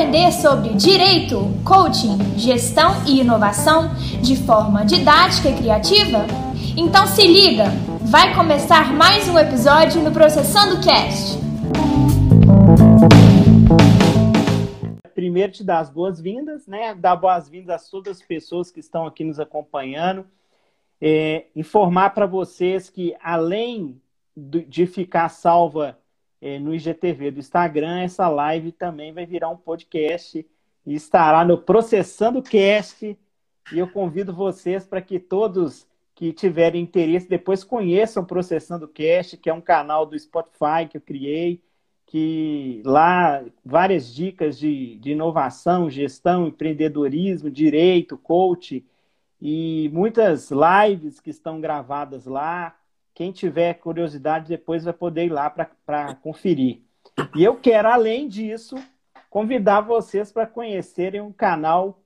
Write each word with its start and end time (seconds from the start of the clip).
aprender 0.00 0.32
sobre 0.32 0.72
direito, 0.72 1.40
coaching, 1.62 2.16
gestão 2.38 3.04
e 3.06 3.20
inovação 3.20 3.94
de 4.22 4.34
forma 4.34 4.82
didática 4.82 5.50
e 5.50 5.54
criativa? 5.54 6.24
Então 6.74 7.06
se 7.06 7.26
liga, 7.26 7.64
vai 8.00 8.34
começar 8.34 8.94
mais 8.94 9.28
um 9.28 9.38
episódio 9.38 10.02
no 10.02 10.10
Processando 10.10 10.82
Cast. 10.82 11.38
Primeiro 15.14 15.52
te 15.52 15.62
dar 15.62 15.80
as 15.80 15.90
boas-vindas, 15.90 16.66
né? 16.66 16.94
Dar 16.94 17.16
boas-vindas 17.16 17.86
a 17.86 17.90
todas 17.90 18.16
as 18.16 18.22
pessoas 18.22 18.70
que 18.70 18.80
estão 18.80 19.06
aqui 19.06 19.22
nos 19.22 19.38
acompanhando. 19.38 20.24
É, 20.98 21.44
informar 21.54 22.14
para 22.14 22.24
vocês 22.24 22.88
que 22.88 23.14
além 23.22 24.00
de 24.34 24.86
ficar 24.86 25.28
salva 25.28 25.98
é, 26.40 26.58
no 26.58 26.74
IGTV 26.74 27.30
do 27.32 27.40
Instagram, 27.40 28.00
essa 28.00 28.28
live 28.28 28.72
também 28.72 29.12
vai 29.12 29.26
virar 29.26 29.50
um 29.50 29.56
podcast 29.56 30.46
e 30.86 30.94
estará 30.94 31.44
no 31.44 31.58
Processando 31.58 32.42
Cast. 32.42 33.18
E 33.72 33.78
eu 33.78 33.88
convido 33.88 34.34
vocês 34.34 34.86
para 34.86 35.02
que 35.02 35.18
todos 35.18 35.86
que 36.14 36.32
tiverem 36.32 36.82
interesse 36.82 37.28
depois 37.28 37.64
conheçam 37.64 38.24
Processando 38.24 38.88
Cast, 38.88 39.36
que 39.36 39.48
é 39.48 39.54
um 39.54 39.60
canal 39.60 40.04
do 40.04 40.18
Spotify 40.18 40.86
que 40.88 40.96
eu 40.96 41.00
criei, 41.00 41.62
que 42.06 42.82
lá 42.84 43.44
várias 43.64 44.12
dicas 44.12 44.58
de, 44.58 44.96
de 44.96 45.12
inovação, 45.12 45.88
gestão, 45.88 46.48
empreendedorismo, 46.48 47.50
direito, 47.50 48.18
coach 48.18 48.84
e 49.40 49.88
muitas 49.92 50.50
lives 50.50 51.20
que 51.20 51.30
estão 51.30 51.60
gravadas 51.60 52.26
lá 52.26 52.76
quem 53.14 53.32
tiver 53.32 53.74
curiosidade 53.74 54.48
depois 54.48 54.84
vai 54.84 54.92
poder 54.92 55.26
ir 55.26 55.30
lá 55.30 55.50
para 55.50 56.14
conferir. 56.16 56.82
E 57.34 57.44
eu 57.44 57.56
quero, 57.56 57.88
além 57.88 58.28
disso, 58.28 58.76
convidar 59.28 59.80
vocês 59.80 60.32
para 60.32 60.46
conhecerem 60.46 61.20
um 61.20 61.32
canal 61.32 62.02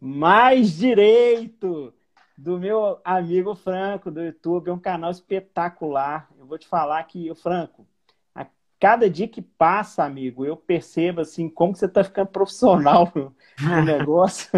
Mais 0.00 0.72
Direito 0.72 1.92
do 2.36 2.58
meu 2.58 3.00
amigo 3.04 3.54
Franco 3.54 4.10
do 4.10 4.22
YouTube. 4.22 4.68
É 4.68 4.72
um 4.72 4.78
canal 4.78 5.10
espetacular. 5.10 6.28
Eu 6.38 6.46
vou 6.46 6.58
te 6.58 6.68
falar 6.68 7.02
que, 7.04 7.30
o 7.30 7.34
Franco, 7.34 7.86
a 8.34 8.46
cada 8.78 9.08
dia 9.08 9.26
que 9.26 9.40
passa, 9.40 10.04
amigo, 10.04 10.44
eu 10.44 10.56
percebo 10.56 11.22
assim 11.22 11.48
como 11.48 11.74
você 11.74 11.86
está 11.86 12.04
ficando 12.04 12.28
profissional 12.28 13.10
no, 13.14 13.34
no 13.60 13.82
negócio. 13.82 14.50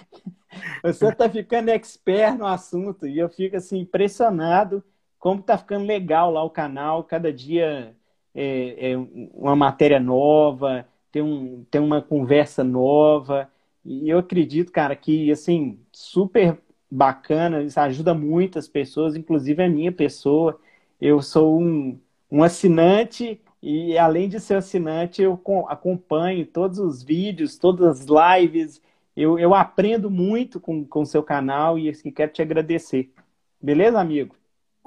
você 0.82 1.08
está 1.08 1.28
ficando 1.28 1.70
expert 1.70 2.36
no 2.36 2.46
assunto 2.46 3.06
e 3.06 3.18
eu 3.18 3.28
fico 3.28 3.56
assim 3.56 3.78
impressionado 3.78 4.82
como 5.26 5.42
tá 5.42 5.58
ficando 5.58 5.84
legal 5.84 6.30
lá 6.30 6.44
o 6.44 6.50
canal, 6.50 7.02
cada 7.02 7.32
dia 7.32 7.96
é, 8.32 8.92
é 8.92 8.96
uma 9.34 9.56
matéria 9.56 9.98
nova, 9.98 10.86
tem, 11.10 11.20
um, 11.20 11.64
tem 11.68 11.80
uma 11.80 12.00
conversa 12.00 12.62
nova. 12.62 13.50
E 13.84 14.08
eu 14.08 14.18
acredito, 14.20 14.70
cara, 14.70 14.94
que 14.94 15.32
assim, 15.32 15.80
super 15.92 16.56
bacana, 16.88 17.64
isso 17.64 17.80
ajuda 17.80 18.14
muitas 18.14 18.68
pessoas, 18.68 19.16
inclusive 19.16 19.64
a 19.64 19.68
minha 19.68 19.90
pessoa. 19.90 20.60
Eu 21.00 21.20
sou 21.20 21.60
um, 21.60 21.98
um 22.30 22.44
assinante 22.44 23.40
e 23.60 23.98
além 23.98 24.28
de 24.28 24.38
ser 24.38 24.54
assinante, 24.54 25.22
eu 25.22 25.40
acompanho 25.68 26.46
todos 26.46 26.78
os 26.78 27.02
vídeos, 27.02 27.58
todas 27.58 28.00
as 28.00 28.06
lives. 28.40 28.80
Eu, 29.16 29.38
eu 29.40 29.52
aprendo 29.54 30.08
muito 30.08 30.60
com 30.60 30.86
o 30.94 31.04
seu 31.06 31.22
canal 31.24 31.76
e 31.76 31.88
assim, 31.90 32.12
quero 32.12 32.32
te 32.32 32.42
agradecer. 32.42 33.12
Beleza, 33.60 33.98
amigo? 34.00 34.36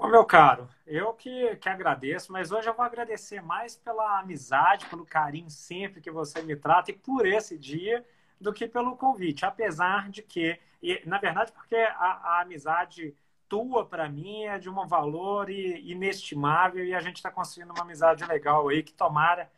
Ô, 0.02 0.08
meu 0.08 0.24
caro, 0.24 0.70
eu 0.88 1.14
que, 1.14 1.58
que 1.58 1.68
agradeço, 1.68 2.32
mas 2.32 2.54
hoje 2.54 2.70
eu 2.70 2.74
vou 2.74 2.86
agradecer 2.86 3.42
mais 3.42 3.76
pela 3.76 4.20
amizade, 4.22 4.86
pelo 4.86 5.06
carinho 5.06 5.50
sempre 5.50 6.00
que 6.00 6.10
você 6.10 6.42
me 6.42 6.56
trata 6.56 6.92
e 6.92 6.94
por 6.94 7.26
esse 7.26 7.58
dia 7.58 8.06
do 8.40 8.54
que 8.54 8.66
pelo 8.66 8.96
convite. 8.96 9.44
Apesar 9.46 10.10
de 10.10 10.22
que, 10.22 10.58
e, 10.82 11.02
na 11.06 11.18
verdade, 11.18 11.52
porque 11.52 11.76
a, 11.76 12.38
a 12.38 12.42
amizade 12.44 13.14
tua 13.50 13.86
para 13.86 14.08
mim 14.08 14.46
é 14.46 14.58
de 14.58 14.70
um 14.70 14.88
valor 14.88 15.50
inestimável 15.50 16.86
e 16.86 16.96
a 16.96 17.02
gente 17.02 17.18
está 17.18 17.30
construindo 17.30 17.72
uma 17.72 17.82
amizade 17.82 18.24
legal 18.24 18.70
aí 18.70 18.82
que 18.82 18.94
tomara 18.94 19.52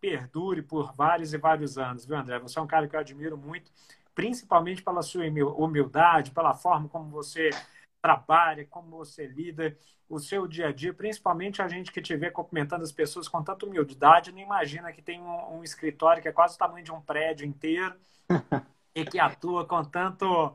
perdure 0.00 0.62
por 0.62 0.94
vários 0.94 1.34
e 1.34 1.36
vários 1.36 1.76
anos, 1.76 2.06
viu, 2.06 2.16
André? 2.16 2.38
Você 2.38 2.58
é 2.58 2.62
um 2.62 2.66
cara 2.66 2.88
que 2.88 2.96
eu 2.96 3.00
admiro 3.00 3.36
muito, 3.36 3.70
principalmente 4.14 4.82
pela 4.82 5.02
sua 5.02 5.26
humildade, 5.26 6.30
pela 6.30 6.54
forma 6.54 6.88
como 6.88 7.10
você 7.10 7.50
trabalha, 8.00 8.64
como 8.66 8.96
você 8.96 9.26
lida, 9.26 9.76
o 10.08 10.18
seu 10.18 10.46
dia 10.46 10.68
a 10.68 10.72
dia, 10.72 10.94
principalmente 10.94 11.60
a 11.60 11.68
gente 11.68 11.90
que 11.90 12.00
te 12.00 12.16
vê 12.16 12.30
cumprimentando 12.30 12.84
as 12.84 12.92
pessoas 12.92 13.28
com 13.28 13.42
tanta 13.42 13.66
humildade, 13.66 14.32
não 14.32 14.38
imagina 14.38 14.92
que 14.92 15.02
tem 15.02 15.20
um, 15.20 15.58
um 15.58 15.64
escritório 15.64 16.22
que 16.22 16.28
é 16.28 16.32
quase 16.32 16.54
o 16.54 16.58
tamanho 16.58 16.84
de 16.84 16.92
um 16.92 17.00
prédio 17.00 17.46
inteiro 17.46 17.96
e 18.94 19.04
que 19.04 19.18
atua 19.18 19.66
com 19.66 19.82
tanto 19.84 20.54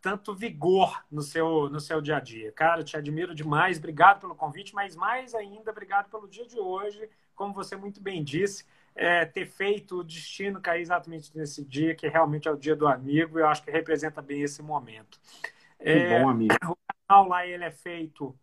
tanto 0.00 0.34
vigor 0.34 1.04
no 1.10 1.22
seu, 1.22 1.68
no 1.68 1.80
seu 1.80 2.00
dia 2.00 2.18
a 2.18 2.20
dia. 2.20 2.52
Cara, 2.52 2.84
te 2.84 2.96
admiro 2.96 3.34
demais, 3.34 3.78
obrigado 3.78 4.20
pelo 4.20 4.34
convite, 4.34 4.74
mas 4.74 4.94
mais 4.94 5.34
ainda, 5.34 5.70
obrigado 5.70 6.08
pelo 6.08 6.28
dia 6.28 6.46
de 6.46 6.58
hoje, 6.58 7.08
como 7.34 7.52
você 7.52 7.76
muito 7.76 8.00
bem 8.00 8.22
disse, 8.22 8.64
é, 8.94 9.24
ter 9.24 9.46
feito 9.46 9.98
o 9.98 10.04
destino 10.04 10.60
cair 10.60 10.82
exatamente 10.82 11.36
nesse 11.36 11.64
dia, 11.64 11.94
que 11.94 12.08
realmente 12.08 12.48
é 12.48 12.50
o 12.50 12.56
dia 12.56 12.76
do 12.76 12.86
amigo, 12.86 13.38
e 13.38 13.42
eu 13.42 13.48
acho 13.48 13.62
que 13.62 13.70
representa 13.70 14.22
bem 14.22 14.42
esse 14.42 14.62
momento. 14.62 15.20
É, 15.78 16.20
bom, 16.20 16.28
amigo. 16.28 16.54
O 16.68 16.76
canal 17.06 17.28
lá 17.28 17.46
ele 17.46 17.64
é 17.64 17.70
feito 17.70 18.34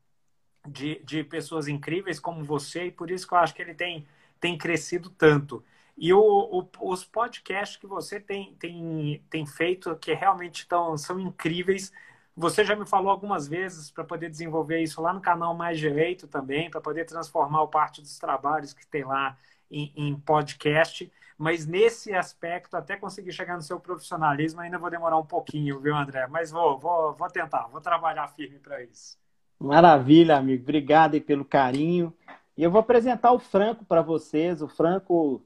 de, 0.67 1.01
de 1.03 1.23
pessoas 1.23 1.67
incríveis 1.67 2.19
como 2.19 2.43
você, 2.43 2.85
e 2.85 2.91
por 2.91 3.11
isso 3.11 3.27
que 3.27 3.33
eu 3.33 3.37
acho 3.37 3.53
que 3.53 3.61
ele 3.61 3.73
tem, 3.73 4.05
tem 4.39 4.57
crescido 4.57 5.09
tanto. 5.09 5.63
E 5.97 6.13
o, 6.13 6.19
o, 6.19 6.91
os 6.91 7.05
podcasts 7.05 7.77
que 7.77 7.87
você 7.87 8.19
tem, 8.19 8.53
tem, 8.55 9.23
tem 9.29 9.45
feito, 9.45 9.95
que 9.95 10.13
realmente 10.13 10.67
tão, 10.67 10.97
são 10.97 11.19
incríveis, 11.19 11.91
você 12.35 12.65
já 12.65 12.75
me 12.75 12.85
falou 12.85 13.09
algumas 13.09 13.47
vezes 13.47 13.89
para 13.89 14.03
poder 14.03 14.29
desenvolver 14.29 14.81
isso 14.81 15.01
lá 15.01 15.13
no 15.13 15.21
canal 15.21 15.55
Mais 15.55 15.79
Direito 15.79 16.27
também, 16.27 16.69
para 16.69 16.81
poder 16.81 17.05
transformar 17.05 17.61
o 17.61 17.67
parte 17.69 18.01
dos 18.01 18.19
trabalhos 18.19 18.73
que 18.73 18.85
tem 18.85 19.05
lá 19.05 19.37
em, 19.69 19.91
em 19.95 20.15
podcast 20.19 21.11
mas 21.37 21.65
nesse 21.65 22.13
aspecto, 22.13 22.77
até 22.77 22.95
conseguir 22.95 23.33
chegar 23.33 23.55
no 23.55 23.61
seu 23.61 23.79
profissionalismo, 23.79 24.61
ainda 24.61 24.79
vou 24.79 24.89
demorar 24.89 25.17
um 25.17 25.25
pouquinho, 25.25 25.79
viu, 25.81 25.95
André? 25.95 26.27
Mas 26.27 26.49
vou, 26.49 26.79
vou, 26.79 27.13
vou 27.13 27.27
tentar, 27.29 27.67
vou 27.67 27.81
trabalhar 27.81 28.27
firme 28.29 28.57
para 28.57 28.81
isso. 28.83 29.17
Maravilha, 29.59 30.37
amigo. 30.37 30.63
Obrigado 30.63 31.19
pelo 31.21 31.43
carinho. 31.43 32.13
E 32.57 32.63
eu 32.63 32.71
vou 32.71 32.79
apresentar 32.79 33.33
o 33.33 33.39
Franco 33.39 33.83
para 33.83 34.01
vocês. 34.01 34.61
O 34.61 34.67
Franco 34.67 35.41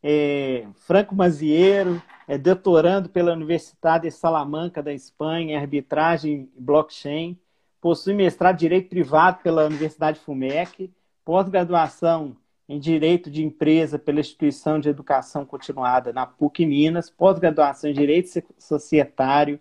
é 0.00 0.68
Franco 0.86 1.16
Mazieiro, 1.16 2.00
é 2.28 2.38
doutorando 2.38 3.08
pela 3.08 3.32
Universidade 3.32 4.04
de 4.04 4.12
Salamanca 4.12 4.82
da 4.82 4.92
Espanha 4.92 5.54
em 5.54 5.56
arbitragem 5.56 6.48
e 6.56 6.60
blockchain. 6.60 7.36
Possui 7.80 8.14
mestrado 8.14 8.54
em 8.54 8.58
Direito 8.58 8.88
Privado 8.88 9.40
pela 9.42 9.66
Universidade 9.66 10.20
FUMEC, 10.20 10.92
pós-graduação 11.24 12.36
em 12.68 12.78
Direito 12.78 13.30
de 13.30 13.44
Empresa 13.44 13.98
pela 13.98 14.20
Instituição 14.20 14.80
de 14.80 14.88
Educação 14.88 15.44
Continuada 15.44 16.12
na 16.12 16.26
PUC 16.26 16.64
Minas, 16.64 17.10
pós-graduação 17.10 17.90
em 17.90 17.94
Direito 17.94 18.42
Societário. 18.58 19.60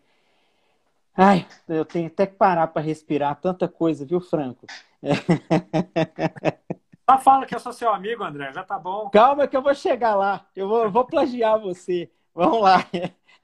Ai, 1.16 1.46
eu 1.68 1.86
tenho 1.86 2.08
até 2.08 2.26
que 2.26 2.36
parar 2.36 2.68
para 2.68 2.82
respirar 2.82 3.40
tanta 3.40 3.68
coisa, 3.68 4.06
viu, 4.06 4.20
Franco? 4.20 4.66
Só 7.10 7.20
fala 7.20 7.46
que 7.46 7.54
eu 7.54 7.60
sou 7.60 7.74
seu 7.74 7.94
amigo, 7.94 8.24
André, 8.24 8.52
já 8.54 8.64
tá 8.64 8.80
bom. 8.80 9.10
Calma 9.10 9.48
que 9.48 9.56
eu 9.56 9.62
vou 9.62 9.76
chegar 9.76 10.16
lá, 10.16 10.48
eu 10.56 10.68
vou, 10.68 10.90
vou 10.90 11.06
plagiar 11.06 11.60
você. 11.60 12.10
Vamos 12.34 12.62
lá. 12.62 12.86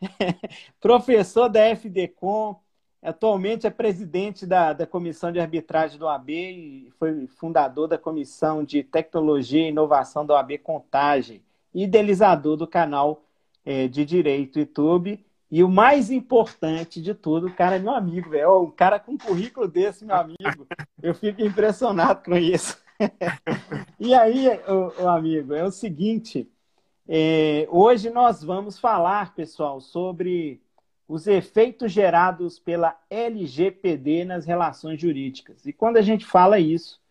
Professor 0.79 1.49
da 1.49 1.65
FDCom, 1.65 2.55
Atualmente 3.01 3.65
é 3.65 3.69
presidente 3.69 4.45
da, 4.45 4.73
da 4.73 4.85
Comissão 4.85 5.31
de 5.31 5.39
Arbitragem 5.39 5.97
do 5.97 6.07
AB 6.07 6.33
e 6.33 6.91
foi 6.99 7.27
fundador 7.27 7.87
da 7.87 7.97
Comissão 7.97 8.63
de 8.63 8.83
Tecnologia 8.83 9.65
e 9.65 9.69
Inovação 9.69 10.25
do 10.25 10.35
AB 10.35 10.57
Contagem, 10.57 11.41
idealizador 11.73 12.57
do 12.57 12.67
canal 12.67 13.23
é, 13.65 13.87
de 13.87 14.03
Direito 14.03 14.59
YouTube. 14.59 15.23
E 15.51 15.63
o 15.63 15.69
mais 15.69 16.11
importante 16.11 17.01
de 17.01 17.13
tudo, 17.15 17.47
o 17.47 17.53
cara 17.53 17.77
é 17.77 17.79
meu 17.79 17.93
amigo, 17.93 18.29
velho. 18.29 18.63
Um 18.63 18.71
cara 18.71 18.99
com 18.99 19.13
um 19.13 19.17
currículo 19.17 19.67
desse, 19.67 20.05
meu 20.05 20.15
amigo. 20.15 20.67
Eu 21.01 21.15
fico 21.15 21.41
impressionado 21.41 22.23
com 22.23 22.35
isso. 22.35 22.79
e 23.99 24.13
aí, 24.13 24.47
o, 25.01 25.07
amigo, 25.07 25.53
é 25.53 25.63
o 25.63 25.71
seguinte: 25.71 26.47
é, 27.07 27.67
hoje 27.71 28.11
nós 28.11 28.43
vamos 28.43 28.77
falar, 28.77 29.33
pessoal, 29.33 29.81
sobre 29.81 30.61
os 31.09 31.25
efeitos 31.25 31.91
gerados 31.91 32.59
pela 32.59 32.95
LGPD 33.09 34.25
nas 34.25 34.45
relações 34.45 35.01
jurídicas. 35.01 35.65
E 35.65 35.73
quando 35.73 35.97
a 35.97 36.03
gente 36.03 36.23
fala 36.23 36.59
isso, 36.59 37.01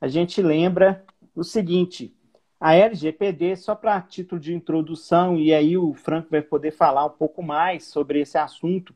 a 0.00 0.08
gente 0.08 0.40
lembra 0.40 1.04
o 1.36 1.44
seguinte: 1.44 2.16
a 2.58 2.74
LGPD, 2.74 3.56
só 3.56 3.74
para 3.74 4.00
título 4.00 4.40
de 4.40 4.54
introdução, 4.54 5.38
e 5.38 5.52
aí 5.52 5.76
o 5.76 5.92
Franco 5.92 6.30
vai 6.30 6.40
poder 6.40 6.70
falar 6.70 7.04
um 7.04 7.10
pouco 7.10 7.42
mais 7.42 7.84
sobre 7.84 8.20
esse 8.20 8.38
assunto, 8.38 8.94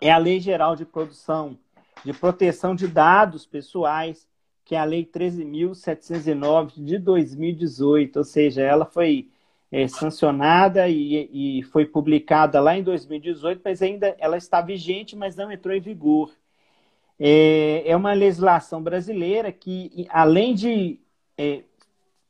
é 0.00 0.12
a 0.12 0.18
Lei 0.18 0.38
Geral 0.38 0.76
de 0.76 0.84
Produção 0.84 1.58
de 2.04 2.12
Proteção 2.12 2.76
de 2.76 2.86
Dados 2.86 3.44
Pessoais, 3.44 4.28
que 4.64 4.76
é 4.76 4.78
a 4.78 4.84
Lei 4.84 5.04
13.709 5.04 6.74
de 6.76 6.98
2018, 6.98 8.18
ou 8.18 8.24
seja, 8.24 8.62
ela 8.62 8.84
foi 8.84 9.30
é, 9.74 9.88
sancionada 9.88 10.88
e, 10.88 11.58
e, 11.58 11.62
foi 11.64 11.84
publicada 11.84 12.60
lá 12.60 12.78
em 12.78 12.82
2018, 12.84 13.60
mas 13.64 13.82
ainda 13.82 14.14
ela 14.20 14.36
está 14.36 14.60
vigente, 14.60 15.16
mas 15.16 15.34
não 15.34 15.50
entrou 15.50 15.74
em 15.74 15.80
vigor. 15.80 16.32
É, 17.18 17.82
é 17.84 17.96
uma 17.96 18.12
legislação 18.12 18.80
brasileira 18.80 19.50
que, 19.50 20.06
além 20.10 20.54
de 20.54 21.00
é, 21.36 21.64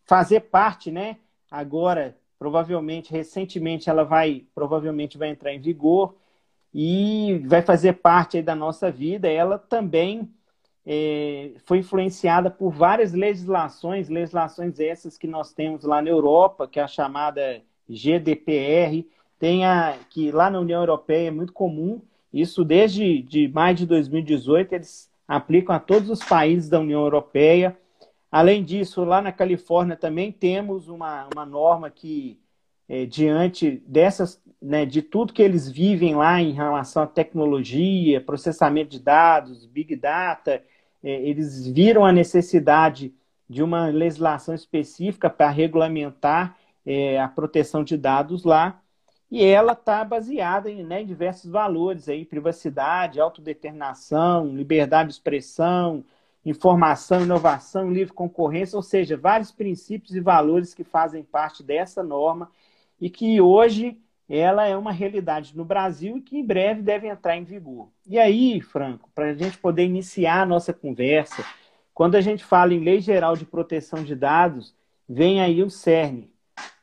fazer 0.06 0.40
parte, 0.40 0.90
né, 0.90 1.18
agora, 1.50 2.16
provavelmente, 2.38 3.12
recentemente, 3.12 3.90
ela 3.90 4.04
vai, 4.04 4.46
provavelmente 4.54 5.18
vai 5.18 5.28
entrar 5.28 5.52
em 5.52 5.60
vigor 5.60 6.16
e 6.72 7.42
vai 7.46 7.60
fazer 7.60 7.92
parte 7.94 8.40
da 8.40 8.54
nossa 8.54 8.90
vida, 8.90 9.28
ela 9.28 9.58
também 9.58 10.32
é, 10.86 11.52
foi 11.64 11.78
influenciada 11.78 12.50
por 12.50 12.70
várias 12.70 13.12
legislações, 13.12 14.08
legislações 14.08 14.78
essas 14.78 15.16
que 15.16 15.26
nós 15.26 15.52
temos 15.52 15.84
lá 15.84 16.02
na 16.02 16.10
Europa, 16.10 16.68
que 16.68 16.78
é 16.78 16.82
a 16.82 16.88
chamada 16.88 17.62
GDPR, 17.88 19.06
tem 19.38 19.64
a, 19.64 19.96
que 20.10 20.30
lá 20.30 20.50
na 20.50 20.60
União 20.60 20.80
Europeia 20.80 21.28
é 21.28 21.30
muito 21.30 21.52
comum, 21.52 22.00
isso 22.32 22.64
desde 22.64 23.22
de 23.22 23.48
maio 23.48 23.76
de 23.76 23.86
2018, 23.86 24.74
eles 24.74 25.10
aplicam 25.26 25.74
a 25.74 25.78
todos 25.78 26.10
os 26.10 26.18
países 26.18 26.68
da 26.68 26.80
União 26.80 27.00
Europeia. 27.00 27.76
Além 28.30 28.64
disso, 28.64 29.04
lá 29.04 29.22
na 29.22 29.32
Califórnia 29.32 29.96
também 29.96 30.32
temos 30.32 30.88
uma, 30.88 31.28
uma 31.32 31.46
norma 31.46 31.88
que, 31.90 32.38
é, 32.88 33.06
diante 33.06 33.82
dessas, 33.86 34.42
né, 34.60 34.84
de 34.84 35.00
tudo 35.00 35.32
que 35.32 35.42
eles 35.42 35.70
vivem 35.70 36.16
lá 36.16 36.42
em 36.42 36.52
relação 36.52 37.04
à 37.04 37.06
tecnologia, 37.06 38.20
processamento 38.20 38.90
de 38.90 39.00
dados, 39.00 39.64
big 39.64 39.94
data, 39.94 40.62
eles 41.10 41.66
viram 41.66 42.04
a 42.04 42.12
necessidade 42.12 43.14
de 43.48 43.62
uma 43.62 43.86
legislação 43.86 44.54
específica 44.54 45.28
para 45.28 45.50
regulamentar 45.50 46.56
é, 46.84 47.20
a 47.20 47.28
proteção 47.28 47.84
de 47.84 47.96
dados 47.96 48.44
lá, 48.44 48.80
e 49.30 49.44
ela 49.44 49.72
está 49.72 50.04
baseada 50.04 50.70
em, 50.70 50.82
né, 50.84 51.02
em, 51.02 51.06
diversos 51.06 51.50
valores 51.50 52.08
aí, 52.08 52.24
privacidade, 52.24 53.20
autodeterminação, 53.20 54.54
liberdade 54.54 55.08
de 55.08 55.14
expressão, 55.14 56.04
informação, 56.44 57.22
inovação, 57.22 57.90
livre 57.90 58.12
concorrência, 58.12 58.76
ou 58.76 58.82
seja, 58.82 59.16
vários 59.16 59.50
princípios 59.50 60.14
e 60.14 60.20
valores 60.20 60.74
que 60.74 60.84
fazem 60.84 61.22
parte 61.24 61.62
dessa 61.62 62.02
norma 62.02 62.50
e 63.00 63.10
que 63.10 63.40
hoje 63.40 63.98
ela 64.28 64.66
é 64.66 64.76
uma 64.76 64.92
realidade 64.92 65.56
no 65.56 65.64
Brasil 65.64 66.16
e 66.16 66.20
que 66.20 66.38
em 66.38 66.44
breve 66.44 66.82
deve 66.82 67.06
entrar 67.08 67.36
em 67.36 67.44
vigor. 67.44 67.88
E 68.06 68.18
aí, 68.18 68.60
Franco, 68.60 69.10
para 69.14 69.26
a 69.26 69.34
gente 69.34 69.58
poder 69.58 69.84
iniciar 69.84 70.42
a 70.42 70.46
nossa 70.46 70.72
conversa, 70.72 71.44
quando 71.92 72.14
a 72.14 72.20
gente 72.20 72.44
fala 72.44 72.74
em 72.74 72.82
Lei 72.82 73.00
Geral 73.00 73.36
de 73.36 73.44
Proteção 73.44 74.02
de 74.02 74.16
Dados, 74.16 74.74
vem 75.08 75.40
aí 75.40 75.62
o 75.62 75.70
CERN. 75.70 76.28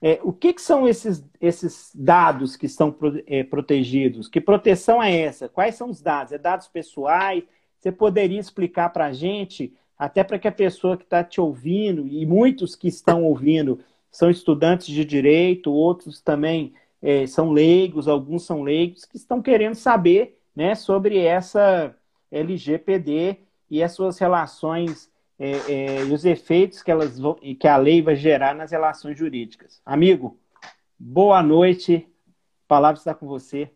É, 0.02 0.20
o 0.24 0.34
que, 0.34 0.54
que, 0.54 0.62
são 0.62 0.88
esses, 0.88 1.24
esses 1.40 1.92
dados 1.94 2.56
que 2.56 2.66
estão 2.66 2.96
é, 3.28 3.44
protegidos? 3.44 4.28
Que 4.28 4.42
proteção 4.42 5.02
é 5.02 5.16
essa? 5.16 5.48
Quais 5.48 5.76
são 5.76 5.90
os 5.90 6.02
dados? 6.02 6.34
É 6.34 6.38
dados 6.38 6.68
pessoais? 6.68 7.44
Você 7.78 7.92
poderia 7.92 8.40
explicar 8.40 8.90
para 8.90 9.08
a 9.08 9.14
gente, 9.14 9.74
até 9.98 10.24
para 10.24 10.40
que 10.40 10.48
a 10.48 10.52
pessoa 10.52 10.98
que 10.98 11.04
está 11.04 11.24
te 11.24 11.40
ouvindo, 11.40 12.08
e 12.08 12.26
muitos 12.26 12.76
que 12.76 12.88
estão 12.88 13.24
ouvindo 13.24 13.80
são 14.12 14.30
estudantes 14.30 14.88
de 14.88 15.06
direito, 15.06 15.72
outros 15.72 16.22
também 16.22 16.74
é, 17.02 17.26
são 17.26 17.52
leigos, 17.52 18.08
alguns 18.08 18.46
são 18.46 18.62
leigos, 18.62 19.06
que 19.06 19.18
estão 19.18 19.42
querendo 19.42 19.76
saber 19.76 20.40
né, 20.56 20.76
sobre 20.76 21.18
essa 21.18 21.96
LGPD 22.32 23.40
e 23.70 23.82
as 23.82 23.94
suas 23.94 24.20
relações 24.20 25.12
é, 25.40 25.52
é, 25.52 26.06
e 26.06 26.14
os 26.14 26.24
efeitos 26.24 26.84
que, 26.84 26.92
elas 26.92 27.18
vão, 27.18 27.36
que 27.36 27.68
a 27.68 27.78
lei 27.78 28.02
vai 28.02 28.16
gerar 28.16 28.54
nas 28.54 28.72
relações 28.72 29.18
jurídicas. 29.18 29.82
Amigo, 29.86 30.40
boa 31.00 31.42
noite. 31.42 32.08
A 32.28 32.68
palavra 32.68 33.00
está 33.00 33.16
com 33.16 33.28
você. 33.28 33.72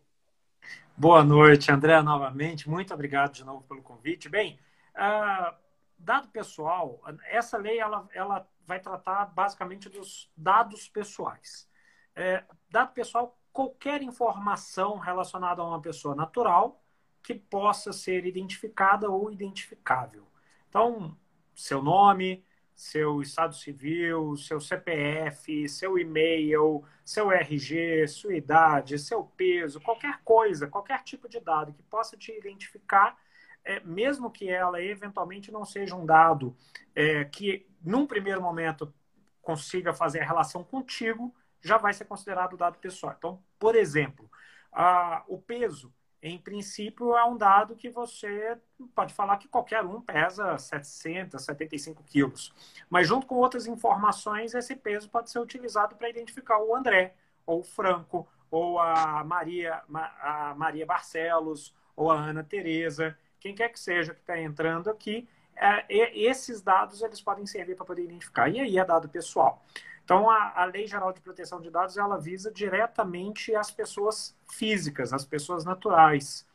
Boa 0.96 1.24
noite, 1.24 1.72
André, 1.72 2.02
novamente. 2.02 2.70
Muito 2.70 2.94
obrigado 2.94 3.34
de 3.34 3.44
novo 3.44 3.64
pelo 3.64 3.82
convite. 3.82 4.30
Bem, 4.30 4.60
uh, 4.96 5.54
dado 5.98 6.28
pessoal, 6.28 7.02
essa 7.30 7.58
lei 7.58 7.80
ela, 7.80 8.08
ela 8.14 8.48
vai 8.66 8.80
tratar 8.80 9.26
basicamente 9.26 9.90
dos 9.90 10.30
dados 10.38 10.88
pessoais 10.88 11.68
é, 12.16 12.44
dado 12.70 12.94
pessoal 12.94 13.38
qualquer 13.52 14.02
informação 14.02 14.98
relacionada 14.98 15.62
a 15.62 15.66
uma 15.66 15.82
pessoa 15.82 16.16
natural 16.16 16.82
que 17.24 17.34
possa 17.34 17.92
ser 17.92 18.26
identificada 18.26 19.10
ou 19.10 19.32
identificável. 19.32 20.28
Então, 20.70 21.18
seu 21.56 21.82
nome, 21.82 22.44
seu 22.76 23.22
estado 23.22 23.56
civil, 23.56 24.36
seu 24.36 24.60
CPF, 24.60 25.68
seu 25.70 25.98
e-mail, 25.98 26.84
seu 27.04 27.32
RG, 27.32 28.08
sua 28.08 28.36
idade, 28.36 29.00
seu 29.00 29.24
peso, 29.24 29.80
qualquer 29.80 30.22
coisa, 30.24 30.68
qualquer 30.68 31.02
tipo 31.04 31.30
de 31.30 31.40
dado 31.40 31.74
que 31.74 31.82
possa 31.84 32.18
te 32.18 32.38
identificar, 32.38 33.18
é, 33.64 33.80
mesmo 33.80 34.30
que 34.30 34.50
ela 34.50 34.84
eventualmente 34.84 35.52
não 35.52 35.64
seja 35.64 35.96
um 35.96 36.06
dado 36.06 36.56
é, 36.94 37.24
que, 37.24 37.66
num 37.82 38.06
primeiro 38.06 38.42
momento, 38.42 38.94
consiga 39.42 39.94
fazer 39.94 40.20
a 40.20 40.26
relação 40.26 40.64
contigo, 40.64 41.34
já 41.66 41.78
vai 41.78 41.94
ser 41.94 42.06
considerado 42.06 42.56
dado 42.56 42.78
pessoal. 42.78 43.16
Então, 43.18 43.44
por 43.58 43.76
exemplo, 43.76 44.30
a, 44.72 45.24
o 45.28 45.40
peso, 45.40 45.92
em 46.22 46.38
princípio, 46.38 47.16
é 47.16 47.26
um 47.26 47.36
dado 47.36 47.76
que 47.76 47.90
você 47.90 48.58
pode 48.94 49.14
falar 49.14 49.38
que 49.38 49.48
qualquer 49.48 49.84
um 49.84 50.00
pesa 50.00 50.58
700, 50.58 51.44
75 51.44 52.04
quilos. 52.04 52.54
Mas, 52.90 53.08
junto 53.08 53.26
com 53.26 53.36
outras 53.36 53.66
informações, 53.66 54.54
esse 54.54 54.76
peso 54.76 55.10
pode 55.10 55.32
ser 55.32 55.40
utilizado 55.40 55.96
para 55.96 56.10
identificar 56.10 56.60
o 56.62 56.76
André, 56.76 57.16
ou 57.46 57.62
o 57.62 57.64
Franco, 57.64 58.28
ou 58.52 58.80
a 58.80 59.24
Maria, 59.24 59.82
a 60.22 60.54
Maria 60.56 60.86
Barcelos, 60.86 61.76
ou 61.96 62.12
a 62.12 62.16
Ana 62.16 62.44
Tereza, 62.44 63.18
quem 63.40 63.56
quer 63.56 63.70
que 63.70 63.80
seja 63.80 64.14
que 64.14 64.20
está 64.20 64.40
entrando 64.40 64.90
aqui, 64.90 65.28
é, 65.56 65.86
esses 66.18 66.62
dados 66.62 67.02
eles 67.02 67.22
podem 67.22 67.46
servir 67.46 67.76
para 67.76 67.86
poder 67.86 68.04
identificar. 68.04 68.50
E 68.50 68.60
aí 68.60 68.78
é 68.78 68.86
dado 68.86 69.08
pessoal. 69.08 69.64
Então, 70.06 70.30
a, 70.30 70.62
a, 70.62 70.66
Lei 70.66 70.86
Geral 70.86 71.12
de 71.12 71.20
Proteção 71.20 71.60
de 71.60 71.72
Dados 71.72 71.98
ela 71.98 72.20
visa 72.20 72.52
diretamente 72.52 73.56
as 73.56 73.72
pessoas 73.72 74.38
físicas, 74.48 75.12
as 75.12 75.26
pessoas 75.26 75.66
naturais. 75.66 76.48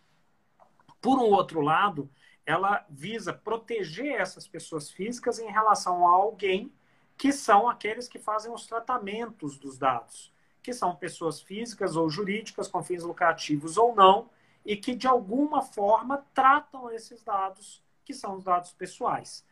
Por 1.00 1.19
um 1.19 1.32
outro 1.32 1.61
lado, 1.61 2.08
ela 2.47 2.87
visa 2.88 3.32
proteger 3.32 4.20
essas 4.20 4.47
pessoas 4.47 4.88
físicas 4.88 5.41
em 5.41 5.50
relação 5.50 6.06
a 6.06 6.12
alguém 6.12 6.73
que 7.19 7.32
são 7.32 7.69
aqueles 7.69 8.06
que 8.06 8.20
fazem 8.20 8.53
os 8.53 8.69
tratamentos 8.69 9.58
dos 9.58 9.77
dados, 9.77 10.32
que 10.63 10.72
são 10.72 10.94
pessoas 10.94 11.41
físicas 11.41 11.96
ou 11.96 12.08
jurídicas 12.08 12.69
com 12.69 12.84
fins 12.84 13.03
lucrativos 13.03 13.77
ou 13.77 13.96
não, 13.96 14.31
e 14.65 14.77
que 14.77 14.94
de 14.94 15.08
alguma 15.08 15.60
forma 15.60 16.25
tratam 16.32 16.89
esses 16.89 17.20
dados, 17.25 17.82
que 18.05 18.15
são 18.15 18.36
os 18.36 18.44
dados 18.44 18.72
pessoais. 18.72 19.44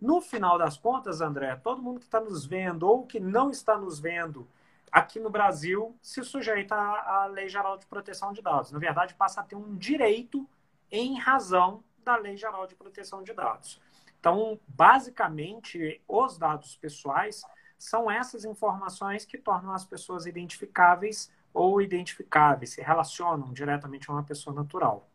No 0.00 0.20
final 0.20 0.58
das 0.58 0.76
contas, 0.76 1.20
André, 1.20 1.56
todo 1.56 1.82
mundo 1.82 2.00
que 2.00 2.06
está 2.06 2.20
nos 2.20 2.44
vendo 2.44 2.86
ou 2.86 3.06
que 3.06 3.18
não 3.18 3.50
está 3.50 3.78
nos 3.78 3.98
vendo 3.98 4.46
aqui 4.92 5.18
no 5.18 5.30
Brasil 5.30 5.96
se 6.02 6.22
sujeita 6.22 6.74
à, 6.74 7.26
Lei 7.26 7.48
Geral 7.48 7.78
de 7.78 7.86
Proteção 7.86 8.32
de 8.32 8.42
Dados. 8.42 8.70
Na 8.72 8.78
verdade, 8.78 9.14
passa 9.14 9.40
a 9.40 9.44
ter 9.44 9.56
um 9.56 9.74
direito 9.76 10.48
em 10.90 11.18
razão 11.18 11.82
da 12.04 12.16
Lei 12.16 12.36
Geral 12.36 12.66
de 12.66 12.74
Proteção 12.74 13.22
de 13.22 13.32
Dados. 13.32 13.80
Então, 14.20 14.58
basicamente, 14.68 16.00
os 16.06 16.38
dados 16.38 16.76
pessoais 16.76 17.42
são 17.78 18.10
essas 18.10 18.44
informações 18.44 19.24
que 19.24 19.38
tornam 19.38 19.72
as 19.72 19.84
pessoas 19.84 20.26
identificáveis 20.26 21.30
ou 21.52 21.80
identificáveis, 21.80 22.70
se 22.70 22.82
relacionam 22.82 23.52
diretamente 23.52 24.10
a 24.10 24.12
uma 24.12 24.22
pessoa 24.22 24.54
natural. 24.54 25.08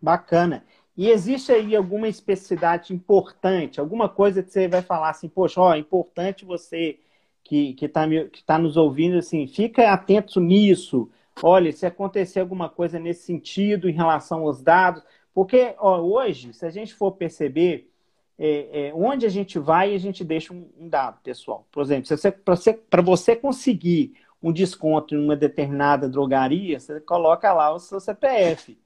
Bacana. 0.00 0.64
E 0.96 1.10
existe 1.10 1.52
aí 1.52 1.76
alguma 1.76 2.08
especificidade 2.08 2.94
importante, 2.94 3.78
alguma 3.80 4.08
coisa 4.08 4.42
que 4.42 4.50
você 4.50 4.66
vai 4.66 4.80
falar 4.82 5.10
assim, 5.10 5.28
poxa, 5.28 5.60
ó, 5.60 5.74
é 5.74 5.78
importante 5.78 6.44
você 6.44 6.98
que 7.44 7.76
está 7.80 8.08
que 8.32 8.42
tá 8.44 8.58
nos 8.58 8.76
ouvindo, 8.76 9.18
assim, 9.18 9.46
fica 9.46 9.92
atento 9.92 10.40
nisso. 10.40 11.10
Olha, 11.42 11.70
se 11.72 11.86
acontecer 11.86 12.40
alguma 12.40 12.68
coisa 12.68 12.98
nesse 12.98 13.24
sentido 13.24 13.88
em 13.88 13.92
relação 13.92 14.42
aos 14.44 14.62
dados, 14.62 15.02
porque 15.34 15.74
ó, 15.78 16.00
hoje, 16.00 16.52
se 16.54 16.64
a 16.64 16.70
gente 16.70 16.94
for 16.94 17.12
perceber, 17.12 17.90
é, 18.38 18.88
é, 18.88 18.94
onde 18.94 19.26
a 19.26 19.28
gente 19.28 19.58
vai, 19.58 19.94
a 19.94 19.98
gente 19.98 20.24
deixa 20.24 20.52
um, 20.52 20.68
um 20.78 20.88
dado, 20.88 21.20
pessoal. 21.22 21.66
Por 21.70 21.82
exemplo, 21.82 22.08
para 22.44 22.54
você, 22.54 22.80
você 23.04 23.36
conseguir 23.36 24.14
um 24.42 24.52
desconto 24.52 25.14
em 25.14 25.18
uma 25.18 25.36
determinada 25.36 26.08
drogaria, 26.08 26.78
você 26.80 27.00
coloca 27.00 27.52
lá 27.52 27.72
o 27.72 27.78
seu 27.78 28.00
CPF. 28.00 28.78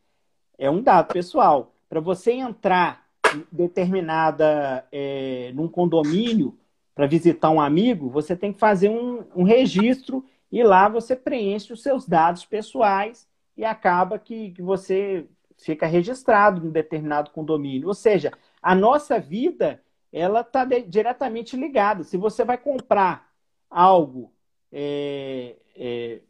É 0.58 0.70
um 0.70 0.82
dado 0.82 1.12
pessoal. 1.12 1.74
Para 1.90 1.98
você 1.98 2.30
entrar 2.34 3.04
em 3.34 3.44
determinada 3.50 4.86
é, 4.92 5.50
num 5.56 5.66
condomínio 5.66 6.56
para 6.94 7.08
visitar 7.08 7.50
um 7.50 7.60
amigo, 7.60 8.08
você 8.08 8.36
tem 8.36 8.52
que 8.52 8.60
fazer 8.60 8.88
um, 8.88 9.24
um 9.34 9.42
registro 9.42 10.24
e 10.52 10.62
lá 10.62 10.88
você 10.88 11.16
preenche 11.16 11.72
os 11.72 11.82
seus 11.82 12.06
dados 12.06 12.44
pessoais 12.44 13.28
e 13.56 13.64
acaba 13.64 14.20
que, 14.20 14.52
que 14.52 14.62
você 14.62 15.26
fica 15.58 15.84
registrado 15.84 16.64
em 16.64 16.70
determinado 16.70 17.32
condomínio. 17.32 17.88
Ou 17.88 17.94
seja, 17.94 18.32
a 18.62 18.72
nossa 18.72 19.18
vida 19.18 19.82
ela 20.12 20.42
está 20.42 20.64
diretamente 20.64 21.56
ligada. 21.56 22.04
Se 22.04 22.16
você 22.16 22.44
vai 22.44 22.56
comprar 22.56 23.28
algo 23.68 24.32
é, 24.72 25.56
é, 25.74 26.20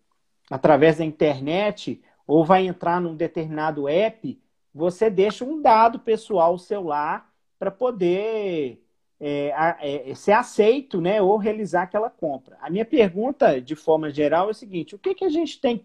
através 0.50 0.96
da 0.96 1.04
internet 1.04 2.02
ou 2.26 2.46
vai 2.46 2.66
entrar 2.66 2.98
num 2.98 3.14
determinado 3.14 3.86
app, 3.86 4.40
você 4.74 5.10
deixa 5.10 5.44
um 5.44 5.60
dado 5.60 5.98
pessoal 5.98 6.58
seu 6.58 6.82
lá 6.82 7.28
para 7.58 7.70
poder 7.70 8.82
é, 9.20 10.08
é, 10.10 10.14
ser 10.14 10.32
aceito 10.32 11.00
né, 11.00 11.20
ou 11.20 11.36
realizar 11.36 11.82
aquela 11.82 12.08
compra. 12.08 12.56
A 12.60 12.70
minha 12.70 12.84
pergunta, 12.84 13.60
de 13.60 13.76
forma 13.76 14.10
geral, 14.10 14.48
é 14.48 14.50
o 14.50 14.54
seguinte: 14.54 14.94
o 14.94 14.98
que, 14.98 15.14
que 15.14 15.24
a 15.24 15.28
gente 15.28 15.60
tem 15.60 15.84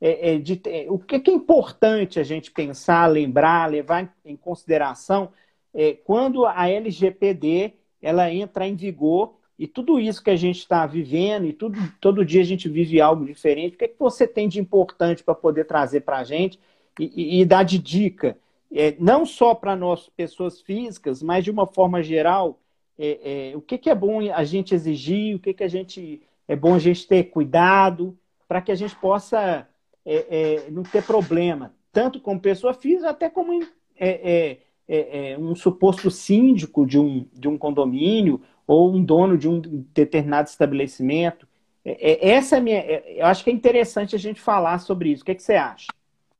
é, 0.00 0.34
é, 0.34 0.38
de, 0.38 0.60
é, 0.66 0.86
o 0.88 0.98
que, 0.98 1.18
que, 1.18 1.30
é 1.30 1.34
importante 1.34 2.20
a 2.20 2.22
gente 2.22 2.52
pensar, 2.52 3.06
lembrar, 3.06 3.68
levar 3.68 4.14
em 4.24 4.36
consideração 4.36 5.32
é, 5.74 5.92
quando 5.92 6.46
a 6.46 6.68
LGPD 6.68 7.74
ela 8.00 8.32
entra 8.32 8.66
em 8.66 8.76
vigor 8.76 9.36
e 9.58 9.66
tudo 9.66 9.98
isso 9.98 10.22
que 10.22 10.30
a 10.30 10.36
gente 10.36 10.58
está 10.58 10.86
vivendo 10.86 11.46
e 11.46 11.52
tudo, 11.52 11.76
todo 12.00 12.24
dia 12.24 12.40
a 12.40 12.44
gente 12.44 12.68
vive 12.68 13.00
algo 13.00 13.24
diferente. 13.26 13.74
O 13.74 13.78
que, 13.78 13.88
que 13.88 13.98
você 13.98 14.26
tem 14.26 14.48
de 14.48 14.60
importante 14.60 15.24
para 15.24 15.34
poder 15.34 15.64
trazer 15.64 16.02
para 16.02 16.18
a 16.18 16.24
gente 16.24 16.60
e, 16.98 17.40
e, 17.40 17.44
dar 17.44 17.62
de 17.62 17.78
dica, 17.78 18.36
é, 18.72 18.94
não 18.98 19.24
só 19.24 19.54
para 19.54 19.76
nós, 19.76 20.08
pessoas 20.16 20.60
físicas, 20.60 21.22
mas 21.22 21.44
de 21.44 21.50
uma 21.50 21.66
forma 21.66 22.02
geral, 22.02 22.58
é, 22.98 23.52
o 23.54 23.60
que, 23.60 23.78
que 23.78 23.88
é 23.88 23.94
bom 23.94 24.20
a 24.32 24.42
gente 24.42 24.74
exigir, 24.74 25.36
o 25.36 25.38
que, 25.38 25.54
que 25.54 25.62
a 25.62 25.68
gente 25.68 26.20
é 26.48 26.56
bom 26.56 26.74
a 26.74 26.78
gente 26.78 27.06
ter 27.06 27.24
cuidado 27.24 28.18
para 28.48 28.62
que 28.62 28.72
a 28.72 28.74
gente 28.74 28.96
possa 28.96 29.68
é, 30.04 30.64
é, 30.66 30.70
não 30.70 30.82
ter 30.82 31.04
problema, 31.04 31.74
tanto 31.92 32.18
como 32.18 32.40
pessoa 32.40 32.72
física, 32.72 33.10
até 33.10 33.28
como 33.28 33.62
é, 33.62 33.68
é, 33.98 34.58
é, 34.88 35.32
é, 35.32 35.38
um 35.38 35.54
suposto 35.54 36.10
síndico 36.10 36.86
de 36.86 36.98
um, 36.98 37.26
de 37.34 37.46
um 37.46 37.58
condomínio 37.58 38.40
ou 38.66 38.90
um 38.90 39.04
dono 39.04 39.36
de 39.36 39.46
um 39.46 39.60
determinado 39.92 40.48
estabelecimento. 40.48 41.46
essa 41.84 42.56
é 42.56 42.60
minha. 42.60 42.82
eu 42.84 43.26
acho 43.26 43.44
que 43.44 43.50
é 43.50 43.52
interessante 43.52 44.16
a 44.16 44.18
gente 44.18 44.40
falar 44.40 44.78
sobre 44.78 45.10
isso. 45.10 45.22
O 45.22 45.26
que, 45.26 45.34
que 45.34 45.42
você 45.42 45.54
acha? 45.54 45.88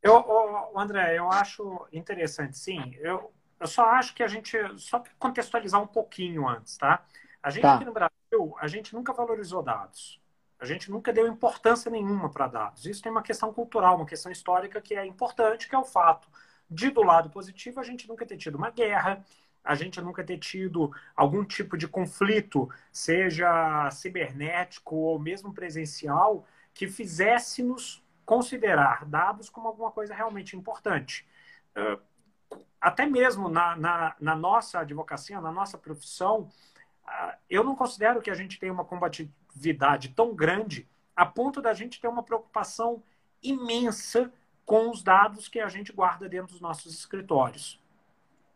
Eu, 0.02 0.76
André, 0.76 1.18
eu 1.18 1.30
acho 1.30 1.86
interessante, 1.92 2.56
sim. 2.56 2.94
Eu, 3.00 3.32
eu 3.58 3.66
só 3.66 3.84
acho 3.86 4.14
que 4.14 4.22
a 4.22 4.28
gente. 4.28 4.56
Só 4.78 5.02
contextualizar 5.18 5.82
um 5.82 5.86
pouquinho 5.86 6.46
antes, 6.48 6.76
tá? 6.76 7.04
A 7.42 7.50
gente 7.50 7.62
tá. 7.62 7.74
aqui 7.74 7.84
no 7.84 7.92
Brasil, 7.92 8.56
a 8.58 8.66
gente 8.68 8.94
nunca 8.94 9.12
valorizou 9.12 9.62
dados. 9.62 10.20
A 10.58 10.64
gente 10.64 10.90
nunca 10.90 11.12
deu 11.12 11.26
importância 11.28 11.90
nenhuma 11.90 12.28
para 12.30 12.48
dados. 12.48 12.84
Isso 12.84 13.02
tem 13.02 13.12
uma 13.12 13.22
questão 13.22 13.52
cultural, 13.52 13.96
uma 13.96 14.06
questão 14.06 14.30
histórica 14.30 14.80
que 14.80 14.94
é 14.94 15.06
importante, 15.06 15.68
que 15.68 15.74
é 15.74 15.78
o 15.78 15.84
fato 15.84 16.28
de, 16.70 16.90
do 16.90 17.02
lado 17.02 17.30
positivo, 17.30 17.80
a 17.80 17.82
gente 17.82 18.08
nunca 18.08 18.26
ter 18.26 18.36
tido 18.36 18.56
uma 18.56 18.70
guerra, 18.70 19.24
a 19.64 19.74
gente 19.74 20.00
nunca 20.00 20.22
ter 20.24 20.38
tido 20.38 20.90
algum 21.16 21.44
tipo 21.44 21.76
de 21.76 21.88
conflito, 21.88 22.68
seja 22.92 23.90
cibernético 23.90 24.96
ou 24.96 25.18
mesmo 25.18 25.52
presencial, 25.52 26.46
que 26.74 26.86
fizesse-nos 26.86 28.02
considerar 28.28 29.06
dados 29.06 29.48
como 29.48 29.68
alguma 29.68 29.90
coisa 29.90 30.14
realmente 30.14 30.54
importante. 30.54 31.26
Até 32.78 33.06
mesmo 33.06 33.48
na, 33.48 33.74
na, 33.74 34.16
na 34.20 34.36
nossa 34.36 34.80
advocacia, 34.80 35.40
na 35.40 35.50
nossa 35.50 35.78
profissão, 35.78 36.50
eu 37.48 37.64
não 37.64 37.74
considero 37.74 38.20
que 38.20 38.30
a 38.30 38.34
gente 38.34 38.58
tenha 38.58 38.70
uma 38.70 38.84
combatividade 38.84 40.10
tão 40.10 40.34
grande 40.34 40.86
a 41.16 41.24
ponto 41.24 41.62
da 41.62 41.72
gente 41.72 41.98
ter 42.02 42.06
uma 42.06 42.22
preocupação 42.22 43.02
imensa 43.42 44.30
com 44.66 44.90
os 44.90 45.02
dados 45.02 45.48
que 45.48 45.58
a 45.58 45.68
gente 45.70 45.90
guarda 45.90 46.28
dentro 46.28 46.52
dos 46.52 46.60
nossos 46.60 46.92
escritórios. 46.92 47.82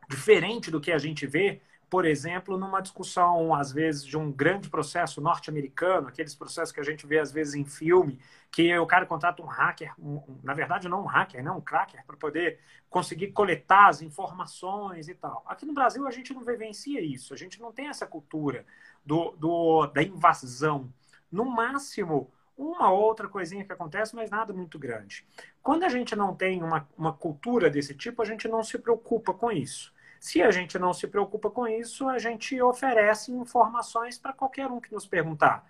Diferente 0.06 0.70
do 0.70 0.82
que 0.82 0.92
a 0.92 0.98
gente 0.98 1.26
vê 1.26 1.62
por 1.92 2.06
exemplo, 2.06 2.56
numa 2.56 2.80
discussão, 2.80 3.54
às 3.54 3.70
vezes, 3.70 4.02
de 4.02 4.16
um 4.16 4.32
grande 4.32 4.70
processo 4.70 5.20
norte-americano, 5.20 6.08
aqueles 6.08 6.34
processos 6.34 6.72
que 6.72 6.80
a 6.80 6.82
gente 6.82 7.06
vê, 7.06 7.18
às 7.18 7.30
vezes, 7.30 7.54
em 7.54 7.66
filme, 7.66 8.18
que 8.50 8.74
o 8.78 8.86
cara 8.86 9.04
contrata 9.04 9.42
um 9.42 9.46
hacker, 9.46 9.92
um, 9.98 10.22
na 10.42 10.54
verdade, 10.54 10.88
não 10.88 11.02
um 11.02 11.06
hacker, 11.06 11.44
não 11.44 11.58
um 11.58 11.60
cracker, 11.60 12.02
para 12.06 12.16
poder 12.16 12.60
conseguir 12.88 13.32
coletar 13.32 13.88
as 13.90 14.00
informações 14.00 15.06
e 15.06 15.14
tal. 15.14 15.44
Aqui 15.46 15.66
no 15.66 15.74
Brasil, 15.74 16.06
a 16.06 16.10
gente 16.10 16.32
não 16.32 16.42
vivencia 16.42 16.98
isso, 16.98 17.34
a 17.34 17.36
gente 17.36 17.60
não 17.60 17.70
tem 17.70 17.88
essa 17.88 18.06
cultura 18.06 18.64
do, 19.04 19.32
do 19.32 19.86
da 19.88 20.02
invasão. 20.02 20.90
No 21.30 21.44
máximo, 21.44 22.32
uma 22.56 22.90
outra 22.90 23.28
coisinha 23.28 23.66
que 23.66 23.72
acontece, 23.72 24.16
mas 24.16 24.30
nada 24.30 24.54
muito 24.54 24.78
grande. 24.78 25.26
Quando 25.62 25.84
a 25.84 25.90
gente 25.90 26.16
não 26.16 26.34
tem 26.34 26.62
uma, 26.62 26.88
uma 26.96 27.12
cultura 27.12 27.68
desse 27.68 27.94
tipo, 27.94 28.22
a 28.22 28.24
gente 28.24 28.48
não 28.48 28.64
se 28.64 28.78
preocupa 28.78 29.34
com 29.34 29.52
isso. 29.52 29.91
Se 30.22 30.40
a 30.40 30.52
gente 30.52 30.78
não 30.78 30.92
se 30.92 31.08
preocupa 31.08 31.50
com 31.50 31.66
isso, 31.66 32.08
a 32.08 32.16
gente 32.16 32.62
oferece 32.62 33.32
informações 33.32 34.16
para 34.16 34.32
qualquer 34.32 34.68
um 34.68 34.80
que 34.80 34.92
nos 34.92 35.04
perguntar. 35.04 35.68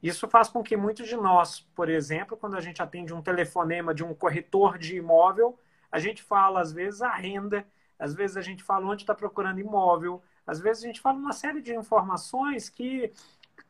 Isso 0.00 0.28
faz 0.28 0.48
com 0.48 0.62
que 0.62 0.76
muitos 0.76 1.08
de 1.08 1.16
nós, 1.16 1.66
por 1.74 1.88
exemplo, 1.88 2.36
quando 2.36 2.56
a 2.56 2.60
gente 2.60 2.80
atende 2.80 3.12
um 3.12 3.20
telefonema 3.20 3.92
de 3.92 4.04
um 4.04 4.14
corretor 4.14 4.78
de 4.78 4.94
imóvel, 4.94 5.58
a 5.90 5.98
gente 5.98 6.22
fala, 6.22 6.60
às 6.60 6.70
vezes, 6.72 7.02
a 7.02 7.10
renda, 7.10 7.66
às 7.98 8.14
vezes 8.14 8.36
a 8.36 8.40
gente 8.40 8.62
fala 8.62 8.86
onde 8.86 9.02
está 9.02 9.16
procurando 9.16 9.58
imóvel, 9.58 10.22
às 10.46 10.60
vezes 10.60 10.84
a 10.84 10.86
gente 10.86 11.00
fala 11.00 11.18
uma 11.18 11.32
série 11.32 11.60
de 11.60 11.74
informações 11.74 12.68
que, 12.68 13.12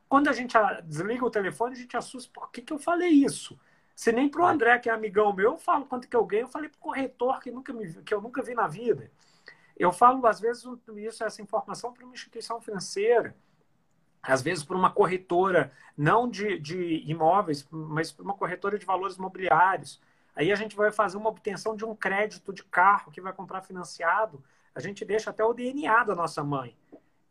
quando 0.07 0.27
a 0.27 0.31
gente 0.31 0.55
desliga 0.83 1.25
o 1.25 1.31
telefone, 1.31 1.73
a 1.73 1.79
gente 1.79 1.97
assusta, 1.97 2.31
por 2.31 2.51
que, 2.51 2.61
que 2.61 2.71
eu 2.71 2.77
falei 2.77 3.09
isso? 3.09 3.59
Se 3.95 4.11
nem 4.11 4.29
para 4.29 4.43
o 4.43 4.45
André, 4.45 4.77
que 4.77 4.91
é 4.91 4.93
amigão 4.93 5.33
meu, 5.33 5.53
eu 5.53 5.57
falo 5.57 5.87
quanto 5.87 6.07
que 6.07 6.15
eu 6.15 6.23
ganho, 6.23 6.43
eu 6.43 6.49
falei 6.49 6.69
para 6.69 6.77
o 6.77 6.81
corretor 6.81 7.39
que, 7.39 7.49
nunca 7.49 7.73
me, 7.73 7.91
que 8.03 8.13
eu 8.13 8.21
nunca 8.21 8.43
vi 8.43 8.53
na 8.53 8.67
vida. 8.67 9.09
Eu 9.79 9.93
falo, 9.93 10.27
às 10.27 10.41
vezes, 10.41 10.65
isso, 10.97 11.23
essa 11.23 11.41
informação 11.41 11.93
para 11.93 12.03
uma 12.03 12.13
instituição 12.13 12.59
financeira, 12.59 13.33
às 14.21 14.41
vezes 14.41 14.61
para 14.61 14.75
uma 14.75 14.91
corretora, 14.91 15.71
não 15.97 16.29
de, 16.29 16.59
de 16.59 17.09
imóveis, 17.09 17.65
mas 17.71 18.11
para 18.11 18.23
uma 18.23 18.33
corretora 18.33 18.77
de 18.77 18.85
valores 18.85 19.15
imobiliários. 19.15 20.01
Aí 20.35 20.51
a 20.51 20.55
gente 20.55 20.75
vai 20.75 20.91
fazer 20.91 21.15
uma 21.15 21.29
obtenção 21.29 21.77
de 21.77 21.85
um 21.85 21.95
crédito 21.95 22.51
de 22.51 22.61
carro 22.63 23.09
que 23.09 23.21
vai 23.21 23.31
comprar 23.31 23.61
financiado, 23.61 24.43
a 24.75 24.81
gente 24.81 25.05
deixa 25.05 25.29
até 25.29 25.43
o 25.45 25.53
DNA 25.53 26.03
da 26.03 26.13
nossa 26.13 26.43
mãe. 26.43 26.77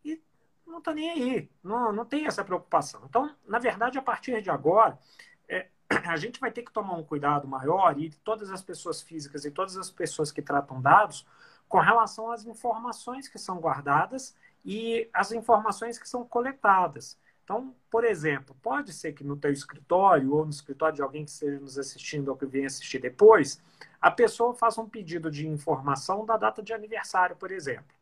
E 0.03 0.19
não 0.67 0.79
está 0.79 0.95
nem 0.95 1.11
aí, 1.11 1.51
não, 1.63 1.93
não 1.93 2.05
tem 2.07 2.27
essa 2.27 2.43
preocupação. 2.43 3.03
Então, 3.05 3.35
na 3.47 3.59
verdade, 3.59 3.99
a 3.99 4.03
partir 4.03 4.41
de 4.41 4.49
agora, 4.49 4.99
é, 5.47 5.69
a 6.09 6.17
gente 6.17 6.41
vai 6.41 6.51
ter 6.51 6.63
que 6.63 6.73
tomar 6.73 6.95
um 6.95 7.05
cuidado 7.05 7.47
maior 7.47 7.99
e 7.99 8.09
todas 8.25 8.51
as 8.51 8.63
pessoas 8.63 9.03
físicas 9.03 9.45
e 9.45 9.51
todas 9.51 9.77
as 9.77 9.91
pessoas 9.91 10.33
que 10.33 10.41
tratam 10.41 10.81
dados 10.81 11.27
com 11.69 11.79
relação 11.79 12.31
às 12.31 12.45
informações 12.45 13.29
que 13.29 13.39
são 13.39 13.59
guardadas 13.59 14.35
e 14.65 15.09
as 15.13 15.33
informações 15.33 15.99
que 15.99 16.09
são 16.09 16.25
coletadas. 16.25 17.19
Então, 17.45 17.75
por 17.91 18.05
exemplo, 18.05 18.55
pode 18.63 18.93
ser 18.93 19.15
que 19.15 19.25
no 19.25 19.37
teu 19.37 19.51
escritório 19.51 20.35
ou 20.35 20.45
no 20.45 20.51
escritório 20.51 20.97
de 20.97 21.03
alguém 21.03 21.25
que 21.25 21.31
esteja 21.31 21.59
nos 21.59 21.79
assistindo 21.79 22.29
ou 22.29 22.37
que 22.37 22.45
venha 22.45 22.67
assistir 22.67 22.99
depois, 22.99 23.63
a 24.01 24.11
pessoa 24.11 24.55
faça 24.55 24.81
um 24.81 24.89
pedido 24.89 25.31
de 25.31 25.49
informação 25.49 26.27
da 26.27 26.37
data 26.37 26.63
de 26.63 26.75
aniversário, 26.75 27.37
por 27.37 27.51
exemplo. 27.51 27.97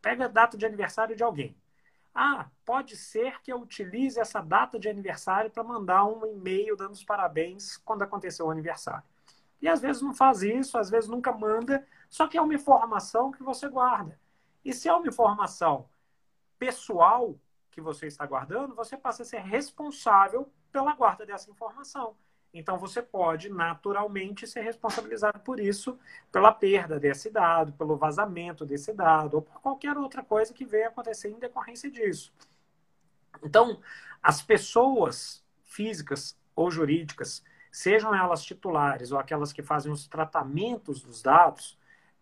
Pega 0.00 0.26
a 0.26 0.28
data 0.28 0.56
de 0.56 0.64
aniversário 0.64 1.16
de 1.16 1.22
alguém. 1.24 1.56
Ah, 2.14 2.46
pode 2.64 2.96
ser 2.96 3.42
que 3.42 3.52
eu 3.52 3.60
utilize 3.60 4.18
essa 4.20 4.40
data 4.40 4.78
de 4.78 4.88
aniversário 4.88 5.50
para 5.50 5.64
mandar 5.64 6.04
um 6.06 6.24
e-mail 6.24 6.76
dando 6.76 6.92
os 6.92 7.04
parabéns 7.04 7.76
quando 7.78 8.02
aconteceu 8.02 8.46
o 8.46 8.50
aniversário. 8.50 9.02
E 9.60 9.68
às 9.68 9.80
vezes 9.80 10.00
não 10.00 10.14
faz 10.14 10.42
isso, 10.42 10.78
às 10.78 10.88
vezes 10.88 11.10
nunca 11.10 11.32
manda, 11.32 11.84
só 12.16 12.26
que 12.26 12.38
é 12.38 12.40
uma 12.40 12.54
informação 12.54 13.30
que 13.30 13.42
você 13.42 13.68
guarda. 13.68 14.18
E 14.64 14.72
se 14.72 14.88
é 14.88 14.94
uma 14.94 15.06
informação 15.06 15.86
pessoal 16.58 17.38
que 17.70 17.78
você 17.78 18.06
está 18.06 18.24
guardando, 18.24 18.74
você 18.74 18.96
passa 18.96 19.22
a 19.22 19.26
ser 19.26 19.40
responsável 19.40 20.50
pela 20.72 20.94
guarda 20.94 21.26
dessa 21.26 21.50
informação. 21.50 22.16
Então 22.54 22.78
você 22.78 23.02
pode 23.02 23.50
naturalmente 23.50 24.46
ser 24.46 24.62
responsabilizado 24.62 25.40
por 25.40 25.60
isso, 25.60 25.98
pela 26.32 26.50
perda 26.50 26.98
desse 26.98 27.28
dado, 27.28 27.74
pelo 27.74 27.98
vazamento 27.98 28.64
desse 28.64 28.94
dado, 28.94 29.34
ou 29.34 29.42
por 29.42 29.60
qualquer 29.60 29.98
outra 29.98 30.24
coisa 30.24 30.54
que 30.54 30.64
venha 30.64 30.88
acontecer 30.88 31.28
em 31.28 31.38
decorrência 31.38 31.90
disso. 31.90 32.32
Então, 33.42 33.78
as 34.22 34.40
pessoas 34.40 35.44
físicas 35.64 36.34
ou 36.54 36.70
jurídicas, 36.70 37.44
sejam 37.70 38.14
elas 38.14 38.42
titulares 38.42 39.12
ou 39.12 39.18
aquelas 39.18 39.52
que 39.52 39.62
fazem 39.62 39.92
os 39.92 40.08
tratamentos 40.08 41.02
dos 41.02 41.20
dados, 41.20 41.76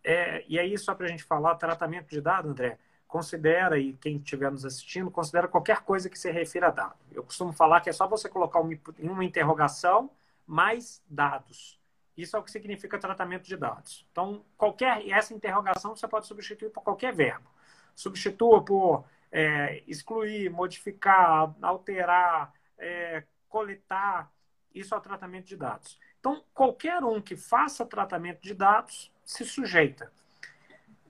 é, 0.05 0.45
e 0.47 0.59
aí, 0.59 0.77
só 0.77 0.95
para 0.95 1.07
a 1.07 1.09
gente 1.09 1.25
falar, 1.25 1.55
tratamento 1.55 2.11
de 2.11 2.21
dado, 2.21 2.51
André, 2.51 2.79
considera, 3.09 3.79
e 3.79 3.95
quem 3.95 4.19
estiver 4.19 4.51
nos 4.51 4.65
assistindo, 4.65 5.11
considera 5.11 5.49
qualquer 5.49 5.81
coisa 5.81 6.11
que 6.11 6.19
se 6.19 6.31
refira 6.31 6.69
a 6.69 6.71
dado. 6.71 6.97
Eu 7.11 7.23
costumo 7.23 7.53
falar 7.53 7.81
que 7.81 7.89
é 7.89 7.93
só 7.93 8.07
você 8.07 8.29
colocar 8.29 8.61
uma, 8.61 9.25
interrogação 9.25 10.11
mais 10.47 11.03
dados. 11.09 11.81
Isso 12.17 12.37
é 12.37 12.39
o 12.39 12.43
que 12.43 12.51
significa 12.51 12.99
tratamento 12.99 13.45
de 13.45 13.57
dados. 13.57 14.07
Então, 14.13 14.45
qualquer 14.59 15.09
essa 15.09 15.33
interrogação 15.33 15.97
você 15.97 16.07
pode 16.07 16.27
substituir 16.27 16.71
por 16.71 16.83
qualquer 16.83 17.15
verbo. 17.15 17.49
Substitua 17.95 18.63
por 18.63 19.05
é, 19.33 19.83
excluir, 19.87 20.51
modificar, 20.51 21.55
alterar, 21.63 22.53
é, 22.77 23.25
coletar. 23.49 24.31
Isso 24.75 24.95
é 24.95 24.99
o 24.99 25.01
tratamento 25.01 25.47
de 25.47 25.57
dados. 25.57 25.99
Então, 26.21 26.45
qualquer 26.53 27.03
um 27.03 27.21
que 27.21 27.37
faça 27.37 27.87
tratamento 27.87 28.41
de 28.41 28.55
dados 28.55 29.14
se 29.25 29.45
sujeita. 29.45 30.13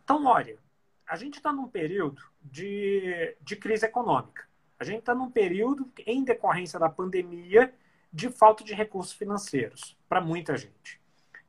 Então, 0.02 0.24
olha, 0.26 0.58
a 1.06 1.16
gente 1.16 1.36
está 1.36 1.52
num 1.52 1.68
período 1.68 2.22
de, 2.42 3.36
de 3.40 3.56
crise 3.56 3.86
econômica. 3.86 4.46
A 4.78 4.84
gente 4.84 5.00
está 5.00 5.14
num 5.14 5.30
período, 5.30 5.90
em 6.06 6.24
decorrência 6.24 6.78
da 6.78 6.88
pandemia, 6.88 7.72
de 8.12 8.30
falta 8.30 8.62
de 8.62 8.74
recursos 8.74 9.12
financeiros 9.12 9.96
para 10.08 10.20
muita 10.20 10.56
gente. 10.56 11.00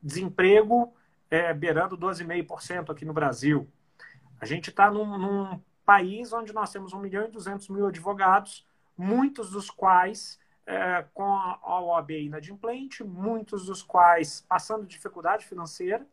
Desemprego 0.02 0.94
é, 1.30 1.54
beirando 1.54 1.98
12,5% 1.98 2.92
aqui 2.92 3.06
no 3.06 3.14
Brasil. 3.14 3.68
A 4.40 4.46
gente 4.46 4.70
está 4.70 4.90
num, 4.90 5.18
num, 5.18 5.62
país 5.86 6.34
onde 6.34 6.52
nós 6.52 6.72
temos 6.72 6.94
1 6.94 7.00
milhão 7.00 7.26
e 7.26 7.32
200 7.32 7.70
mil 7.70 7.86
advogados, 7.86 8.66
muitos 8.98 9.52
dos 9.52 9.70
quais 9.70 10.40
é, 10.66 11.06
com 11.14 11.24
a 11.24 11.80
OAB 11.80 12.10
inadimplente, 12.10 13.04
muitos 13.04 13.68
dos 13.68 13.84
quais 13.84 14.44
passando 14.50 14.88
dificuldade 14.88 15.46
financeira. 15.46 16.08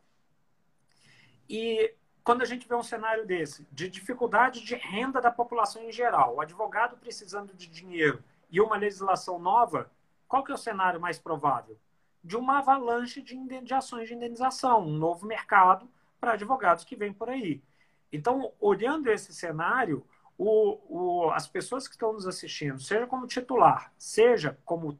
E 1.55 1.93
quando 2.23 2.41
a 2.41 2.45
gente 2.45 2.67
vê 2.67 2.73
um 2.73 2.81
cenário 2.81 3.27
desse, 3.27 3.67
de 3.71 3.87
dificuldade 3.87 4.65
de 4.65 4.73
renda 4.73 5.21
da 5.21 5.29
população 5.29 5.83
em 5.83 5.91
geral, 5.91 6.33
o 6.33 6.41
advogado 6.41 6.97
precisando 6.97 7.53
de 7.53 7.67
dinheiro 7.67 8.23
e 8.49 8.59
uma 8.59 8.75
legislação 8.75 9.37
nova, 9.37 9.91
qual 10.27 10.43
que 10.43 10.51
é 10.51 10.55
o 10.55 10.57
cenário 10.57 10.99
mais 10.99 11.19
provável? 11.19 11.77
De 12.23 12.35
uma 12.35 12.57
avalanche 12.57 13.21
de, 13.21 13.37
de 13.61 13.71
ações 13.71 14.07
de 14.07 14.15
indenização, 14.15 14.81
um 14.81 14.97
novo 14.97 15.27
mercado 15.27 15.87
para 16.19 16.33
advogados 16.33 16.83
que 16.83 16.95
vem 16.95 17.13
por 17.13 17.29
aí. 17.29 17.61
Então, 18.11 18.51
olhando 18.59 19.11
esse 19.11 19.31
cenário, 19.31 20.03
o, 20.35 20.79
o, 20.89 21.29
as 21.29 21.47
pessoas 21.47 21.87
que 21.87 21.93
estão 21.93 22.13
nos 22.13 22.25
assistindo, 22.25 22.79
seja 22.79 23.05
como 23.05 23.27
titular, 23.27 23.93
seja 23.95 24.57
como, 24.65 24.97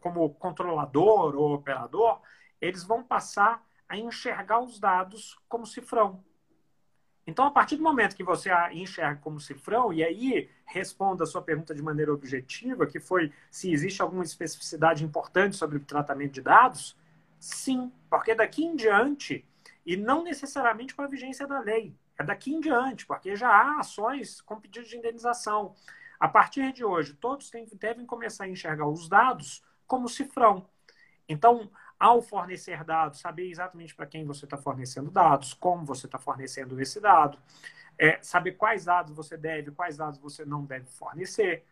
como 0.00 0.30
controlador 0.36 1.36
ou 1.36 1.52
operador, 1.52 2.18
eles 2.62 2.82
vão 2.82 3.02
passar 3.02 3.62
a 3.88 3.96
enxergar 3.96 4.60
os 4.60 4.78
dados 4.78 5.38
como 5.48 5.66
cifrão. 5.66 6.24
Então, 7.26 7.44
a 7.44 7.50
partir 7.50 7.76
do 7.76 7.82
momento 7.82 8.14
que 8.14 8.22
você 8.22 8.50
a 8.50 8.72
enxerga 8.72 9.20
como 9.20 9.40
cifrão, 9.40 9.92
e 9.92 10.04
aí 10.04 10.48
responda 10.64 11.24
a 11.24 11.26
sua 11.26 11.42
pergunta 11.42 11.74
de 11.74 11.82
maneira 11.82 12.12
objetiva, 12.12 12.86
que 12.86 13.00
foi 13.00 13.32
se 13.50 13.72
existe 13.72 14.00
alguma 14.00 14.22
especificidade 14.22 15.04
importante 15.04 15.56
sobre 15.56 15.78
o 15.78 15.80
tratamento 15.80 16.34
de 16.34 16.40
dados, 16.40 16.96
sim, 17.38 17.92
porque 18.08 18.34
daqui 18.34 18.64
em 18.64 18.76
diante, 18.76 19.44
e 19.84 19.96
não 19.96 20.22
necessariamente 20.22 20.94
com 20.94 21.02
a 21.02 21.08
vigência 21.08 21.46
da 21.48 21.58
lei, 21.58 21.96
é 22.16 22.22
daqui 22.22 22.54
em 22.54 22.60
diante, 22.60 23.04
porque 23.04 23.34
já 23.34 23.48
há 23.48 23.80
ações 23.80 24.40
com 24.40 24.60
pedido 24.60 24.86
de 24.86 24.96
indenização. 24.96 25.74
A 26.18 26.28
partir 26.28 26.72
de 26.72 26.84
hoje, 26.84 27.12
todos 27.14 27.50
devem 27.74 28.06
começar 28.06 28.44
a 28.44 28.48
enxergar 28.48 28.86
os 28.86 29.08
dados 29.08 29.62
como 29.86 30.08
cifrão. 30.08 30.68
Então, 31.28 31.70
ao 31.98 32.20
fornecer 32.20 32.84
dados, 32.84 33.20
saber 33.20 33.50
exatamente 33.50 33.94
para 33.94 34.06
quem 34.06 34.24
você 34.24 34.44
está 34.44 34.56
fornecendo 34.56 35.10
dados, 35.10 35.54
como 35.54 35.84
você 35.84 36.06
está 36.06 36.18
fornecendo 36.18 36.80
esse 36.80 37.00
dado, 37.00 37.38
é, 37.98 38.18
saber 38.22 38.52
quais 38.52 38.84
dados 38.84 39.14
você 39.14 39.36
deve, 39.36 39.70
quais 39.70 39.96
dados 39.96 40.18
você 40.18 40.44
não 40.44 40.64
deve 40.64 40.86
fornecer. 40.86 41.64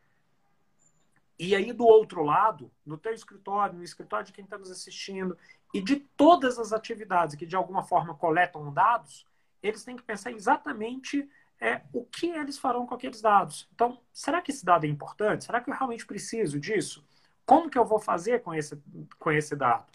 E 1.39 1.55
aí, 1.55 1.73
do 1.73 1.85
outro 1.85 2.23
lado, 2.23 2.71
no 2.87 2.97
teu 2.97 3.13
escritório, 3.13 3.77
no 3.77 3.83
escritório 3.83 4.25
de 4.25 4.33
quem 4.33 4.45
está 4.45 4.57
nos 4.57 4.71
assistindo, 4.71 5.37
e 5.75 5.81
de 5.81 5.97
todas 5.97 6.59
as 6.59 6.73
atividades 6.73 7.35
que 7.35 7.45
de 7.45 7.57
alguma 7.57 7.83
forma 7.83 8.15
coletam 8.15 8.73
dados, 8.73 9.27
eles 9.61 9.83
têm 9.83 9.97
que 9.97 10.03
pensar 10.03 10.31
exatamente 10.31 11.29
é, 11.61 11.81
o 11.93 12.05
que 12.05 12.29
eles 12.29 12.59
farão 12.59 12.87
com 12.87 12.95
aqueles 12.95 13.21
dados. 13.21 13.69
Então, 13.75 13.99
será 14.13 14.41
que 14.41 14.53
esse 14.53 14.65
dado 14.65 14.87
é 14.87 14.89
importante? 14.89 15.45
Será 15.45 15.61
que 15.61 15.69
eu 15.69 15.75
realmente 15.75 16.07
preciso 16.07 16.61
disso? 16.61 17.05
Como 17.45 17.69
que 17.69 17.79
eu 17.79 17.85
vou 17.85 17.99
fazer 17.99 18.43
com 18.43 18.55
esse, 18.55 18.81
com 19.19 19.33
esse 19.33 19.57
dado? 19.57 19.87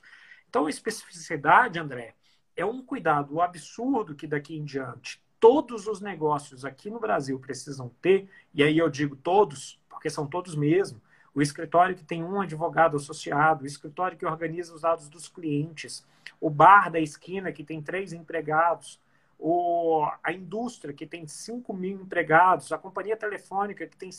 Então, 0.50 0.66
a 0.66 0.70
especificidade, 0.70 1.80
André, 1.80 2.16
é 2.56 2.66
um 2.66 2.82
cuidado 2.82 3.40
absurdo 3.40 4.16
que 4.16 4.28
daqui 4.28 4.58
em 4.58 4.66
diante 4.66 5.22
todos 5.40 5.88
os 5.88 6.02
negócios 6.02 6.66
aqui 6.66 6.90
no 6.90 7.00
Brasil 7.00 7.40
precisam 7.40 7.90
ter, 8.02 8.28
e 8.54 8.62
aí 8.62 8.78
eu 8.78 8.90
digo 8.90 9.16
todos, 9.16 9.80
porque 9.90 10.10
são 10.10 10.28
todos 10.28 10.56
mesmo. 10.56 11.02
O 11.34 11.42
escritório 11.42 11.96
que 11.96 12.04
tem 12.04 12.24
um 12.24 12.42
advogado 12.42 12.98
associado, 12.98 13.64
o 13.64 13.68
escritório 13.68 14.18
que 14.18 14.26
organiza 14.26 14.74
os 14.74 14.82
dados 14.82 15.08
dos 15.08 15.30
clientes, 15.30 16.06
o 16.42 16.50
bar 16.50 16.92
da 16.92 17.00
esquina 17.00 17.52
que 17.52 17.64
tem 17.64 17.82
três 17.82 18.12
empregados, 18.12 19.00
o, 19.38 20.06
a 20.22 20.34
indústria 20.34 20.94
que 20.94 21.06
tem 21.06 21.26
5 21.26 21.74
mil 21.74 22.02
empregados, 22.02 22.72
a 22.74 22.78
companhia 22.78 23.16
telefônica 23.16 23.88
que 23.88 23.96
tem 23.96 24.10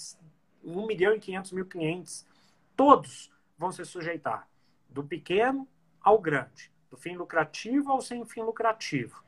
1 0.65 0.87
milhão 0.87 1.15
e 1.15 1.21
500 1.21 1.53
mil 1.53 1.67
clientes, 1.67 2.27
todos 2.75 3.31
vão 3.59 3.71
se 3.71 3.85
sujeitar, 3.85 4.49
do 4.89 5.05
pequeno 5.05 5.69
ao 6.03 6.19
grande, 6.19 6.71
do 6.91 6.97
fim 6.97 7.17
lucrativo 7.17 7.91
ao 7.93 8.01
sem 8.01 8.25
fim 8.25 8.43
lucrativo. 8.43 9.23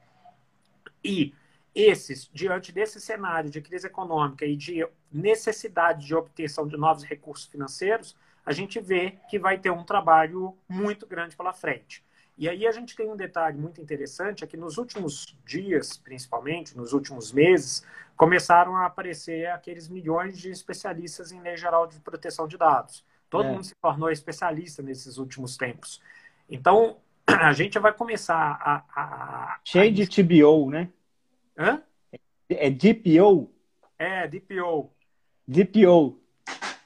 E 1.05 1.35
esses, 1.75 2.29
diante 2.33 2.71
desse 2.71 3.01
cenário 3.01 3.51
de 3.51 3.61
crise 3.61 3.87
econômica 3.87 4.45
e 4.45 4.57
de 4.57 4.87
necessidade 5.11 6.07
de 6.07 6.15
obtenção 6.15 6.67
de 6.67 6.77
novos 6.77 7.03
recursos 7.03 7.47
financeiros, 7.47 8.17
a 8.45 8.53
gente 8.53 8.81
vê 8.81 9.19
que 9.31 9.39
vai 9.39 9.59
ter 9.59 9.71
um 9.71 9.85
trabalho 9.85 10.57
muito 10.69 11.07
grande 11.07 11.37
pela 11.37 11.53
frente. 11.53 12.05
E 12.37 12.49
aí 12.49 12.67
a 12.67 12.73
gente 12.73 12.97
tem 12.97 13.09
um 13.11 13.17
detalhe 13.17 13.59
muito 13.59 13.81
interessante, 13.81 14.43
é 14.43 14.47
que 14.47 14.57
nos 14.57 14.79
últimos 14.79 15.37
dias, 15.45 15.97
principalmente, 15.97 16.77
nos 16.77 16.93
últimos 16.93 17.33
meses, 17.33 17.87
começaram 18.17 18.77
a 18.77 18.87
aparecer 18.87 19.47
aqueles 19.49 19.89
milhões 19.89 20.39
de 20.39 20.51
especialistas 20.51 21.31
em 21.31 21.41
lei 21.41 21.57
geral 21.57 21.87
de 21.87 22.01
proteção 22.01 22.49
de 22.49 22.57
dados. 22.57 23.05
Todo 23.31 23.47
é. 23.47 23.53
mundo 23.53 23.65
se 23.65 23.75
tornou 23.77 24.11
especialista 24.11 24.83
nesses 24.83 25.19
últimos 25.19 25.57
tempos. 25.57 26.01
Então, 26.49 26.99
a 27.27 27.53
gente 27.53 27.79
vai 27.79 27.93
começar 27.93 28.59
a. 28.61 28.85
a 28.95 29.61
Cheio 29.65 29.91
a... 29.91 29.95
de 29.95 30.07
TBO, 30.07 30.71
né? 30.71 30.89
Hã? 31.59 31.83
É 32.49 32.71
DPO? 32.71 33.51
É, 33.99 34.27
DPO. 34.29 34.93
DPO. 35.47 36.21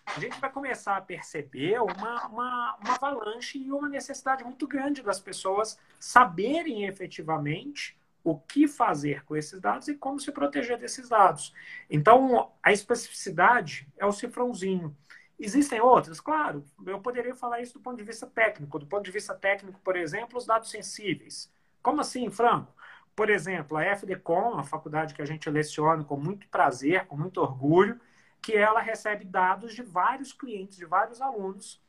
A 0.06 0.20
gente 0.20 0.40
vai 0.40 0.50
começar 0.50 0.96
a 0.96 1.00
perceber 1.00 1.78
uma, 1.80 2.26
uma, 2.28 2.76
uma 2.76 2.94
avalanche 2.94 3.58
e 3.58 3.70
uma 3.70 3.88
necessidade 3.88 4.42
muito 4.44 4.66
grande 4.66 5.02
das 5.02 5.20
pessoas 5.20 5.78
saberem 6.00 6.84
efetivamente 6.84 7.98
o 8.24 8.34
que 8.34 8.66
fazer 8.66 9.24
com 9.24 9.36
esses 9.36 9.60
dados 9.60 9.88
e 9.88 9.94
como 9.94 10.18
se 10.18 10.32
proteger 10.32 10.78
desses 10.78 11.08
dados. 11.08 11.54
Então, 11.88 12.50
a 12.62 12.72
especificidade 12.72 13.86
é 13.96 14.06
o 14.06 14.12
cifrãozinho. 14.12 14.96
Existem 15.38 15.80
outras? 15.80 16.20
Claro, 16.20 16.64
eu 16.86 17.00
poderia 17.00 17.34
falar 17.34 17.60
isso 17.60 17.74
do 17.74 17.80
ponto 17.80 17.98
de 17.98 18.04
vista 18.04 18.26
técnico. 18.26 18.78
Do 18.78 18.86
ponto 18.86 19.04
de 19.04 19.10
vista 19.10 19.34
técnico, 19.34 19.78
por 19.80 19.96
exemplo, 19.96 20.38
os 20.38 20.46
dados 20.46 20.70
sensíveis. 20.70 21.52
Como 21.82 22.00
assim, 22.00 22.30
Franco? 22.30 22.74
Por 23.14 23.30
exemplo, 23.30 23.76
a 23.76 23.84
FDCOM, 23.84 24.58
a 24.58 24.64
faculdade 24.64 25.14
que 25.14 25.22
a 25.22 25.26
gente 25.26 25.48
leciona 25.48 26.04
com 26.04 26.16
muito 26.16 26.48
prazer, 26.48 27.06
com 27.06 27.16
muito 27.16 27.40
orgulho, 27.40 28.00
que 28.42 28.52
ela 28.52 28.80
recebe 28.80 29.24
dados 29.24 29.74
de 29.74 29.82
vários 29.82 30.32
clientes, 30.32 30.76
de 30.76 30.84
vários 30.84 31.20
alunos, 31.20 31.80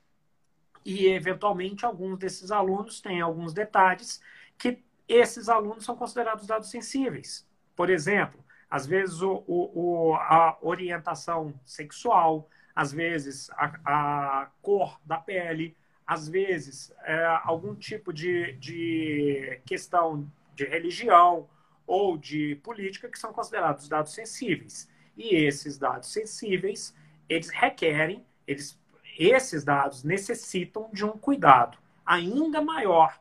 e 0.86 1.08
eventualmente 1.08 1.86
alguns 1.86 2.18
desses 2.18 2.50
alunos 2.50 3.02
têm 3.02 3.20
alguns 3.20 3.54
detalhes 3.54 4.22
que 4.58 4.82
esses 5.08 5.50
alunos 5.50 5.84
são 5.84 5.96
considerados 5.96 6.48
dados 6.48 6.70
sensíveis. 6.70 7.46
Por 7.76 7.90
exemplo, 7.90 8.44
às 8.70 8.86
vezes 8.86 9.22
o, 9.22 9.44
o, 9.48 10.16
a 10.16 10.58
orientação 10.62 11.54
sexual, 11.66 12.50
às 12.78 12.94
vezes 12.94 13.50
a, 13.54 13.72
a 13.84 14.52
cor 14.62 15.02
da 15.04 15.18
pele, 15.18 15.76
às 16.06 16.30
vezes 16.30 16.94
é, 17.06 17.26
algum 17.44 17.74
tipo 17.74 18.14
de, 18.14 18.52
de 18.54 19.60
questão 19.66 20.32
de 20.54 20.64
religião 20.64 21.50
ou 21.88 22.16
de 22.20 22.54
política 22.58 23.10
que 23.10 23.18
são 23.18 23.34
considerados 23.34 23.90
dados 23.90 24.14
sensíveis. 24.14 24.88
E 25.18 25.36
esses 25.36 25.80
dados 25.80 26.14
sensíveis, 26.14 26.96
eles 27.28 27.50
requerem, 27.50 28.24
eles, 28.46 28.80
esses 29.18 29.64
dados 29.64 30.04
necessitam 30.04 30.88
de 30.94 31.04
um 31.04 31.18
cuidado 31.18 31.80
ainda 32.06 32.62
maior 32.62 33.20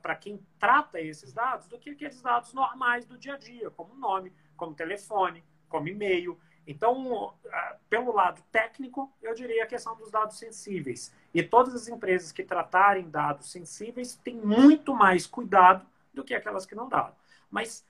para 0.00 0.16
quem 0.16 0.40
trata 0.58 0.98
esses 0.98 1.34
dados 1.34 1.68
do 1.68 1.78
que 1.78 1.90
aqueles 1.90 2.22
dados 2.22 2.54
normais 2.54 3.04
do 3.04 3.18
dia 3.18 3.34
a 3.34 3.38
dia, 3.38 3.70
como 3.72 3.94
nome, 3.94 4.32
como 4.56 4.72
telefone, 4.74 5.44
como 5.68 5.86
e-mail. 5.86 6.40
Então, 6.66 7.32
ah, 7.52 7.76
pelo 7.88 8.12
lado 8.12 8.42
técnico, 8.50 9.12
eu 9.22 9.34
diria 9.34 9.62
a 9.62 9.66
questão 9.66 9.96
dos 9.96 10.10
dados 10.10 10.38
sensíveis. 10.38 11.14
E 11.32 11.42
todas 11.42 11.74
as 11.74 11.86
empresas 11.86 12.32
que 12.32 12.42
tratarem 12.42 13.08
dados 13.08 13.50
sensíveis 13.50 14.16
têm 14.16 14.34
muito 14.34 14.92
mais 14.92 15.26
cuidado 15.26 15.86
do 16.12 16.24
que 16.24 16.34
aquelas 16.34 16.66
que 16.66 16.74
não 16.74 16.88
dão. 16.88 17.12
Mas, 17.50 17.86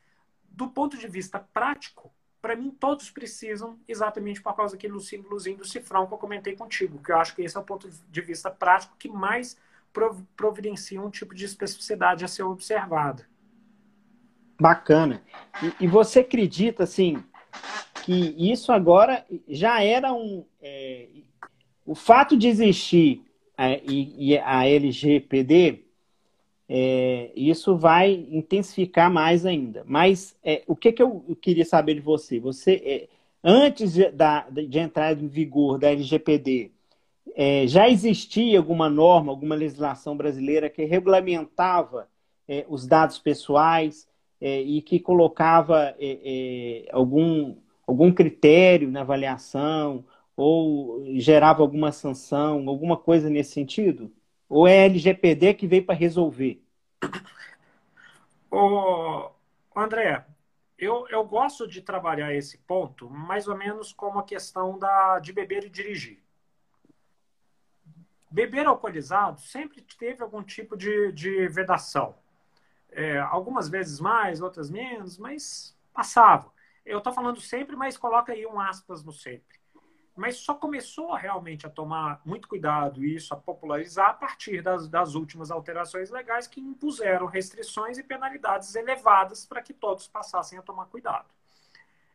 do 0.50 0.68
ponto 0.68 0.98
de 0.98 1.08
vista 1.08 1.38
prático, 1.38 2.12
para 2.42 2.54
mim, 2.54 2.70
todos 2.70 3.10
precisam, 3.10 3.78
exatamente 3.88 4.42
por 4.42 4.54
causa 4.54 4.76
daquele 4.76 5.00
símbolozinho 5.00 5.56
do 5.56 5.66
cifrão 5.66 6.06
que 6.06 6.14
eu 6.14 6.18
comentei 6.18 6.54
contigo, 6.54 7.02
que 7.02 7.10
eu 7.10 7.16
acho 7.18 7.34
que 7.34 7.42
esse 7.42 7.56
é 7.56 7.60
o 7.60 7.64
ponto 7.64 7.88
de 7.88 8.20
vista 8.20 8.50
prático 8.50 8.94
que 8.98 9.08
mais 9.08 9.56
providencia 10.36 11.00
um 11.00 11.10
tipo 11.10 11.34
de 11.34 11.44
especificidade 11.44 12.24
a 12.24 12.28
ser 12.28 12.42
observada. 12.42 13.26
Bacana. 14.60 15.22
E, 15.62 15.84
e 15.84 15.88
você 15.88 16.20
acredita, 16.20 16.84
assim, 16.84 17.24
que 18.06 18.36
isso 18.38 18.70
agora 18.70 19.26
já 19.48 19.82
era 19.82 20.14
um. 20.14 20.44
É, 20.62 21.08
o 21.84 21.94
fato 21.94 22.36
de 22.36 22.46
existir 22.46 23.22
é, 23.58 23.82
e, 23.84 24.38
a 24.38 24.64
LGPD, 24.64 25.82
é, 26.68 27.32
isso 27.34 27.76
vai 27.76 28.12
intensificar 28.30 29.10
mais 29.10 29.44
ainda. 29.44 29.82
Mas 29.84 30.36
é, 30.44 30.62
o 30.68 30.76
que, 30.76 30.92
que 30.92 31.02
eu, 31.02 31.36
queria 31.40 31.64
saber 31.64 31.94
de 31.94 32.00
você? 32.00 32.38
Você 32.38 32.74
é, 32.84 33.08
antes 33.42 33.94
de, 33.94 34.08
da, 34.12 34.46
de 34.50 34.78
entrar 34.78 35.20
em 35.20 35.26
vigor 35.26 35.78
da 35.78 35.90
LGPD, 35.90 36.70
é, 37.34 37.66
já 37.66 37.88
existia 37.88 38.56
alguma 38.56 38.88
norma, 38.88 39.32
alguma 39.32 39.56
legislação 39.56 40.16
brasileira 40.16 40.70
que 40.70 40.84
regulamentava 40.84 42.08
os 42.68 42.86
dados 42.86 43.18
pessoais 43.18 44.06
e 44.40 44.80
que 44.80 45.00
colocava 45.00 45.96
algum, 46.92 47.56
algum 47.86 48.12
critério 48.12 48.90
na 48.90 49.02
avaliação 49.02 50.04
ou 50.36 51.04
gerava 51.18 51.62
alguma 51.62 51.92
sanção, 51.92 52.68
alguma 52.68 52.96
coisa 52.96 53.30
nesse 53.30 53.52
sentido? 53.52 54.12
Ou 54.48 54.66
é 54.66 54.86
LGPD 54.86 55.54
que 55.54 55.66
veio 55.66 55.84
para 55.84 55.94
resolver? 55.94 56.62
Ô, 58.50 59.30
André, 59.74 60.24
eu, 60.78 61.06
eu 61.08 61.24
gosto 61.24 61.66
de 61.66 61.80
trabalhar 61.80 62.34
esse 62.34 62.58
ponto 62.58 63.08
mais 63.10 63.48
ou 63.48 63.56
menos 63.56 63.92
como 63.92 64.18
a 64.18 64.24
questão 64.24 64.78
da, 64.78 65.18
de 65.18 65.32
beber 65.32 65.64
e 65.64 65.70
dirigir. 65.70 66.22
Beber 68.30 68.66
alcoolizado 68.66 69.40
sempre 69.40 69.80
teve 69.98 70.22
algum 70.22 70.42
tipo 70.42 70.76
de, 70.76 71.12
de 71.12 71.48
vedação. 71.48 72.14
É, 72.90 73.18
algumas 73.18 73.68
vezes 73.68 74.00
mais, 74.00 74.40
outras 74.40 74.70
menos, 74.70 75.18
mas 75.18 75.76
passava. 75.92 76.52
Eu 76.86 76.98
estou 76.98 77.12
falando 77.12 77.40
sempre, 77.40 77.76
mas 77.76 77.98
coloca 77.98 78.32
aí 78.32 78.46
um 78.46 78.58
aspas 78.58 79.04
no 79.04 79.12
sempre 79.12 79.58
mas 80.16 80.38
só 80.38 80.54
começou 80.54 81.14
realmente 81.14 81.66
a 81.66 81.70
tomar 81.70 82.22
muito 82.24 82.48
cuidado 82.48 83.04
isso 83.04 83.34
a 83.34 83.36
popularizar 83.36 84.08
a 84.08 84.14
partir 84.14 84.62
das, 84.62 84.88
das 84.88 85.14
últimas 85.14 85.50
alterações 85.50 86.10
legais 86.10 86.46
que 86.46 86.58
impuseram 86.58 87.26
restrições 87.26 87.98
e 87.98 88.02
penalidades 88.02 88.74
elevadas 88.74 89.44
para 89.44 89.60
que 89.60 89.74
todos 89.74 90.08
passassem 90.08 90.58
a 90.58 90.62
tomar 90.62 90.86
cuidado. 90.86 91.26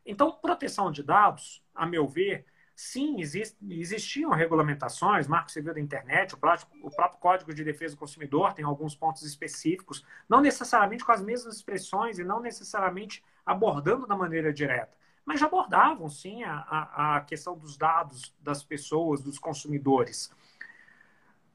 Então, 0.03 0.31
proteção 0.31 0.91
de 0.91 1.03
dados, 1.03 1.63
a 1.75 1.85
meu 1.85 2.07
ver, 2.07 2.43
sim, 2.75 3.21
exist, 3.21 3.55
existiam 3.69 4.31
regulamentações, 4.31 5.27
Marco 5.27 5.51
Civil 5.51 5.75
da 5.75 5.79
Internet, 5.79 6.33
o 6.33 6.39
o 6.81 6.89
próprio 6.89 7.19
Código 7.19 7.53
de 7.53 7.63
Defesa 7.63 7.93
do 7.93 7.99
Consumidor 7.99 8.53
tem 8.53 8.65
alguns 8.65 8.95
pontos 8.95 9.21
específicos, 9.21 10.03
não 10.27 10.41
necessariamente 10.41 11.05
com 11.05 11.11
as 11.11 11.21
mesmas 11.21 11.57
expressões 11.57 12.17
e 12.17 12.23
não 12.23 12.39
necessariamente 12.39 13.23
abordando 13.45 14.07
da 14.07 14.15
maneira 14.15 14.53
direta 14.53 15.01
mas 15.25 15.39
já 15.39 15.45
abordavam, 15.45 16.09
sim, 16.09 16.43
a, 16.43 17.15
a, 17.15 17.21
questão 17.21 17.57
dos 17.57 17.77
dados 17.77 18.35
das 18.39 18.63
pessoas, 18.63 19.21
dos 19.21 19.37
consumidores. 19.37 20.31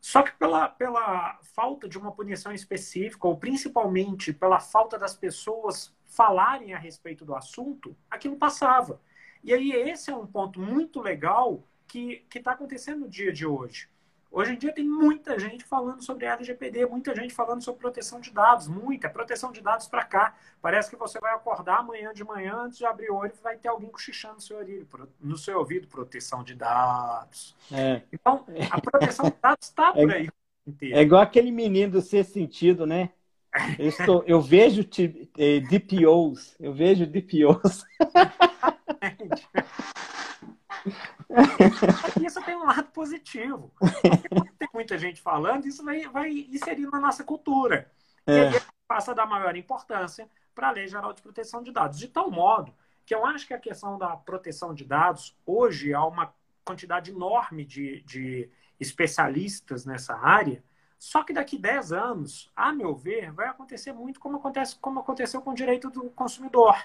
Só 0.01 0.23
que 0.23 0.33
pela, 0.33 0.69
pela 0.69 1.39
falta 1.43 1.89
de 1.89 1.99
uma 1.99 2.13
punição 2.13 2.53
específica, 2.53 3.27
ou 3.27 3.37
principalmente 3.37 4.33
pela 4.33 4.61
falta 4.61 4.99
das 4.99 5.15
pessoas 5.17 5.95
falarem 6.05 6.75
a 6.75 6.79
respeito 6.79 7.25
do 7.25 7.35
assunto, 7.35 7.97
aquilo 8.09 8.37
passava. 8.37 9.01
E 9.43 9.53
aí 9.53 9.73
esse 9.73 10.11
é 10.11 10.17
um 10.17 10.27
ponto 10.27 10.61
muito 10.61 11.01
legal 11.01 11.63
que 11.87 12.25
está 12.35 12.53
acontecendo 12.53 13.01
no 13.01 13.09
dia 13.09 13.33
de 13.33 13.45
hoje. 13.45 13.89
Hoje 14.37 14.53
em 14.53 14.59
dia 14.59 14.71
tem 14.71 14.85
muita 14.85 15.39
gente 15.39 15.65
falando 15.65 16.05
sobre 16.05 16.27
LGPD, 16.27 16.85
muita 16.85 17.15
gente 17.17 17.33
falando 17.33 17.65
sobre 17.65 17.81
proteção 17.81 18.21
de 18.21 18.31
dados, 18.31 18.69
muita 18.69 19.09
proteção 19.09 19.51
de 19.51 19.63
dados 19.63 19.89
para 19.89 20.05
cá. 20.05 20.35
Parece 20.61 20.91
que 20.91 20.97
você 20.97 21.19
vai 21.19 21.33
acordar 21.33 21.79
amanhã 21.79 22.13
de 22.13 22.23
manhã, 22.23 22.55
antes 22.55 22.77
de 22.77 22.85
abrir 22.85 23.09
o 23.09 23.17
olho, 23.17 23.33
vai 23.43 23.57
ter 23.57 23.69
alguém 23.69 23.89
cochichando 23.89 24.35
no 24.35 24.41
seu, 24.43 24.59
ouvido, 24.59 25.09
no 25.19 25.39
seu 25.39 25.59
ouvido, 25.59 25.89
proteção 25.89 26.45
de 26.45 26.55
dados. 26.55 27.57
É. 27.73 28.03
Então, 28.13 28.45
a 28.71 28.79
proteção 28.79 29.31
de 29.31 29.37
dados 29.41 29.69
está 29.69 29.95
por 29.95 30.13
aí. 30.13 30.29
É 30.83 31.01
igual 31.01 31.23
aquele 31.23 31.51
menino 31.51 31.93
do 31.93 32.03
ser 32.03 32.23
sentido, 32.23 32.87
né? 32.87 33.13
Eu, 33.79 33.89
estou, 33.89 34.23
eu 34.27 34.43
vejo 34.43 34.83
eh, 35.39 35.61
DPOs, 35.61 36.55
eu 36.61 36.75
vejo 36.75 37.07
DPOs. 37.07 37.87
isso 42.25 42.43
tem 42.45 42.57
um 42.57 42.65
lado 42.65 42.85
positivo. 42.93 43.73
tem 44.59 44.69
muita 44.73 44.99
gente 44.99 45.21
falando, 45.21 45.67
isso 45.67 45.85
vai, 45.85 46.07
vai 46.09 46.31
inserir 46.31 46.87
na 46.91 47.01
nossa 47.01 47.25
cultura. 47.25 47.91
É. 48.27 48.33
E 48.33 48.41
aí 48.41 48.63
passa 48.89 49.11
a 49.13 49.15
dar 49.15 49.27
maior 49.27 49.57
importância 49.57 50.29
para 50.55 50.69
a 50.69 50.73
Lei 50.73 50.89
Geral 50.89 51.13
de 51.13 51.23
Proteção 51.23 51.63
de 51.63 51.73
Dados. 51.73 51.99
De 51.99 52.09
tal 52.09 52.31
modo 52.31 52.75
que 53.05 53.15
eu 53.15 53.25
acho 53.25 53.47
que 53.47 53.55
a 53.55 53.59
questão 53.59 53.97
da 53.97 54.17
proteção 54.17 54.75
de 54.75 54.85
dados, 54.85 55.37
hoje 55.47 55.95
há 55.95 56.05
uma 56.05 56.35
quantidade 56.65 57.13
enorme 57.13 57.65
de, 57.65 58.03
de 58.03 58.51
especialistas 58.81 59.87
nessa 59.87 60.17
área, 60.17 60.63
só 60.99 61.23
que 61.23 61.33
daqui 61.33 61.57
10 61.57 61.93
anos, 61.93 62.51
a 62.57 62.73
meu 62.73 62.97
ver, 62.97 63.31
vai 63.31 63.47
acontecer 63.47 63.93
muito 63.93 64.19
como, 64.19 64.39
acontece, 64.39 64.77
como 64.77 64.99
aconteceu 64.99 65.41
com 65.41 65.51
o 65.51 65.55
direito 65.55 65.89
do 65.89 66.11
consumidor 66.11 66.77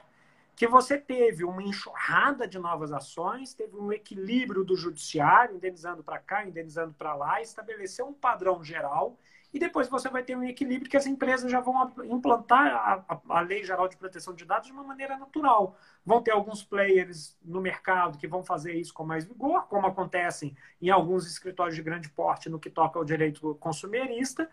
que 0.55 0.67
você 0.67 0.97
teve 0.97 1.43
uma 1.43 1.63
enxurrada 1.63 2.47
de 2.47 2.59
novas 2.59 2.91
ações, 2.91 3.53
teve 3.53 3.75
um 3.75 3.91
equilíbrio 3.91 4.63
do 4.63 4.75
judiciário, 4.75 5.55
indenizando 5.55 6.03
para 6.03 6.19
cá, 6.19 6.45
indenizando 6.45 6.93
para 6.93 7.15
lá, 7.15 7.41
estabeleceu 7.41 8.07
um 8.07 8.13
padrão 8.13 8.63
geral, 8.63 9.17
e 9.53 9.59
depois 9.59 9.89
você 9.89 10.09
vai 10.09 10.23
ter 10.23 10.35
um 10.35 10.43
equilíbrio 10.43 10.89
que 10.89 10.95
as 10.95 11.05
empresas 11.05 11.51
já 11.51 11.59
vão 11.59 11.91
implantar 12.05 12.73
a, 13.07 13.21
a, 13.29 13.41
Lei 13.41 13.63
Geral 13.63 13.87
de 13.87 13.97
Proteção 13.97 14.33
de 14.33 14.45
Dados 14.45 14.67
de 14.67 14.73
uma 14.73 14.83
maneira 14.83 15.17
natural. 15.17 15.75
Vão 16.05 16.21
ter 16.21 16.31
alguns 16.31 16.63
players 16.63 17.37
no 17.43 17.59
mercado 17.59 18.17
que 18.17 18.27
vão 18.27 18.43
fazer 18.43 18.73
isso 18.73 18.93
com 18.93 19.03
mais 19.03 19.25
vigor, 19.25 19.67
como 19.67 19.87
acontecem 19.87 20.55
em 20.81 20.89
alguns 20.89 21.27
escritórios 21.27 21.75
de 21.75 21.83
grande 21.83 22.09
porte 22.09 22.49
no 22.49 22.59
que 22.59 22.69
toca 22.69 22.97
ao 22.97 23.03
direito 23.03 23.55
consumerista, 23.55 24.49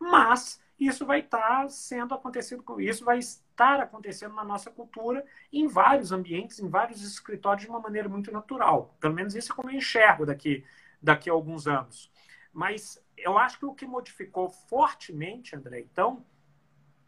mas 0.00 0.60
isso 0.80 1.04
vai 1.04 1.20
estar 1.20 1.68
sendo 1.68 2.14
acontecido, 2.14 2.80
isso 2.80 3.04
vai 3.04 3.18
estar 3.18 3.80
acontecendo 3.80 4.34
na 4.34 4.42
nossa 4.42 4.70
cultura 4.70 5.24
em 5.52 5.66
vários 5.66 6.10
ambientes, 6.10 6.58
em 6.58 6.68
vários 6.68 7.02
escritórios 7.02 7.64
de 7.64 7.68
uma 7.68 7.80
maneira 7.80 8.08
muito 8.08 8.32
natural. 8.32 8.96
Pelo 8.98 9.14
menos 9.14 9.34
isso 9.34 9.52
é 9.52 9.54
como 9.54 9.70
eu 9.70 9.76
enxergo 9.76 10.24
daqui, 10.24 10.64
daqui 11.00 11.28
a 11.28 11.34
alguns 11.34 11.66
anos. 11.66 12.10
Mas 12.50 12.98
eu 13.16 13.36
acho 13.36 13.58
que 13.58 13.66
o 13.66 13.74
que 13.74 13.86
modificou 13.86 14.48
fortemente, 14.48 15.54
André, 15.54 15.80
então, 15.80 16.24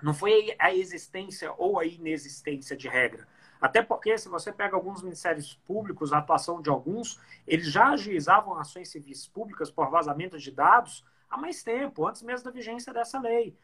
não 0.03 0.13
foi 0.13 0.55
a 0.59 0.75
existência 0.75 1.53
ou 1.57 1.79
a 1.79 1.87
inexistência 1.87 2.77
de 2.77 2.89
regra. 2.89 3.27
Até 3.59 3.81
porque, 3.81 4.19
se 4.19 4.29
você 4.29 4.53
pega 4.53 4.77
alguns 4.77 5.03
ministérios 5.03 5.55
públicos, 5.65 6.13
a 6.13 6.19
atuação 6.19 6.61
de 6.61 6.69
alguns, 6.69 7.21
eles 7.47 7.71
já 7.71 7.91
ajuizavam 7.91 8.59
ações 8.59 8.91
civis 8.91 9.27
públicas 9.27 9.71
por 9.71 9.89
vazamento 9.89 10.37
de 10.37 10.51
dados 10.51 11.05
há 11.33 11.39
mais 11.39 11.63
tempo, 11.63 12.07
antes 12.07 12.23
mesmo 12.23 12.45
da 12.45 12.51
vigência 12.51 12.93
dessa 12.93 13.19
lei. 13.19 13.57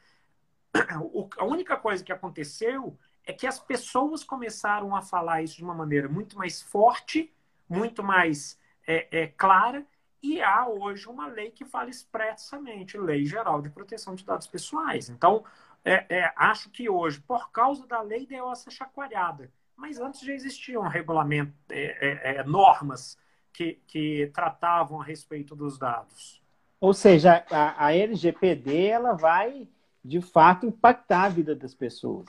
a 1.36 1.44
única 1.44 1.76
coisa 1.76 2.02
que 2.02 2.12
aconteceu 2.12 2.98
é 3.24 3.32
que 3.32 3.46
as 3.46 3.60
pessoas 3.60 4.24
começaram 4.24 4.96
a 4.96 5.02
falar 5.02 5.42
isso 5.42 5.56
de 5.56 5.62
uma 5.62 5.74
maneira 5.74 6.08
muito 6.08 6.36
mais 6.38 6.62
forte, 6.62 7.32
muito 7.68 8.02
mais 8.02 8.58
é, 8.86 9.06
é, 9.10 9.26
clara, 9.26 9.86
e 10.22 10.40
há 10.40 10.66
hoje 10.66 11.06
uma 11.06 11.26
lei 11.26 11.50
que 11.50 11.64
fala 11.64 11.90
expressamente, 11.90 12.96
Lei 12.96 13.24
Geral 13.24 13.60
de 13.60 13.68
Proteção 13.68 14.14
de 14.14 14.24
Dados 14.24 14.46
Pessoais. 14.46 15.10
Então, 15.10 15.44
é, 15.84 16.06
é 16.08 16.32
acho 16.34 16.70
que 16.70 16.88
hoje, 16.88 17.20
por 17.20 17.50
causa 17.52 17.86
da 17.86 18.00
lei, 18.00 18.26
deu 18.26 18.50
essa 18.50 18.70
chacoalhada. 18.70 19.52
Mas 19.76 20.00
antes 20.00 20.20
já 20.20 20.32
existiam 20.32 20.82
regulamentos, 20.88 21.54
é, 21.68 22.38
é, 22.38 22.44
normas 22.44 23.16
que, 23.52 23.74
que 23.86 24.30
tratavam 24.34 25.00
a 25.00 25.04
respeito 25.04 25.54
dos 25.54 25.78
dados. 25.78 26.37
Ou 26.80 26.92
seja, 26.92 27.44
a, 27.50 27.86
a 27.86 27.94
LGPD 27.94 28.86
ela 28.86 29.14
vai 29.14 29.66
de 30.04 30.20
fato 30.20 30.66
impactar 30.66 31.24
a 31.24 31.28
vida 31.28 31.54
das 31.54 31.74
pessoas, 31.74 32.26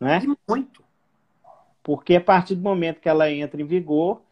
né? 0.00 0.20
Muito. 0.48 0.82
Porque 1.82 2.16
a 2.16 2.20
partir 2.20 2.54
do 2.54 2.62
momento 2.62 3.00
que 3.00 3.08
ela 3.08 3.30
entra 3.30 3.60
em 3.60 3.66
vigor, 3.66 4.22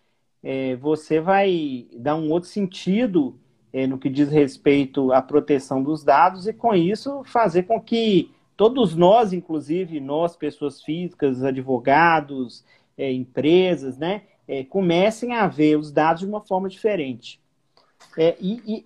é, 0.42 0.76
você 0.76 1.20
vai 1.20 1.86
dar 1.92 2.16
um 2.16 2.30
outro 2.30 2.48
sentido 2.48 3.38
é, 3.72 3.86
no 3.86 3.98
que 3.98 4.08
diz 4.08 4.28
respeito 4.28 5.12
à 5.12 5.22
proteção 5.22 5.82
dos 5.82 6.02
dados 6.02 6.46
e 6.46 6.52
com 6.52 6.74
isso 6.74 7.22
fazer 7.24 7.64
com 7.64 7.80
que 7.80 8.30
todos 8.56 8.94
nós, 8.94 9.32
inclusive 9.32 10.00
nós, 10.00 10.36
pessoas 10.36 10.82
físicas, 10.82 11.42
advogados, 11.42 12.64
é, 12.96 13.10
empresas, 13.12 13.96
né, 13.96 14.22
é, 14.46 14.64
comecem 14.64 15.34
a 15.34 15.46
ver 15.46 15.76
os 15.76 15.92
dados 15.92 16.20
de 16.20 16.26
uma 16.26 16.40
forma 16.40 16.68
diferente. 16.68 17.40
É, 18.18 18.36
e, 18.40 18.84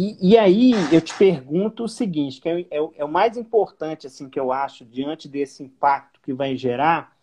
e, 0.00 0.30
e, 0.30 0.38
aí 0.38 0.72
eu 0.92 1.00
te 1.00 1.12
pergunto 1.18 1.82
o 1.82 1.88
seguinte, 1.88 2.40
que 2.40 2.48
é, 2.48 2.60
é, 2.60 2.88
é, 2.98 3.04
o 3.04 3.08
mais 3.08 3.36
importante 3.36 4.06
assim 4.06 4.28
que 4.28 4.38
eu 4.38 4.52
acho 4.52 4.84
diante 4.84 5.28
desse 5.28 5.64
impacto 5.64 6.20
que 6.22 6.32
vai 6.32 6.56
gerar, 6.56 7.16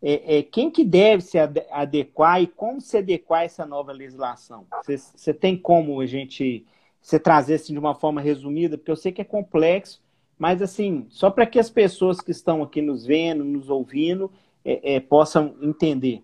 é, 0.00 0.38
é 0.38 0.42
quem 0.44 0.70
que 0.70 0.84
deve 0.84 1.20
se 1.20 1.36
adequar 1.36 2.40
e 2.40 2.46
como 2.46 2.80
se 2.80 2.98
adequar 2.98 3.40
a 3.40 3.44
essa 3.44 3.66
nova 3.66 3.90
legislação? 3.90 4.64
Você 4.86 5.34
tem 5.34 5.56
como 5.56 6.00
a 6.00 6.06
gente 6.06 6.64
você 7.00 7.18
trazer 7.18 7.54
assim 7.54 7.72
de 7.72 7.80
uma 7.80 7.96
forma 7.96 8.20
resumida, 8.20 8.78
porque 8.78 8.92
eu 8.92 8.96
sei 8.96 9.10
que 9.10 9.20
é 9.20 9.24
complexo, 9.24 10.00
mas 10.38 10.62
assim 10.62 11.06
só 11.10 11.28
para 11.28 11.44
que 11.44 11.58
as 11.58 11.70
pessoas 11.70 12.20
que 12.20 12.30
estão 12.30 12.62
aqui 12.62 12.80
nos 12.80 13.04
vendo, 13.04 13.42
nos 13.42 13.68
ouvindo, 13.68 14.30
é, 14.64 14.94
é 14.94 15.00
possam 15.00 15.56
entender. 15.60 16.22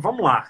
Vamos 0.00 0.24
lá 0.24 0.48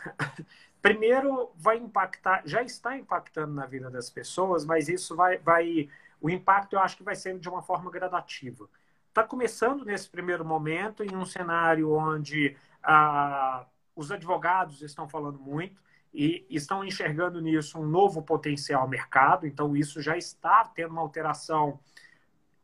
primeiro 0.85 1.51
vai 1.57 1.79
impactar, 1.79 2.42
já 2.44 2.62
está 2.62 2.94
impactando 2.94 3.55
na 3.55 3.64
vida 3.64 3.88
das 3.88 4.11
pessoas, 4.11 4.66
mas 4.66 4.87
isso 4.87 5.16
vai, 5.16 5.38
vai 5.38 5.88
o 6.20 6.29
impacto 6.29 6.75
eu 6.75 6.81
acho 6.81 6.99
que 6.99 7.03
vai 7.03 7.14
ser 7.14 7.38
de 7.38 7.49
uma 7.49 7.62
forma 7.62 7.90
gradativa. 7.90 8.68
Está 9.09 9.25
começando 9.25 9.83
nesse 9.83 10.11
primeiro 10.11 10.44
momento 10.44 11.03
em 11.03 11.16
um 11.16 11.25
cenário 11.25 11.90
onde 11.90 12.55
a, 12.83 13.64
os 13.97 14.12
advogados 14.12 14.83
estão 14.83 15.09
falando 15.09 15.38
muito 15.38 15.81
e 16.12 16.47
estão 16.51 16.85
enxergando 16.85 17.40
nisso 17.40 17.79
um 17.79 17.87
novo 17.87 18.23
potencial 18.23 18.87
mercado, 18.87 19.47
então 19.47 19.75
isso 19.75 20.03
já 20.03 20.18
está 20.18 20.66
tendo 20.66 20.90
uma 20.90 21.01
alteração 21.01 21.81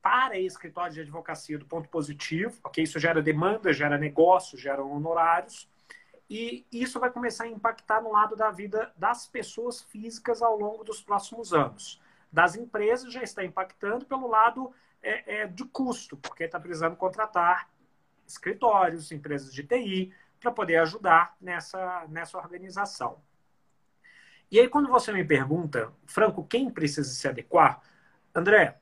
para 0.02 0.38
escritórios 0.38 0.94
de 0.94 1.00
advocacia 1.00 1.58
do 1.58 1.64
ponto 1.64 1.88
positivo, 1.88 2.60
porque 2.62 2.82
isso 2.82 2.98
gera 2.98 3.22
demanda, 3.22 3.72
gera 3.72 3.96
negócio, 3.96 4.58
gera 4.58 4.84
honorários, 4.84 5.69
e 6.30 6.64
isso 6.70 7.00
vai 7.00 7.10
começar 7.10 7.44
a 7.44 7.48
impactar 7.48 8.00
no 8.00 8.12
lado 8.12 8.36
da 8.36 8.52
vida 8.52 8.92
das 8.96 9.26
pessoas 9.26 9.82
físicas 9.82 10.40
ao 10.40 10.56
longo 10.56 10.84
dos 10.84 11.02
próximos 11.02 11.52
anos. 11.52 12.00
Das 12.30 12.54
empresas 12.54 13.12
já 13.12 13.20
está 13.20 13.44
impactando 13.44 14.06
pelo 14.06 14.28
lado 14.28 14.72
é, 15.02 15.40
é, 15.40 15.46
de 15.48 15.64
custo, 15.64 16.16
porque 16.16 16.44
está 16.44 16.60
precisando 16.60 16.94
contratar 16.94 17.68
escritórios, 18.24 19.10
empresas 19.10 19.52
de 19.52 19.64
TI, 19.64 20.14
para 20.38 20.52
poder 20.52 20.76
ajudar 20.76 21.36
nessa, 21.40 22.06
nessa 22.08 22.38
organização. 22.38 23.20
E 24.48 24.60
aí, 24.60 24.68
quando 24.68 24.88
você 24.88 25.12
me 25.12 25.24
pergunta, 25.24 25.92
Franco, 26.06 26.46
quem 26.46 26.70
precisa 26.70 27.10
se 27.10 27.26
adequar? 27.26 27.82
André, 28.32 28.80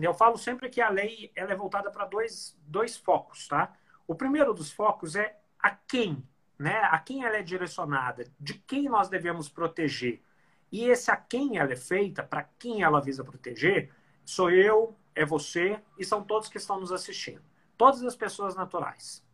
eu 0.00 0.12
falo 0.12 0.36
sempre 0.36 0.68
que 0.68 0.82
a 0.82 0.90
lei 0.90 1.32
ela 1.34 1.52
é 1.52 1.56
voltada 1.56 1.90
para 1.90 2.04
dois, 2.04 2.54
dois 2.66 2.98
focos, 2.98 3.48
tá? 3.48 3.74
O 4.06 4.14
primeiro 4.14 4.52
dos 4.52 4.70
focos 4.70 5.16
é 5.16 5.38
a 5.58 5.70
quem, 5.70 6.22
né? 6.60 6.78
A 6.90 6.98
quem 6.98 7.24
ela 7.24 7.38
é 7.38 7.42
direcionada, 7.42 8.26
de 8.38 8.52
quem 8.52 8.82
nós 8.86 9.08
devemos 9.08 9.48
proteger. 9.48 10.22
E 10.70 10.84
esse 10.84 11.10
a 11.10 11.16
quem 11.16 11.56
ela 11.56 11.72
é 11.72 11.76
feita, 11.76 12.22
para 12.22 12.44
quem 12.58 12.82
ela 12.82 13.00
visa 13.00 13.24
proteger, 13.24 13.90
sou 14.26 14.50
eu, 14.50 14.94
é 15.14 15.24
você 15.24 15.80
e 15.98 16.04
são 16.04 16.22
todos 16.22 16.50
que 16.50 16.58
estão 16.58 16.78
nos 16.78 16.92
assistindo. 16.92 17.42
Todas 17.78 18.02
as 18.02 18.14
pessoas 18.14 18.54
naturais. 18.54 19.24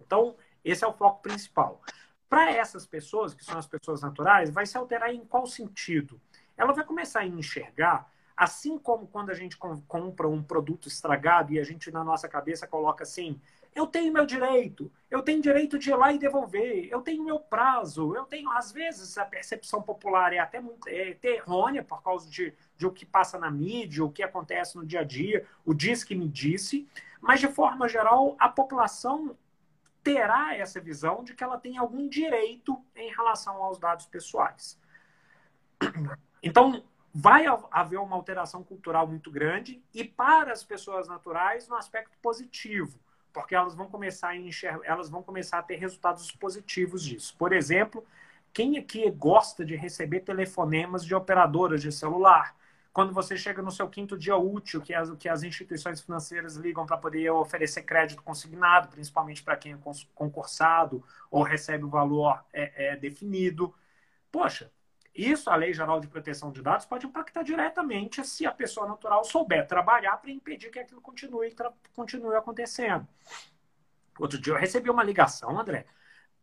Então, 0.00 0.36
esse 0.64 0.84
é 0.84 0.88
o 0.88 0.92
foco 0.92 1.22
principal. 1.22 1.80
Para 2.28 2.50
essas 2.50 2.84
pessoas, 2.84 3.32
que 3.32 3.44
são 3.44 3.56
as 3.56 3.68
pessoas 3.68 4.02
naturais, 4.02 4.50
vai 4.50 4.66
se 4.66 4.76
alterar 4.76 5.14
em 5.14 5.24
qual 5.24 5.46
sentido? 5.46 6.20
Ela 6.56 6.72
vai 6.72 6.84
começar 6.84 7.20
a 7.20 7.26
enxergar 7.26 8.12
Assim 8.36 8.78
como 8.78 9.06
quando 9.06 9.30
a 9.30 9.34
gente 9.34 9.56
compra 9.56 10.28
um 10.28 10.42
produto 10.42 10.88
estragado 10.88 11.52
e 11.52 11.58
a 11.58 11.64
gente 11.64 11.90
na 11.90 12.04
nossa 12.04 12.28
cabeça 12.28 12.66
coloca 12.66 13.02
assim: 13.02 13.40
eu 13.74 13.86
tenho 13.86 14.12
meu 14.12 14.24
direito, 14.24 14.90
eu 15.10 15.22
tenho 15.22 15.40
direito 15.40 15.78
de 15.78 15.90
ir 15.90 15.96
lá 15.96 16.12
e 16.12 16.18
devolver, 16.18 16.88
eu 16.90 17.02
tenho 17.02 17.24
meu 17.24 17.38
prazo, 17.38 18.14
eu 18.14 18.24
tenho. 18.24 18.50
Às 18.50 18.72
vezes 18.72 19.18
a 19.18 19.24
percepção 19.24 19.82
popular 19.82 20.32
é 20.32 20.38
até 20.38 20.60
muito 20.60 20.88
é, 20.88 21.16
errônea 21.22 21.82
por 21.82 22.02
causa 22.02 22.28
de, 22.28 22.54
de 22.76 22.86
o 22.86 22.90
que 22.90 23.04
passa 23.04 23.38
na 23.38 23.50
mídia, 23.50 24.04
o 24.04 24.10
que 24.10 24.22
acontece 24.22 24.76
no 24.76 24.84
dia 24.84 25.00
a 25.00 25.04
dia, 25.04 25.46
o 25.64 25.74
diz 25.74 26.02
que 26.04 26.14
me 26.14 26.28
disse, 26.28 26.88
mas 27.20 27.40
de 27.40 27.48
forma 27.48 27.88
geral 27.88 28.34
a 28.38 28.48
população 28.48 29.36
terá 30.02 30.56
essa 30.56 30.80
visão 30.80 31.24
de 31.24 31.34
que 31.34 31.42
ela 31.42 31.58
tem 31.58 31.76
algum 31.76 32.08
direito 32.08 32.80
em 32.94 33.10
relação 33.10 33.62
aos 33.62 33.78
dados 33.78 34.06
pessoais. 34.06 34.78
Então, 36.42 36.84
vai 37.18 37.46
haver 37.70 37.98
uma 37.98 38.14
alteração 38.14 38.62
cultural 38.62 39.06
muito 39.06 39.30
grande 39.30 39.82
e 39.94 40.04
para 40.04 40.52
as 40.52 40.62
pessoas 40.62 41.08
naturais 41.08 41.66
no 41.66 41.74
aspecto 41.74 42.14
positivo, 42.20 43.00
porque 43.32 43.54
elas 43.54 43.74
vão 43.74 43.88
começar 43.88 44.28
a 44.28 44.36
enxergar, 44.36 44.80
elas 44.84 45.08
vão 45.08 45.22
começar 45.22 45.58
a 45.58 45.62
ter 45.62 45.76
resultados 45.76 46.30
positivos 46.32 47.02
disso. 47.02 47.34
Por 47.38 47.54
exemplo, 47.54 48.04
quem 48.52 48.76
aqui 48.76 49.10
gosta 49.10 49.64
de 49.64 49.74
receber 49.74 50.20
telefonemas 50.20 51.06
de 51.06 51.14
operadoras 51.14 51.80
de 51.80 51.90
celular? 51.90 52.54
Quando 52.92 53.14
você 53.14 53.34
chega 53.34 53.62
no 53.62 53.70
seu 53.70 53.88
quinto 53.88 54.18
dia 54.18 54.36
útil, 54.36 54.82
que 54.82 54.92
as, 54.92 55.10
que 55.16 55.28
as 55.28 55.42
instituições 55.42 56.02
financeiras 56.02 56.56
ligam 56.56 56.84
para 56.84 56.98
poder 56.98 57.30
oferecer 57.30 57.80
crédito 57.80 58.22
consignado, 58.22 58.88
principalmente 58.88 59.42
para 59.42 59.56
quem 59.56 59.72
é 59.72 59.78
concursado 60.14 61.02
ou 61.30 61.42
recebe 61.42 61.84
o 61.84 61.88
valor 61.88 62.44
é, 62.52 62.92
é, 62.92 62.96
definido. 62.96 63.74
Poxa, 64.30 64.70
isso, 65.16 65.48
a 65.48 65.56
Lei 65.56 65.72
Geral 65.72 66.00
de 66.00 66.08
Proteção 66.08 66.52
de 66.52 66.62
Dados, 66.62 66.84
pode 66.86 67.06
impactar 67.06 67.42
diretamente 67.42 68.24
se 68.24 68.46
a 68.46 68.52
pessoa 68.52 68.86
natural 68.86 69.24
souber 69.24 69.66
trabalhar 69.66 70.16
para 70.18 70.30
impedir 70.30 70.70
que 70.70 70.78
aquilo 70.78 71.00
continue, 71.00 71.54
continue 71.94 72.36
acontecendo. 72.36 73.06
Outro 74.18 74.40
dia 74.40 74.52
eu 74.52 74.58
recebi 74.58 74.90
uma 74.90 75.02
ligação, 75.02 75.58
André, 75.58 75.86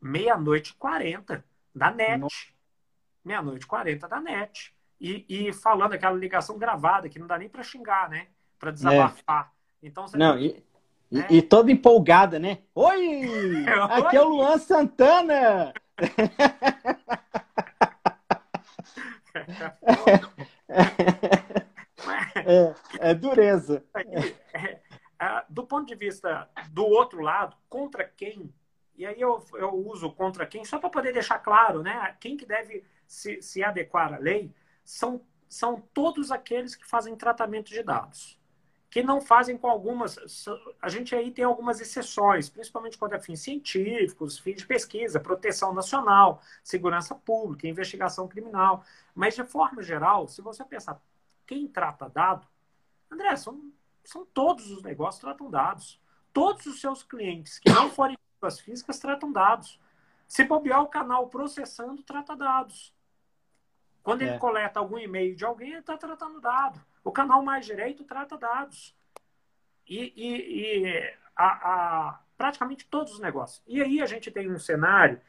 meia-noite 0.02 0.72
e 0.72 0.76
quarenta, 0.76 1.44
da 1.74 1.92
NET. 1.92 2.54
Meia-noite 3.24 3.64
e 3.64 3.68
quarenta 3.68 4.08
da 4.08 4.20
NET. 4.20 4.74
E, 5.00 5.26
e, 5.28 5.54
falando 5.54 5.94
aquela 5.94 6.16
ligação 6.16 6.58
gravada, 6.58 7.10
que 7.10 7.20
não 7.20 7.28
dá 7.28 7.38
nem 7.38 7.50
para 7.50 7.64
xingar, 7.64 8.10
né? 8.10 8.28
Para 8.58 8.72
desabafar. 8.72 9.52
É. 9.82 9.88
Então, 9.88 10.08
você 10.08 10.18
não, 10.18 10.40
e, 10.40 10.64
né? 11.12 11.28
e, 11.30 11.38
e 11.38 11.42
toda 11.42 11.72
empolgada, 11.72 12.40
né? 12.40 12.60
Oi! 12.74 13.66
Aqui 13.92 14.16
é 14.16 14.22
o 14.22 14.30
Luan 14.30 14.58
Santana! 14.58 15.74
é, 22.46 22.76
é, 23.00 23.14
dureza. 23.14 23.84
É, 23.96 24.80
é, 25.20 25.46
do 25.50 25.66
ponto 25.66 25.88
de 25.88 25.96
vista 25.96 26.50
do 26.72 26.86
outro 26.86 27.22
lado, 27.22 27.56
contra 27.70 28.04
quem? 28.04 28.54
E 28.96 29.06
aí 29.06 29.20
eu, 29.20 29.44
eu 29.56 29.74
uso 29.74 30.12
contra 30.12 30.46
quem, 30.46 30.64
só 30.64 30.80
para 30.80 30.90
poder 30.90 31.14
deixar 31.14 31.40
claro, 31.40 31.82
né? 31.82 32.16
Quem 32.20 32.38
que 32.38 32.46
deve 32.46 32.84
se, 33.08 33.42
se 33.42 33.64
adequar 33.64 34.14
à 34.14 34.18
lei 34.18 34.54
são, 34.84 35.22
são 35.48 35.82
todos 35.94 36.32
aqueles 36.32 36.76
que 36.76 36.86
fazem 36.86 37.16
tratamento 37.16 37.70
de 37.70 37.82
dados 37.82 38.40
que 38.94 39.02
não 39.02 39.20
fazem 39.20 39.58
com 39.58 39.68
algumas. 39.68 40.46
A 40.80 40.88
gente 40.88 41.16
aí 41.16 41.32
tem 41.32 41.44
algumas 41.44 41.82
exceções, 41.82 42.48
principalmente 42.48 42.96
quando 42.96 43.14
é 43.14 43.20
fins 43.20 43.40
científicos, 43.40 44.38
fins 44.38 44.58
de 44.58 44.68
pesquisa, 44.68 45.20
proteção 45.20 45.74
nacional, 45.74 46.40
segurança 46.64 47.16
pública, 47.16 47.68
investigação 47.68 48.28
criminal. 48.28 48.86
Mas, 49.16 49.34
de 49.34 49.44
forma 49.46 49.82
geral, 49.82 50.28
se 50.28 50.44
você 50.44 50.64
pensar 50.64 51.02
quem 51.48 51.68
trata 51.68 52.08
dado, 52.08 52.46
André, 53.10 53.36
são, 53.36 53.74
são 54.04 54.24
todos 54.28 54.70
os 54.70 54.84
negócios 54.84 55.20
tratam 55.20 55.50
dados. 55.50 56.00
Todos 56.32 56.64
os 56.68 56.80
seus 56.80 57.02
clientes 57.02 57.58
que 57.58 57.72
não 57.72 57.90
forem 57.90 58.16
pessoas 58.40 58.60
físicas 58.60 59.00
tratam 59.00 59.32
dados. 59.32 59.80
Se 60.28 60.44
bobear 60.44 60.84
o 60.84 60.88
canal 60.88 61.30
processando, 61.30 62.04
trata 62.04 62.36
dados. 62.36 62.94
Quando 64.04 64.22
é. 64.22 64.26
ele 64.28 64.38
coleta 64.38 64.80
algum 64.80 65.00
e-mail 65.00 65.36
de 65.36 65.46
alguém, 65.46 65.70
ele 65.72 65.80
está 65.80 65.98
tratando 65.98 66.40
dado. 66.40 66.80
O 67.04 67.12
canal 67.12 67.44
mais 67.44 67.66
direito 67.66 68.04
trata 68.04 68.38
dados. 68.38 68.96
E, 69.88 70.14
e, 70.16 70.88
e 70.88 71.14
a, 71.36 71.46
a, 71.46 72.20
praticamente 72.38 72.88
todos 72.88 73.14
os 73.14 73.20
negócios. 73.20 73.62
E 73.68 73.82
aí 73.82 74.02
a 74.02 74.06
gente 74.06 74.32
tem 74.32 74.52
um 74.52 74.60
cenário 74.60 75.20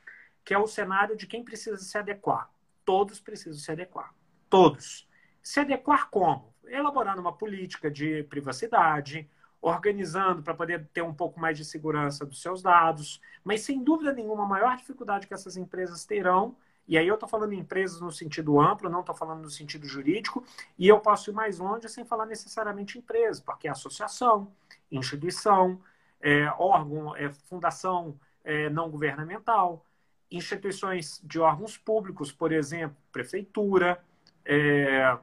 que 0.44 0.52
é 0.52 0.58
o 0.58 0.66
cenário 0.66 1.16
de 1.16 1.26
quem 1.26 1.42
precisa 1.42 1.78
se 1.78 1.96
adequar. 1.96 2.50
Todos 2.84 3.18
precisam 3.18 3.58
se 3.58 3.72
adequar. 3.72 4.14
Todos. 4.50 5.08
Se 5.42 5.60
adequar 5.60 6.10
como? 6.10 6.54
Elaborando 6.66 7.20
uma 7.20 7.32
política 7.32 7.90
de 7.90 8.22
privacidade, 8.24 9.28
organizando 9.60 10.42
para 10.42 10.54
poder 10.54 10.86
ter 10.92 11.02
um 11.02 11.14
pouco 11.14 11.40
mais 11.40 11.56
de 11.56 11.64
segurança 11.64 12.26
dos 12.26 12.42
seus 12.42 12.62
dados. 12.62 13.20
Mas, 13.42 13.62
sem 13.62 13.82
dúvida 13.82 14.12
nenhuma, 14.12 14.44
a 14.44 14.48
maior 14.48 14.76
dificuldade 14.76 15.26
que 15.26 15.34
essas 15.34 15.56
empresas 15.56 16.04
terão 16.04 16.56
e 16.86 16.98
aí 16.98 17.08
eu 17.08 17.14
estou 17.14 17.28
falando 17.28 17.52
em 17.52 17.60
empresas 17.60 18.00
no 18.00 18.12
sentido 18.12 18.60
amplo, 18.60 18.90
não 18.90 19.00
estou 19.00 19.14
falando 19.14 19.42
no 19.42 19.50
sentido 19.50 19.86
jurídico, 19.86 20.44
e 20.78 20.86
eu 20.86 21.00
posso 21.00 21.30
ir 21.30 21.32
mais 21.32 21.58
longe 21.58 21.88
sem 21.88 22.04
falar 22.04 22.26
necessariamente 22.26 22.98
empresa, 22.98 23.42
porque 23.44 23.66
é 23.66 23.70
associação, 23.70 24.52
instituição, 24.90 25.80
é, 26.20 26.46
órgão, 26.58 27.16
é, 27.16 27.30
fundação 27.30 28.18
é, 28.42 28.68
não 28.68 28.90
governamental, 28.90 29.86
instituições 30.30 31.20
de 31.24 31.38
órgãos 31.38 31.78
públicos, 31.78 32.30
por 32.30 32.52
exemplo, 32.52 32.96
prefeitura, 33.10 34.02
é, 34.44 35.18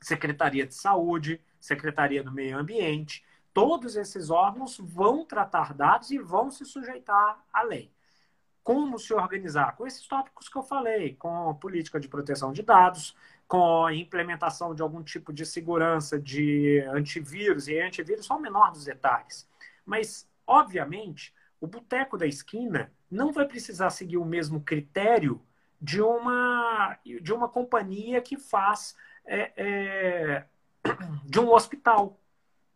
secretaria 0.00 0.66
de 0.66 0.74
saúde, 0.74 1.40
secretaria 1.60 2.22
do 2.22 2.30
meio 2.30 2.56
ambiente, 2.56 3.24
todos 3.52 3.96
esses 3.96 4.30
órgãos 4.30 4.78
vão 4.78 5.24
tratar 5.24 5.74
dados 5.74 6.10
e 6.12 6.18
vão 6.18 6.50
se 6.50 6.64
sujeitar 6.64 7.44
à 7.52 7.62
lei 7.62 7.95
como 8.66 8.98
se 8.98 9.14
organizar 9.14 9.76
com 9.76 9.86
esses 9.86 10.04
tópicos 10.08 10.48
que 10.48 10.58
eu 10.58 10.62
falei, 10.64 11.14
com 11.14 11.54
política 11.54 12.00
de 12.00 12.08
proteção 12.08 12.52
de 12.52 12.64
dados, 12.64 13.14
com 13.46 13.88
implementação 13.88 14.74
de 14.74 14.82
algum 14.82 15.04
tipo 15.04 15.32
de 15.32 15.46
segurança 15.46 16.18
de 16.18 16.80
antivírus, 16.88 17.68
e 17.68 17.78
antivírus 17.78 18.26
só 18.26 18.36
o 18.36 18.40
menor 18.40 18.72
dos 18.72 18.84
detalhes. 18.84 19.48
Mas, 19.84 20.28
obviamente, 20.44 21.32
o 21.60 21.68
boteco 21.68 22.18
da 22.18 22.26
esquina 22.26 22.92
não 23.08 23.30
vai 23.30 23.46
precisar 23.46 23.90
seguir 23.90 24.16
o 24.16 24.24
mesmo 24.24 24.60
critério 24.60 25.40
de 25.80 26.02
uma, 26.02 26.98
de 27.22 27.32
uma 27.32 27.48
companhia 27.48 28.20
que 28.20 28.36
faz 28.36 28.96
é, 29.24 29.52
é, 29.56 30.44
de 31.24 31.38
um 31.38 31.52
hospital. 31.52 32.18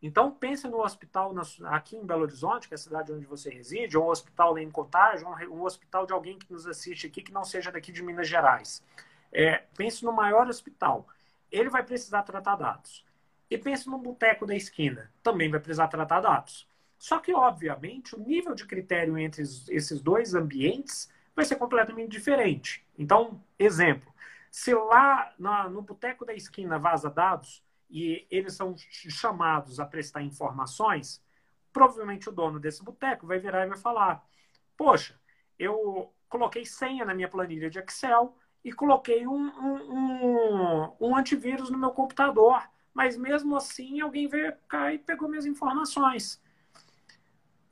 Então, 0.02 0.30
pense 0.30 0.66
no 0.66 0.82
hospital 0.82 1.34
aqui 1.64 1.96
em 1.96 2.04
Belo 2.04 2.22
Horizonte, 2.22 2.66
que 2.66 2.74
é 2.74 2.76
a 2.76 2.78
cidade 2.78 3.12
onde 3.12 3.26
você 3.26 3.50
reside, 3.50 3.98
ou 3.98 4.06
um 4.06 4.10
hospital 4.10 4.58
em 4.58 4.70
Contagem, 4.70 5.26
um 5.48 5.62
hospital 5.62 6.06
de 6.06 6.12
alguém 6.12 6.38
que 6.38 6.50
nos 6.50 6.66
assiste 6.66 7.06
aqui 7.06 7.22
que 7.22 7.32
não 7.32 7.44
seja 7.44 7.70
daqui 7.70 7.92
de 7.92 8.02
Minas 8.02 8.28
Gerais. 8.28 8.82
É, 9.30 9.62
pense 9.76 10.04
no 10.04 10.12
maior 10.12 10.48
hospital. 10.48 11.06
Ele 11.52 11.68
vai 11.68 11.82
precisar 11.82 12.22
tratar 12.22 12.56
dados. 12.56 13.04
E 13.50 13.58
pense 13.58 13.88
no 13.88 13.98
boteco 13.98 14.46
da 14.46 14.54
esquina. 14.54 15.10
Também 15.22 15.50
vai 15.50 15.60
precisar 15.60 15.88
tratar 15.88 16.20
dados. 16.20 16.66
Só 16.98 17.18
que, 17.18 17.32
obviamente, 17.34 18.14
o 18.14 18.20
nível 18.20 18.54
de 18.54 18.66
critério 18.66 19.18
entre 19.18 19.42
esses 19.42 20.00
dois 20.00 20.34
ambientes 20.34 21.10
vai 21.34 21.44
ser 21.44 21.56
completamente 21.56 22.10
diferente. 22.10 22.84
Então, 22.98 23.42
exemplo, 23.58 24.12
se 24.50 24.74
lá 24.74 25.32
no 25.70 25.82
boteco 25.82 26.24
da 26.24 26.34
esquina 26.34 26.78
vaza 26.78 27.10
dados 27.10 27.62
e 27.90 28.26
eles 28.30 28.54
são 28.54 28.74
chamados 28.78 29.80
a 29.80 29.86
prestar 29.86 30.22
informações, 30.22 31.22
provavelmente 31.72 32.28
o 32.28 32.32
dono 32.32 32.60
desse 32.60 32.82
boteco 32.84 33.26
vai 33.26 33.38
virar 33.38 33.64
e 33.64 33.68
vai 33.68 33.78
falar: 33.78 34.24
Poxa, 34.76 35.18
eu 35.58 36.12
coloquei 36.28 36.64
senha 36.64 37.04
na 37.04 37.14
minha 37.14 37.28
planilha 37.28 37.68
de 37.68 37.78
Excel 37.78 38.36
e 38.64 38.72
coloquei 38.72 39.26
um, 39.26 39.48
um, 39.48 39.94
um, 39.94 40.96
um 41.00 41.16
antivírus 41.16 41.70
no 41.70 41.78
meu 41.78 41.90
computador, 41.90 42.62
mas 42.94 43.16
mesmo 43.16 43.56
assim 43.56 44.00
alguém 44.00 44.28
veio 44.28 44.54
cá 44.68 44.92
e 44.92 44.98
pegou 44.98 45.28
minhas 45.28 45.46
informações. 45.46 46.40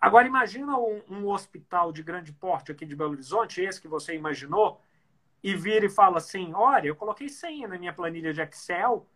Agora 0.00 0.26
imagina 0.26 0.78
um, 0.78 1.02
um, 1.08 1.28
hospital 1.28 1.92
de 1.92 2.02
grande 2.02 2.32
porte 2.32 2.70
aqui 2.70 2.86
de 2.86 2.94
Belo 2.94 3.12
Horizonte, 3.12 3.60
esse 3.60 3.80
que 3.80 3.88
você 3.88 4.14
imaginou, 4.14 4.80
e 5.42 5.54
vira 5.54 5.86
e 5.86 5.90
fala 5.90 6.18
assim, 6.18 6.52
olha, 6.54 6.88
eu 6.88 6.96
coloquei 6.96 7.28
senha 7.28 7.68
na 7.68 7.78
minha 7.78 7.92
planilha 7.92 8.32
de 8.32 8.40
Excel 8.40 9.06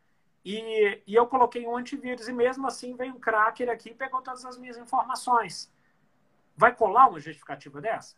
e, 0.44 1.02
e 1.06 1.14
eu 1.14 1.26
coloquei 1.26 1.66
um 1.66 1.76
antivírus 1.76 2.28
e 2.28 2.32
mesmo 2.32 2.66
assim 2.66 2.96
veio 2.96 3.14
um 3.14 3.20
cracker 3.20 3.68
aqui 3.68 3.90
e 3.90 3.94
pegou 3.94 4.20
todas 4.22 4.44
as 4.44 4.58
minhas 4.58 4.76
informações. 4.76 5.72
Vai 6.56 6.74
colar 6.74 7.08
uma 7.08 7.20
justificativa 7.20 7.80
dessa? 7.80 8.16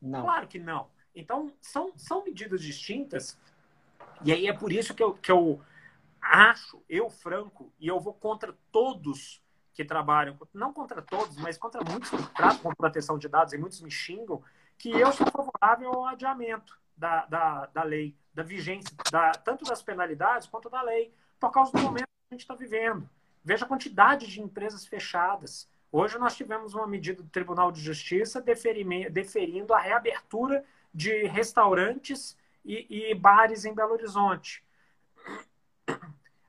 Não. 0.00 0.22
Claro 0.22 0.46
que 0.48 0.58
não. 0.58 0.88
Então, 1.14 1.52
são, 1.60 1.92
são 1.96 2.24
medidas 2.24 2.60
distintas 2.62 3.38
e 4.22 4.32
aí 4.32 4.46
é 4.46 4.52
por 4.52 4.72
isso 4.72 4.94
que 4.94 5.02
eu, 5.02 5.14
que 5.14 5.32
eu 5.32 5.60
acho, 6.20 6.82
eu, 6.88 7.08
Franco, 7.08 7.72
e 7.78 7.88
eu 7.88 7.98
vou 7.98 8.12
contra 8.12 8.54
todos 8.70 9.42
que 9.72 9.84
trabalham, 9.84 10.38
não 10.52 10.72
contra 10.72 11.00
todos, 11.00 11.36
mas 11.36 11.56
contra 11.56 11.82
muitos 11.82 12.10
que 12.10 12.34
tratam 12.34 12.58
com 12.58 12.74
proteção 12.74 13.16
de 13.18 13.28
dados 13.28 13.54
e 13.54 13.58
muitos 13.58 13.80
me 13.80 13.90
xingam, 13.90 14.42
que 14.76 14.90
eu 14.90 15.10
sou 15.12 15.26
favorável 15.26 15.90
ao 15.92 16.06
adiamento 16.06 16.78
da, 16.96 17.24
da, 17.26 17.66
da 17.66 17.82
lei, 17.82 18.14
da 18.34 18.42
vigência, 18.42 18.94
da, 19.10 19.32
tanto 19.32 19.64
das 19.64 19.82
penalidades 19.82 20.46
quanto 20.48 20.68
da 20.68 20.82
lei, 20.82 21.14
por 21.40 21.50
causa 21.50 21.72
do 21.72 21.78
momento 21.78 22.04
que 22.04 22.30
a 22.30 22.34
gente 22.34 22.42
está 22.42 22.54
vivendo. 22.54 23.08
Veja 23.42 23.64
a 23.64 23.68
quantidade 23.68 24.26
de 24.26 24.40
empresas 24.40 24.86
fechadas. 24.86 25.68
Hoje 25.90 26.18
nós 26.18 26.36
tivemos 26.36 26.74
uma 26.74 26.86
medida 26.86 27.22
do 27.22 27.28
Tribunal 27.28 27.72
de 27.72 27.80
Justiça 27.80 28.40
deferindo 28.40 29.74
a 29.74 29.80
reabertura 29.80 30.64
de 30.92 31.24
restaurantes 31.24 32.36
e, 32.64 33.10
e 33.10 33.14
bares 33.14 33.64
em 33.64 33.74
Belo 33.74 33.92
Horizonte. 33.92 34.62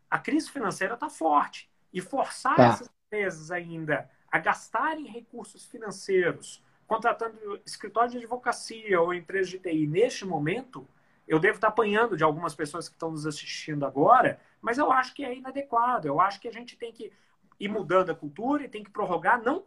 A 0.09 0.19
crise 0.19 0.51
financeira 0.51 0.95
está 0.95 1.09
forte. 1.09 1.71
E 1.93 1.99
forçar 1.99 2.55
tá. 2.55 2.63
essas 2.67 2.89
empresas 3.07 3.51
ainda 3.51 4.09
a 4.31 4.39
gastarem 4.39 5.05
recursos 5.07 5.65
financeiros 5.65 6.63
contratando 6.91 7.61
escritório 7.65 8.11
de 8.11 8.17
advocacia 8.17 8.99
ou 8.99 9.13
empresa 9.13 9.49
de 9.49 9.59
TI 9.59 9.87
neste 9.87 10.25
momento, 10.25 10.85
eu 11.25 11.39
devo 11.39 11.55
estar 11.55 11.69
apanhando 11.69 12.17
de 12.17 12.23
algumas 12.23 12.53
pessoas 12.53 12.89
que 12.89 12.95
estão 12.95 13.11
nos 13.11 13.25
assistindo 13.25 13.85
agora, 13.85 14.41
mas 14.61 14.77
eu 14.77 14.91
acho 14.91 15.13
que 15.13 15.23
é 15.23 15.35
inadequado. 15.35 16.07
Eu 16.07 16.21
acho 16.21 16.39
que 16.39 16.47
a 16.47 16.51
gente 16.51 16.77
tem 16.77 16.91
que 16.91 17.11
ir 17.59 17.67
mudando 17.67 18.09
a 18.09 18.15
cultura 18.15 18.63
e 18.63 18.69
tem 18.69 18.83
que 18.83 18.89
prorrogar, 18.89 19.41
não 19.41 19.63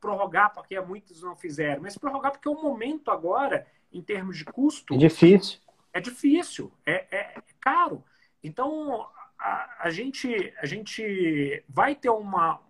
prorrogar 0.00 0.52
porque 0.54 0.80
muitos 0.80 1.22
não 1.22 1.36
fizeram, 1.36 1.82
mas 1.82 1.98
prorrogar 1.98 2.32
porque 2.32 2.48
o 2.48 2.54
momento 2.54 3.10
agora, 3.10 3.66
em 3.92 4.02
termos 4.02 4.38
de 4.38 4.44
custo. 4.44 4.94
É 4.94 4.96
difícil. 4.96 5.60
É 5.92 6.00
difícil, 6.00 6.72
é, 6.84 7.06
é, 7.10 7.38
é 7.38 7.42
caro. 7.60 8.02
Então, 8.42 9.06
a, 9.38 9.84
a, 9.86 9.90
gente, 9.90 10.52
a 10.58 10.66
gente 10.66 11.62
vai 11.68 11.94
ter 11.94 12.10
uma, 12.10 12.60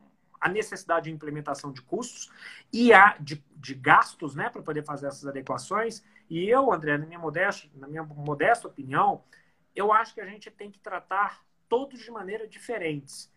a 0.41 0.49
necessidade 0.49 1.05
de 1.05 1.15
implementação 1.15 1.73
de 1.73 1.83
custos 1.83 2.31
e 2.73 2.93
a 2.93 3.17
de, 3.19 3.45
de 3.57 3.75
gastos 3.75 4.35
né, 4.35 4.51
para 4.51 4.63
poder 4.63 4.85
fazer 4.85 5.07
essas 5.07 5.27
adequações. 5.27 6.05
E 6.29 6.49
eu, 6.49 6.73
André, 6.73 6.99
na 6.99 7.07
minha, 7.07 7.19
modesta, 7.19 7.69
na 7.75 7.87
minha 7.87 8.03
modesta 8.03 8.67
opinião, 8.67 9.23
eu 9.75 9.93
acho 9.93 10.15
que 10.15 10.21
a 10.21 10.27
gente 10.27 10.51
tem 10.51 10.71
que 10.71 10.79
tratar 10.79 11.46
todos 11.69 12.01
de 12.01 12.11
maneira 12.11 12.47
diferentes. 12.47 13.33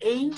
Em, 0.00 0.30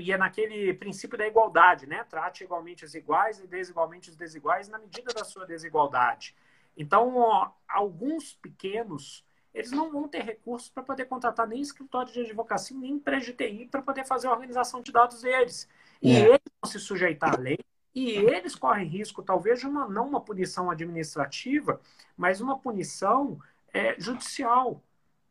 e 0.00 0.12
é 0.12 0.18
naquele 0.18 0.74
princípio 0.74 1.16
da 1.16 1.26
igualdade, 1.26 1.86
né? 1.86 2.04
Trate 2.04 2.44
igualmente 2.44 2.84
os 2.84 2.94
iguais 2.94 3.40
e 3.40 3.46
desigualmente 3.46 4.10
os 4.10 4.16
desiguais 4.16 4.68
na 4.68 4.78
medida 4.78 5.12
da 5.14 5.24
sua 5.24 5.46
desigualdade. 5.46 6.34
Então, 6.76 7.16
ó, 7.16 7.50
alguns 7.66 8.34
pequenos 8.34 9.24
eles 9.54 9.72
não 9.72 9.90
vão 9.90 10.06
ter 10.06 10.22
recursos 10.22 10.68
para 10.68 10.82
poder 10.82 11.06
contratar 11.06 11.46
nem 11.46 11.60
escritório 11.60 12.12
de 12.12 12.20
advocacia, 12.20 12.76
nem 12.76 12.92
empresa 12.92 13.26
de 13.26 13.32
TI 13.32 13.66
para 13.70 13.82
poder 13.82 14.06
fazer 14.06 14.28
a 14.28 14.32
organização 14.32 14.80
de 14.80 14.92
dados 14.92 15.22
deles. 15.22 15.68
E 16.00 16.14
é. 16.14 16.28
eles 16.28 16.40
vão 16.62 16.70
se 16.70 16.78
sujeitar 16.78 17.34
à 17.34 17.38
lei 17.38 17.58
e 17.94 18.10
eles 18.10 18.54
correm 18.54 18.86
risco, 18.86 19.22
talvez, 19.22 19.58
de 19.58 19.66
uma, 19.66 19.88
não 19.88 20.06
uma 20.06 20.20
punição 20.20 20.70
administrativa, 20.70 21.80
mas 22.16 22.40
uma 22.40 22.58
punição 22.58 23.40
é, 23.72 23.98
judicial. 23.98 24.80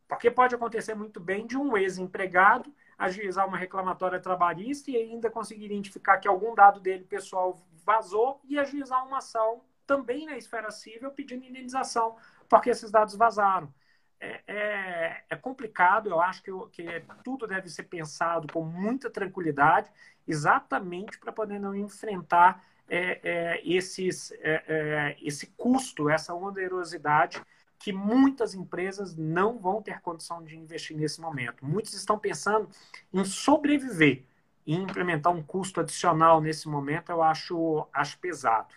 Porque 0.07 0.31
pode 0.31 0.55
acontecer 0.55 0.95
muito 0.95 1.19
bem 1.19 1.45
de 1.45 1.57
um 1.57 1.77
ex-empregado 1.77 2.73
ajuizar 2.97 3.47
uma 3.47 3.57
reclamatória 3.57 4.19
trabalhista 4.19 4.89
e 4.89 4.97
ainda 4.97 5.29
conseguir 5.29 5.65
identificar 5.65 6.17
que 6.17 6.27
algum 6.27 6.55
dado 6.55 6.79
dele 6.79 7.03
pessoal 7.03 7.61
vazou 7.85 8.41
e 8.43 8.57
ajuizar 8.57 9.05
uma 9.05 9.19
ação 9.19 9.61
também 9.85 10.25
na 10.25 10.35
esfera 10.35 10.71
civil 10.71 11.11
pedindo 11.11 11.45
indenização 11.45 12.17
porque 12.49 12.69
esses 12.69 12.89
dados 12.89 13.15
vazaram. 13.15 13.71
É, 14.19 14.41
é, 14.47 15.23
é, 15.29 15.35
complicado, 15.35 16.09
eu 16.09 16.19
acho 16.19 16.41
que, 16.41 16.51
que 16.71 17.03
tudo 17.23 17.45
deve 17.45 17.69
ser 17.69 17.83
pensado 17.83 18.51
com 18.51 18.63
muita 18.63 19.11
tranquilidade, 19.11 19.91
exatamente 20.27 21.19
para 21.19 21.31
poder 21.31 21.59
não 21.59 21.75
enfrentar 21.75 22.63
é, 22.89 23.19
é 23.23 23.61
esses, 23.63 24.31
é, 24.39 24.63
é, 24.67 25.17
esse 25.21 25.47
custo, 25.55 26.09
essa 26.09 26.33
onerosidade 26.33 27.39
que 27.79 27.93
muitas 27.93 28.53
empresas 28.53 29.15
não 29.15 29.59
vão 29.59 29.81
ter 29.81 30.01
condição 30.01 30.43
de 30.43 30.57
investir 30.57 30.97
nesse 30.97 31.21
momento. 31.21 31.65
Muitos 31.65 31.93
estão 31.93 32.17
pensando 32.17 32.69
em 33.13 33.23
sobreviver 33.23 34.25
e 34.65 34.75
implementar 34.75 35.33
um 35.33 35.41
custo 35.41 35.79
adicional 35.79 36.41
nesse 36.41 36.67
momento, 36.67 37.11
eu 37.11 37.21
acho, 37.21 37.87
acho 37.93 38.19
pesado. 38.19 38.73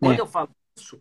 Quando 0.00 0.18
eu 0.18 0.26
falo 0.26 0.50
isso, 0.76 1.00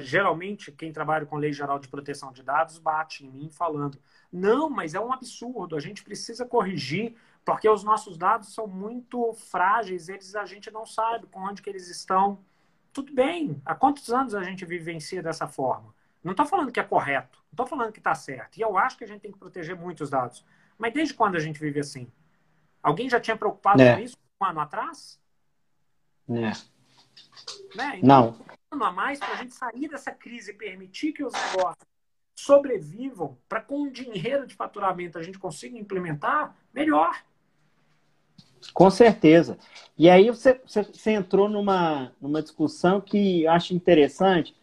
geralmente 0.00 0.72
quem 0.72 0.92
trabalha 0.92 1.26
com 1.26 1.36
lei 1.36 1.52
geral 1.52 1.78
de 1.78 1.88
proteção 1.88 2.32
de 2.32 2.42
dados 2.42 2.78
bate 2.78 3.24
em 3.24 3.30
mim 3.30 3.50
falando: 3.50 3.98
não, 4.32 4.70
mas 4.70 4.94
é 4.94 5.00
um 5.00 5.12
absurdo, 5.12 5.76
a 5.76 5.80
gente 5.80 6.02
precisa 6.02 6.46
corrigir 6.46 7.16
porque 7.44 7.68
os 7.68 7.82
nossos 7.82 8.16
dados 8.16 8.54
são 8.54 8.66
muito 8.66 9.32
frágeis, 9.32 10.08
eles 10.08 10.34
a 10.34 10.44
gente 10.44 10.70
não 10.70 10.84
sabe 10.84 11.26
com 11.26 11.40
onde 11.40 11.62
que 11.62 11.70
eles 11.70 11.88
estão. 11.88 12.44
Tudo 12.92 13.12
bem, 13.12 13.60
há 13.64 13.74
quantos 13.74 14.10
anos 14.10 14.34
a 14.34 14.42
gente 14.42 14.64
vivencia 14.64 15.22
dessa 15.22 15.46
forma? 15.46 15.94
Não 16.22 16.32
estou 16.32 16.46
falando 16.46 16.72
que 16.72 16.80
é 16.80 16.84
correto, 16.84 17.38
não 17.44 17.52
estou 17.52 17.66
falando 17.66 17.92
que 17.92 17.98
está 17.98 18.14
certo. 18.14 18.56
E 18.56 18.60
eu 18.60 18.76
acho 18.76 18.98
que 18.98 19.04
a 19.04 19.06
gente 19.06 19.20
tem 19.20 19.32
que 19.32 19.38
proteger 19.38 19.76
muito 19.76 20.02
os 20.02 20.10
dados. 20.10 20.44
Mas 20.76 20.92
desde 20.92 21.14
quando 21.14 21.36
a 21.36 21.40
gente 21.40 21.60
vive 21.60 21.80
assim? 21.80 22.10
Alguém 22.82 23.08
já 23.08 23.20
tinha 23.20 23.36
preocupado 23.36 23.80
é. 23.82 23.94
com 23.94 24.02
isso 24.02 24.16
um 24.40 24.44
ano 24.44 24.60
atrás? 24.60 25.20
É. 26.28 26.52
Né? 27.76 27.98
Então, 27.98 28.36
não 28.38 28.50
ano 28.70 28.84
a 28.84 28.92
mais 28.92 29.18
para 29.18 29.32
a 29.32 29.36
gente 29.36 29.54
sair 29.54 29.88
dessa 29.88 30.12
crise 30.12 30.52
e 30.52 30.54
permitir 30.54 31.12
que 31.12 31.24
os 31.24 31.32
negócios 31.32 31.84
sobrevivam, 32.34 33.36
para 33.48 33.60
com 33.60 33.82
o 33.82 33.90
dinheiro 33.90 34.46
de 34.46 34.54
faturamento 34.54 35.18
a 35.18 35.22
gente 35.22 35.38
consiga 35.38 35.76
implementar, 35.76 36.56
melhor. 36.72 37.22
Com 38.72 38.90
certeza. 38.90 39.58
E 39.98 40.08
aí 40.08 40.30
você, 40.30 40.60
você, 40.66 40.82
você 40.82 41.10
entrou 41.12 41.48
numa, 41.48 42.12
numa 42.20 42.42
discussão 42.42 43.00
que 43.00 43.42
eu 43.42 43.50
acho 43.50 43.74
interessante, 43.74 44.54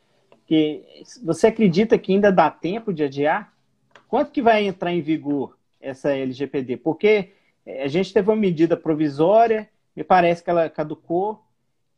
que 0.45 0.83
você 1.23 1.47
acredita 1.47 1.97
que 1.97 2.13
ainda 2.13 2.31
dá 2.31 2.49
tempo 2.49 2.93
de 2.93 3.03
adiar? 3.03 3.53
Quanto 4.07 4.31
que 4.31 4.41
vai 4.41 4.65
entrar 4.65 4.93
em 4.93 5.01
vigor 5.01 5.57
essa 5.79 6.12
LGPD? 6.12 6.77
Porque 6.77 7.33
a 7.65 7.88
gente 7.88 8.13
teve 8.13 8.29
uma 8.29 8.36
medida 8.36 8.77
provisória, 8.77 9.69
me 9.95 10.04
parece 10.04 10.43
que 10.43 10.50
ela 10.50 10.69
caducou, 10.69 11.43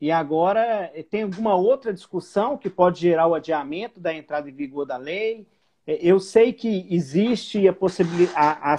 e 0.02 0.12
agora 0.12 0.90
eh, 0.94 1.04
tem 1.04 1.24
alguma 1.24 1.56
outra 1.56 1.94
discussão 1.94 2.58
que 2.58 2.70
pode 2.70 3.02
gerar 3.02 3.28
o 3.28 3.36
adiamento 3.36 4.00
da 4.00 4.14
entrada 4.14 4.50
em 4.50 4.54
vigor 4.54 4.86
da 4.86 4.98
lei? 4.98 5.46
Eh, 5.86 6.00
eu 6.02 6.20
sei 6.20 6.54
que 6.54 6.88
existe 6.90 7.68
a 7.68 7.74
possibilidade, 7.74 8.34
a, 8.36 8.52
eh, 8.52 8.58
a, 8.62 8.78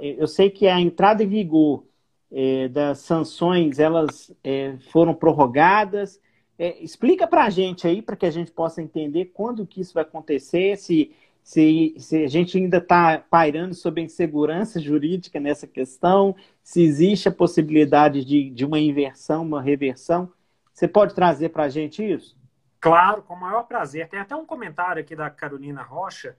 eu 0.00 0.26
sei 0.26 0.50
que 0.50 0.66
a 0.66 0.80
entrada 0.80 1.22
em 1.22 1.28
vigor 1.28 1.86
é, 2.30 2.68
das 2.68 2.98
sanções 2.98 3.78
elas 3.78 4.34
é, 4.42 4.76
foram 4.90 5.14
prorrogadas. 5.14 6.20
É, 6.58 6.82
explica 6.82 7.26
para 7.26 7.44
a 7.44 7.50
gente 7.50 7.86
aí, 7.86 8.02
para 8.02 8.16
que 8.16 8.26
a 8.26 8.30
gente 8.30 8.50
possa 8.50 8.82
entender 8.82 9.26
quando 9.26 9.66
que 9.66 9.80
isso 9.80 9.94
vai 9.94 10.02
acontecer, 10.02 10.76
se 10.76 11.14
se, 11.44 11.94
se 11.98 12.24
a 12.24 12.26
gente 12.26 12.56
ainda 12.56 12.78
está 12.78 13.18
pairando 13.18 13.74
sobre 13.74 14.00
insegurança 14.00 14.80
jurídica 14.80 15.38
nessa 15.38 15.66
questão, 15.66 16.34
se 16.62 16.82
existe 16.82 17.28
a 17.28 17.32
possibilidade 17.32 18.24
de, 18.24 18.48
de 18.48 18.64
uma 18.64 18.80
inversão, 18.80 19.42
uma 19.42 19.60
reversão. 19.60 20.32
Você 20.72 20.88
pode 20.88 21.14
trazer 21.14 21.50
para 21.50 21.64
a 21.64 21.68
gente 21.68 22.02
isso? 22.02 22.34
Claro, 22.80 23.22
com 23.22 23.34
o 23.34 23.40
maior 23.40 23.64
prazer. 23.64 24.08
Tem 24.08 24.18
até 24.18 24.34
um 24.34 24.46
comentário 24.46 25.02
aqui 25.02 25.14
da 25.14 25.28
Carolina 25.28 25.82
Rocha 25.82 26.34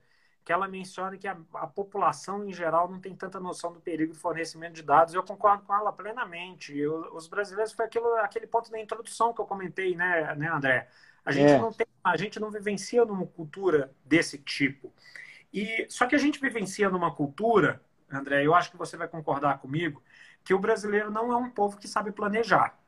que 0.46 0.52
ela 0.52 0.68
menciona 0.68 1.18
que 1.18 1.26
a, 1.26 1.36
a, 1.54 1.66
população 1.66 2.48
em 2.48 2.52
geral 2.52 2.88
não 2.88 3.00
tem 3.00 3.16
tanta 3.16 3.40
noção 3.40 3.72
do 3.72 3.80
perigo 3.80 4.12
do 4.12 4.18
fornecimento 4.18 4.74
de 4.74 4.82
dados. 4.84 5.12
Eu 5.12 5.24
concordo 5.24 5.64
com 5.64 5.74
ela 5.74 5.92
plenamente. 5.92 6.78
Eu, 6.78 7.12
os 7.16 7.26
brasileiros 7.26 7.72
foi 7.72 7.84
aquilo, 7.84 8.14
aquele 8.18 8.46
ponto 8.46 8.70
da 8.70 8.80
introdução 8.80 9.34
que 9.34 9.40
eu 9.40 9.44
comentei, 9.44 9.96
né, 9.96 10.32
né 10.36 10.48
André? 10.48 10.88
A 11.24 11.32
gente 11.32 11.50
é. 11.50 11.58
não 11.58 11.72
tem, 11.72 11.84
a 12.04 12.16
gente 12.16 12.38
não 12.38 12.48
vivencia 12.48 13.04
numa 13.04 13.26
cultura 13.26 13.92
desse 14.04 14.38
tipo. 14.38 14.94
E 15.52 15.84
só 15.88 16.06
que 16.06 16.14
a 16.14 16.18
gente 16.18 16.40
vivencia 16.40 16.88
numa 16.88 17.12
cultura, 17.12 17.82
André, 18.08 18.46
eu 18.46 18.54
acho 18.54 18.70
que 18.70 18.76
você 18.76 18.96
vai 18.96 19.08
concordar 19.08 19.58
comigo, 19.58 20.00
que 20.44 20.54
o 20.54 20.60
brasileiro 20.60 21.10
não 21.10 21.32
é 21.32 21.36
um 21.36 21.50
povo 21.50 21.76
que 21.76 21.88
sabe 21.88 22.12
planejar. 22.12 22.78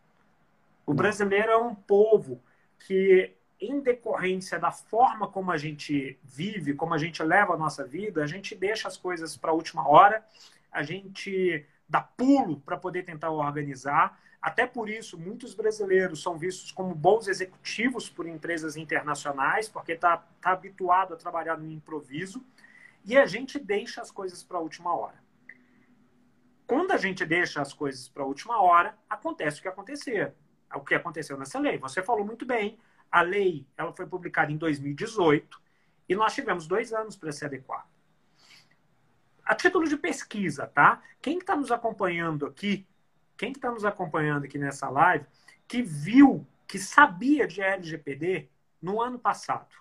O 0.86 0.94
brasileiro 0.94 1.50
é 1.50 1.56
um 1.56 1.74
povo 1.74 2.40
que, 2.86 3.34
em 3.60 3.80
decorrência 3.80 4.58
da 4.58 4.70
forma 4.70 5.26
como 5.26 5.50
a 5.50 5.56
gente 5.56 6.18
vive, 6.22 6.74
como 6.74 6.94
a 6.94 6.98
gente 6.98 7.22
leva 7.22 7.54
a 7.54 7.56
nossa 7.56 7.84
vida, 7.84 8.22
a 8.22 8.26
gente 8.26 8.54
deixa 8.54 8.86
as 8.86 8.96
coisas 8.96 9.36
para 9.36 9.50
a 9.50 9.54
última 9.54 9.88
hora, 9.88 10.24
a 10.70 10.82
gente 10.82 11.66
dá 11.88 12.00
pulo 12.00 12.60
para 12.60 12.76
poder 12.76 13.04
tentar 13.04 13.30
organizar. 13.30 14.20
Até 14.40 14.66
por 14.66 14.88
isso, 14.88 15.18
muitos 15.18 15.54
brasileiros 15.54 16.22
são 16.22 16.38
vistos 16.38 16.70
como 16.70 16.94
bons 16.94 17.26
executivos 17.26 18.08
por 18.08 18.26
empresas 18.26 18.76
internacionais, 18.76 19.68
porque 19.68 19.92
está 19.92 20.18
tá 20.40 20.52
habituado 20.52 21.14
a 21.14 21.16
trabalhar 21.16 21.56
no 21.56 21.68
improviso 21.70 22.44
e 23.04 23.16
a 23.16 23.26
gente 23.26 23.58
deixa 23.58 24.00
as 24.00 24.10
coisas 24.10 24.42
para 24.42 24.58
a 24.58 24.60
última 24.60 24.94
hora. 24.94 25.16
Quando 26.66 26.92
a 26.92 26.98
gente 26.98 27.24
deixa 27.24 27.62
as 27.62 27.72
coisas 27.72 28.08
para 28.08 28.22
a 28.22 28.26
última 28.26 28.60
hora, 28.60 28.96
acontece 29.08 29.58
o 29.58 29.62
que 29.62 29.68
acontecer. 29.68 30.34
O 30.74 30.80
que 30.80 30.94
aconteceu 30.94 31.38
nessa 31.38 31.58
lei. 31.58 31.78
Você 31.78 32.02
falou 32.02 32.24
muito 32.24 32.44
bem. 32.44 32.78
A 33.10 33.22
lei 33.22 33.66
ela 33.76 33.92
foi 33.92 34.06
publicada 34.06 34.52
em 34.52 34.56
2018 34.56 35.60
e 36.08 36.14
nós 36.14 36.34
tivemos 36.34 36.66
dois 36.66 36.92
anos 36.92 37.16
para 37.16 37.32
se 37.32 37.44
adequar. 37.44 37.88
A 39.44 39.54
título 39.54 39.88
de 39.88 39.96
pesquisa, 39.96 40.66
tá? 40.66 41.02
Quem 41.22 41.38
está 41.38 41.56
nos 41.56 41.72
acompanhando 41.72 42.46
aqui, 42.46 42.86
quem 43.36 43.52
está 43.52 43.70
nos 43.70 43.84
acompanhando 43.84 44.44
aqui 44.44 44.58
nessa 44.58 44.88
live, 44.90 45.24
que 45.66 45.82
viu, 45.82 46.46
que 46.66 46.78
sabia 46.78 47.46
de 47.46 47.62
LGPD 47.62 48.48
no 48.80 49.00
ano 49.00 49.18
passado, 49.18 49.74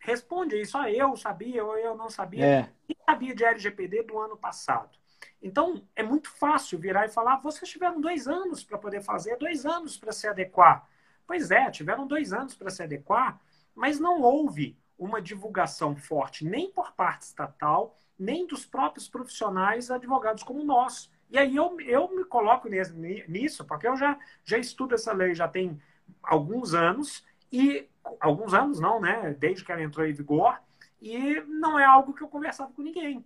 Responde 0.00 0.56
aí, 0.56 0.64
só 0.64 0.88
eu 0.88 1.14
sabia 1.14 1.62
ou 1.64 1.76
eu 1.76 1.94
não 1.94 2.08
sabia. 2.08 2.44
É. 2.44 2.70
Quem 2.86 2.96
sabia 3.04 3.34
de 3.34 3.44
LGPD 3.44 4.02
do 4.04 4.18
ano 4.18 4.36
passado? 4.36 4.98
Então, 5.42 5.86
é 5.94 6.02
muito 6.02 6.30
fácil 6.30 6.78
virar 6.78 7.04
e 7.04 7.10
falar: 7.10 7.36
vocês 7.36 7.70
tiveram 7.70 8.00
dois 8.00 8.26
anos 8.26 8.64
para 8.64 8.78
poder 8.78 9.02
fazer, 9.02 9.36
dois 9.36 9.66
anos 9.66 9.98
para 9.98 10.10
se 10.10 10.26
adequar. 10.26 10.88
Pois 11.30 11.52
é, 11.52 11.70
tiveram 11.70 12.08
dois 12.08 12.32
anos 12.32 12.56
para 12.56 12.70
se 12.70 12.82
adequar, 12.82 13.40
mas 13.72 14.00
não 14.00 14.20
houve 14.20 14.76
uma 14.98 15.22
divulgação 15.22 15.94
forte 15.94 16.44
nem 16.44 16.68
por 16.72 16.90
parte 16.90 17.22
estatal, 17.22 17.96
nem 18.18 18.48
dos 18.48 18.66
próprios 18.66 19.06
profissionais 19.06 19.92
advogados 19.92 20.42
como 20.42 20.64
nós. 20.64 21.08
E 21.30 21.38
aí 21.38 21.54
eu, 21.54 21.80
eu 21.82 22.12
me 22.16 22.24
coloco 22.24 22.68
nisso, 22.68 23.64
porque 23.64 23.86
eu 23.86 23.96
já, 23.96 24.18
já 24.42 24.58
estudo 24.58 24.96
essa 24.96 25.12
lei 25.12 25.32
já 25.32 25.46
tem 25.46 25.80
alguns 26.20 26.74
anos 26.74 27.24
e 27.52 27.88
alguns 28.18 28.52
anos 28.52 28.80
não, 28.80 29.00
né? 29.00 29.32
Desde 29.38 29.64
que 29.64 29.70
ela 29.70 29.84
entrou 29.84 30.04
em 30.04 30.12
vigor, 30.12 30.58
e 31.00 31.40
não 31.42 31.78
é 31.78 31.84
algo 31.84 32.12
que 32.12 32.24
eu 32.24 32.28
conversava 32.28 32.72
com 32.72 32.82
ninguém. 32.82 33.24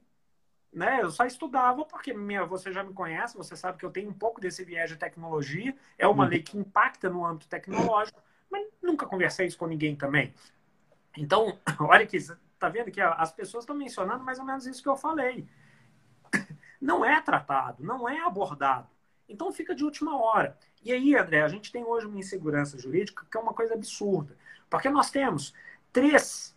Né? 0.74 1.02
Eu 1.02 1.10
só 1.10 1.24
estudava 1.24 1.84
porque 1.84 2.12
minha, 2.12 2.44
você 2.44 2.72
já 2.72 2.82
me 2.82 2.92
conhece, 2.92 3.36
você 3.36 3.54
sabe 3.54 3.78
que 3.78 3.86
eu 3.86 3.92
tenho 3.92 4.10
um 4.10 4.14
pouco 4.14 4.40
desse 4.40 4.64
viés 4.64 4.90
de 4.90 4.96
tecnologia, 4.96 5.72
é 5.96 6.06
uma 6.06 6.24
uhum. 6.24 6.30
lei 6.30 6.42
que 6.42 6.58
impacta 6.58 7.08
no 7.08 7.24
âmbito 7.24 7.46
tecnológico, 7.46 8.20
mas 8.50 8.66
nunca 8.82 9.06
conversei 9.06 9.46
isso 9.46 9.56
com 9.56 9.68
ninguém 9.68 9.94
também. 9.94 10.34
Então, 11.16 11.56
olha 11.78 12.04
que 12.04 12.18
tá 12.58 12.68
vendo 12.68 12.90
que 12.90 13.00
as 13.00 13.32
pessoas 13.32 13.62
estão 13.62 13.76
mencionando 13.76 14.24
mais 14.24 14.40
ou 14.40 14.44
menos 14.44 14.66
isso 14.66 14.82
que 14.82 14.88
eu 14.88 14.96
falei. 14.96 15.46
Não 16.80 17.04
é 17.04 17.18
tratado, 17.22 17.82
não 17.82 18.06
é 18.06 18.20
abordado. 18.20 18.88
Então 19.26 19.50
fica 19.50 19.74
de 19.74 19.82
última 19.82 20.20
hora. 20.20 20.58
E 20.82 20.92
aí, 20.92 21.16
André, 21.16 21.40
a 21.40 21.48
gente 21.48 21.72
tem 21.72 21.82
hoje 21.82 22.06
uma 22.06 22.18
insegurança 22.18 22.78
jurídica 22.78 23.24
que 23.30 23.38
é 23.38 23.40
uma 23.40 23.54
coisa 23.54 23.72
absurda. 23.72 24.36
Porque 24.68 24.90
nós 24.90 25.10
temos 25.10 25.54
três 25.90 26.54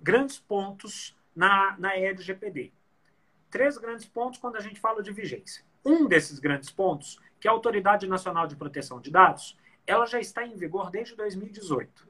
grandes 0.00 0.40
pontos 0.40 1.16
na, 1.36 1.76
na 1.78 1.94
LGPD. 1.94 2.72
Três 3.54 3.78
grandes 3.78 4.04
pontos 4.04 4.40
quando 4.40 4.56
a 4.56 4.60
gente 4.60 4.80
fala 4.80 5.00
de 5.00 5.12
vigência. 5.12 5.64
Um 5.84 6.08
desses 6.08 6.40
grandes 6.40 6.72
pontos, 6.72 7.20
que 7.38 7.46
é 7.46 7.50
a 7.50 7.54
Autoridade 7.54 8.08
Nacional 8.08 8.48
de 8.48 8.56
Proteção 8.56 9.00
de 9.00 9.12
Dados, 9.12 9.56
ela 9.86 10.06
já 10.06 10.18
está 10.18 10.44
em 10.44 10.56
vigor 10.56 10.90
desde 10.90 11.14
2018. 11.14 12.08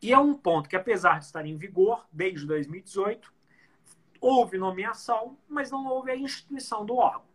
E 0.00 0.14
é 0.14 0.18
um 0.18 0.32
ponto 0.32 0.66
que, 0.66 0.76
apesar 0.76 1.18
de 1.18 1.26
estar 1.26 1.44
em 1.44 1.58
vigor 1.58 2.06
desde 2.10 2.46
2018, 2.46 3.30
houve 4.18 4.56
nomeação, 4.56 5.36
mas 5.46 5.70
não 5.70 5.86
houve 5.86 6.10
a 6.10 6.16
instituição 6.16 6.86
do 6.86 6.96
órgão. 6.96 7.26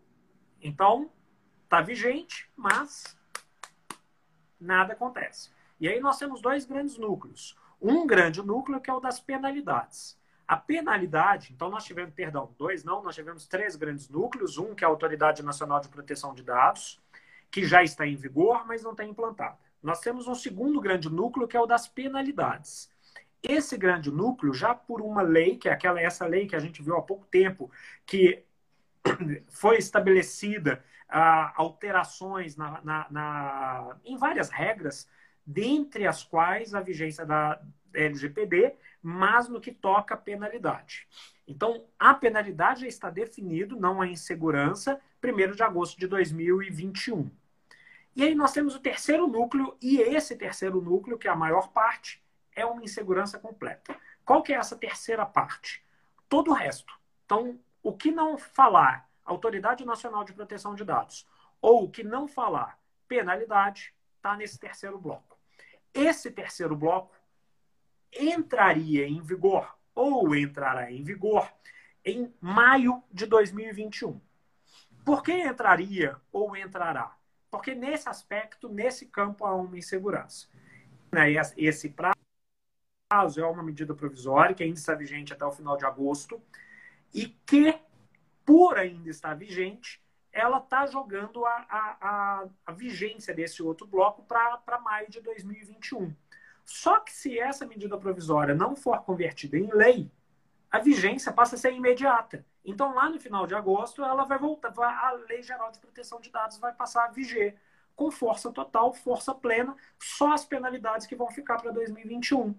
Então, 0.60 1.12
Está 1.72 1.80
vigente, 1.80 2.52
mas 2.54 3.18
nada 4.60 4.92
acontece. 4.92 5.52
E 5.80 5.88
aí 5.88 6.02
nós 6.02 6.18
temos 6.18 6.42
dois 6.42 6.66
grandes 6.66 6.98
núcleos. 6.98 7.58
Um 7.82 8.06
grande 8.06 8.42
núcleo 8.42 8.82
que 8.82 8.90
é 8.90 8.94
o 8.94 9.00
das 9.00 9.22
penalidades. 9.22 10.20
A 10.52 10.58
penalidade, 10.58 11.54
então 11.54 11.70
nós 11.70 11.86
tivemos, 11.86 12.14
perdão, 12.14 12.54
dois 12.60 12.84
não, 12.84 13.02
nós 13.02 13.16
tivemos 13.16 13.48
três 13.48 13.78
grandes 13.78 14.10
núcleos. 14.10 14.58
Um 14.58 14.76
que 14.76 14.84
é 14.84 14.86
a 14.86 14.90
Autoridade 14.90 15.42
Nacional 15.42 15.80
de 15.80 15.88
Proteção 15.88 16.34
de 16.34 16.44
Dados, 16.44 17.02
que 17.50 17.64
já 17.64 17.82
está 17.82 18.06
em 18.06 18.18
vigor, 18.18 18.68
mas 18.68 18.84
não 18.84 18.92
está 18.92 19.06
implantada. 19.06 19.58
Nós 19.82 20.02
temos 20.02 20.28
um 20.28 20.36
segundo 20.36 20.82
grande 20.82 21.10
núcleo 21.10 21.48
que 21.48 21.56
é 21.56 21.62
o 21.62 21.66
das 21.66 21.88
penalidades. 21.88 22.92
Esse 23.42 23.78
grande 23.78 24.12
núcleo, 24.12 24.54
já 24.54 24.76
por 24.76 25.00
uma 25.00 25.22
lei, 25.22 25.56
que 25.56 25.70
é 25.70 25.72
aquela 25.72 26.02
essa 26.02 26.26
lei 26.26 26.46
que 26.46 26.56
a 26.58 26.60
gente 26.60 26.84
viu 26.84 26.98
há 26.98 27.02
pouco 27.02 27.26
tempo, 27.28 27.72
que 28.06 28.44
foi 29.48 29.78
estabelecida 29.78 30.84
ah, 31.08 31.54
alterações 31.56 32.58
na, 32.58 32.82
na, 32.84 33.08
na, 33.10 33.98
em 34.04 34.18
várias 34.18 34.50
regras, 34.50 35.08
dentre 35.46 36.06
as 36.06 36.26
quais 36.26 36.76
a 36.76 36.82
vigência 36.82 37.26
da 37.26 37.58
LGPD, 37.94 38.74
mas 39.02 39.48
no 39.48 39.62
que 39.62 39.72
toca 39.72 40.14
a 40.14 40.18
penalidade. 40.18 41.08
Então, 41.48 41.86
a 42.00 42.14
penalidade 42.14 42.82
já 42.82 42.88
está 42.88 43.10
definido, 43.10 43.76
não 43.76 44.02
a 44.02 44.08
insegurança, 44.08 45.00
1 45.24 45.52
de 45.52 45.64
agosto 45.64 46.00
de 46.00 46.08
2021. 46.08 47.30
E 48.16 48.24
aí 48.24 48.36
nós 48.36 48.52
temos 48.52 48.76
o 48.76 48.80
terceiro 48.80 49.28
núcleo, 49.28 49.76
e 49.82 50.00
esse 50.00 50.36
terceiro 50.36 50.82
núcleo, 50.82 51.18
que 51.18 51.28
é 51.28 51.32
a 51.32 51.36
maior 51.36 51.70
parte, 51.70 52.24
é 52.56 52.66
uma 52.66 52.84
insegurança 52.84 53.40
completa. 53.40 53.96
Qual 54.26 54.44
que 54.44 54.54
é 54.54 54.58
essa 54.58 54.76
terceira 54.76 55.26
parte? 55.26 55.84
Todo 56.28 56.52
o 56.52 56.54
resto. 56.54 56.94
Então, 57.26 57.60
o 57.82 57.94
que 57.94 58.12
não 58.12 58.38
falar 58.38 59.10
Autoridade 59.26 59.86
Nacional 59.86 60.24
de 60.24 60.34
Proteção 60.34 60.76
de 60.76 60.84
Dados, 60.84 61.28
ou 61.62 61.90
que 61.90 62.04
não 62.04 62.28
falar 62.28 62.80
penalidade, 63.08 63.94
está 64.18 64.36
nesse 64.36 64.60
terceiro 64.60 64.98
bloco. 64.98 65.38
Esse 65.94 66.32
terceiro 66.32 66.76
bloco 66.76 67.16
entraria 68.18 69.08
em 69.08 69.22
vigor, 69.22 69.78
ou 69.94 70.36
entrará 70.36 70.92
em 70.92 71.04
vigor, 71.04 71.52
em 72.04 72.34
maio 72.40 73.04
de 73.12 73.26
2021. 73.26 74.20
Por 75.06 75.24
que 75.24 75.32
entraria 75.32 76.16
ou 76.32 76.56
entrará? 76.56 77.16
Porque 77.50 77.76
nesse 77.76 78.08
aspecto, 78.08 78.70
nesse 78.70 79.08
campo, 79.08 79.46
há 79.46 79.56
uma 79.56 79.78
insegurança. 79.78 80.48
Né, 81.12 81.34
esse 81.58 81.90
prazo 81.90 83.42
é 83.42 83.46
uma 83.46 83.64
medida 83.64 83.94
provisória 83.94 84.56
que 84.56 84.64
ainda 84.64 84.80
está 84.80 84.96
vigente 84.96 85.34
até 85.34 85.46
o 85.46 85.52
final 85.52 85.76
de 85.76 85.86
agosto 85.86 86.42
e 87.14 87.28
que 87.46 87.78
por 88.46 88.78
ainda 88.78 89.10
estar 89.10 89.34
vigente, 89.36 90.02
ela 90.32 90.58
está 90.58 90.86
jogando 90.86 91.46
a, 91.46 91.66
a, 91.70 92.48
a, 92.66 92.72
vigência 92.72 93.34
desse 93.34 93.62
outro 93.62 93.86
bloco 93.86 94.24
para 94.24 94.80
maio 94.80 95.10
de 95.10 95.22
2021. 95.22 96.14
Só 96.72 97.02
que 97.02 97.12
se 97.12 97.38
essa 97.38 97.66
medida 97.66 97.98
provisória 97.98 98.56
não 98.56 98.78
for 98.78 99.02
convertida 99.02 99.58
em 99.58 99.70
lei, 99.74 100.10
a 100.72 100.80
vigência 100.80 101.32
passa 101.32 101.56
a 101.56 101.58
ser 101.58 101.74
imediata. 101.74 102.46
Então, 102.64 102.96
lá 102.96 103.10
no 103.10 103.20
final 103.20 103.46
de 103.46 103.54
agosto, 103.54 104.02
ela 104.02 104.24
vai 104.24 104.40
voltar, 104.40 104.74
a 104.80 105.12
Lei 105.28 105.44
Geral 105.44 105.70
de 105.70 105.80
Proteção 105.80 106.22
de 106.22 106.32
Dados 106.32 106.58
vai 106.60 106.74
passar 106.74 107.06
a 107.06 107.12
viger 107.12 107.58
com 107.94 108.10
força 108.10 108.50
total, 108.52 108.94
força 108.94 109.36
plena, 109.36 109.76
só 110.00 110.32
as 110.32 110.46
penalidades 110.46 111.06
que 111.06 111.16
vão 111.16 111.30
ficar 111.30 111.58
para 111.58 111.72
2021. 111.72 112.56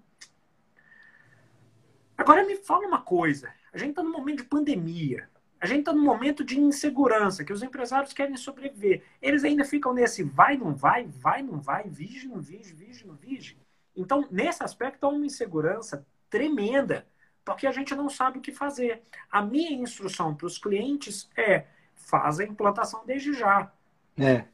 Agora 2.16 2.44
me 2.44 2.56
fala 2.56 2.86
uma 2.86 3.00
coisa: 3.00 3.50
a 3.72 3.78
gente 3.78 3.90
está 3.90 4.02
num 4.02 4.12
momento 4.12 4.42
de 4.42 4.48
pandemia. 4.48 5.28
A 5.58 5.66
gente 5.66 5.80
está 5.80 5.92
num 5.92 6.04
momento 6.04 6.44
de 6.44 6.60
insegurança, 6.60 7.44
que 7.44 7.52
os 7.52 7.62
empresários 7.62 8.12
querem 8.12 8.36
sobreviver. 8.36 9.04
Eles 9.22 9.42
ainda 9.42 9.64
ficam 9.64 9.94
nesse 9.94 10.22
vai, 10.22 10.56
não 10.56 10.74
vai, 10.74 11.06
vai, 11.06 11.40
não 11.40 11.60
vai, 11.60 11.88
vige, 11.88 12.28
não 12.28 12.40
vige, 12.40 12.74
vige, 12.74 13.06
não 13.06 13.14
vige. 13.14 13.61
Então, 13.96 14.26
nesse 14.30 14.62
aspecto, 14.62 15.04
há 15.04 15.08
uma 15.08 15.26
insegurança 15.26 16.06
tremenda, 16.30 17.06
porque 17.44 17.66
a 17.66 17.72
gente 17.72 17.94
não 17.94 18.08
sabe 18.08 18.38
o 18.38 18.42
que 18.42 18.52
fazer. 18.52 19.02
A 19.30 19.42
minha 19.42 19.72
instrução 19.72 20.34
para 20.34 20.46
os 20.46 20.58
clientes 20.58 21.28
é: 21.36 21.66
faz 21.94 22.40
a 22.40 22.44
implantação 22.44 23.04
desde 23.04 23.32
já. 23.32 23.72
É. 24.18 24.44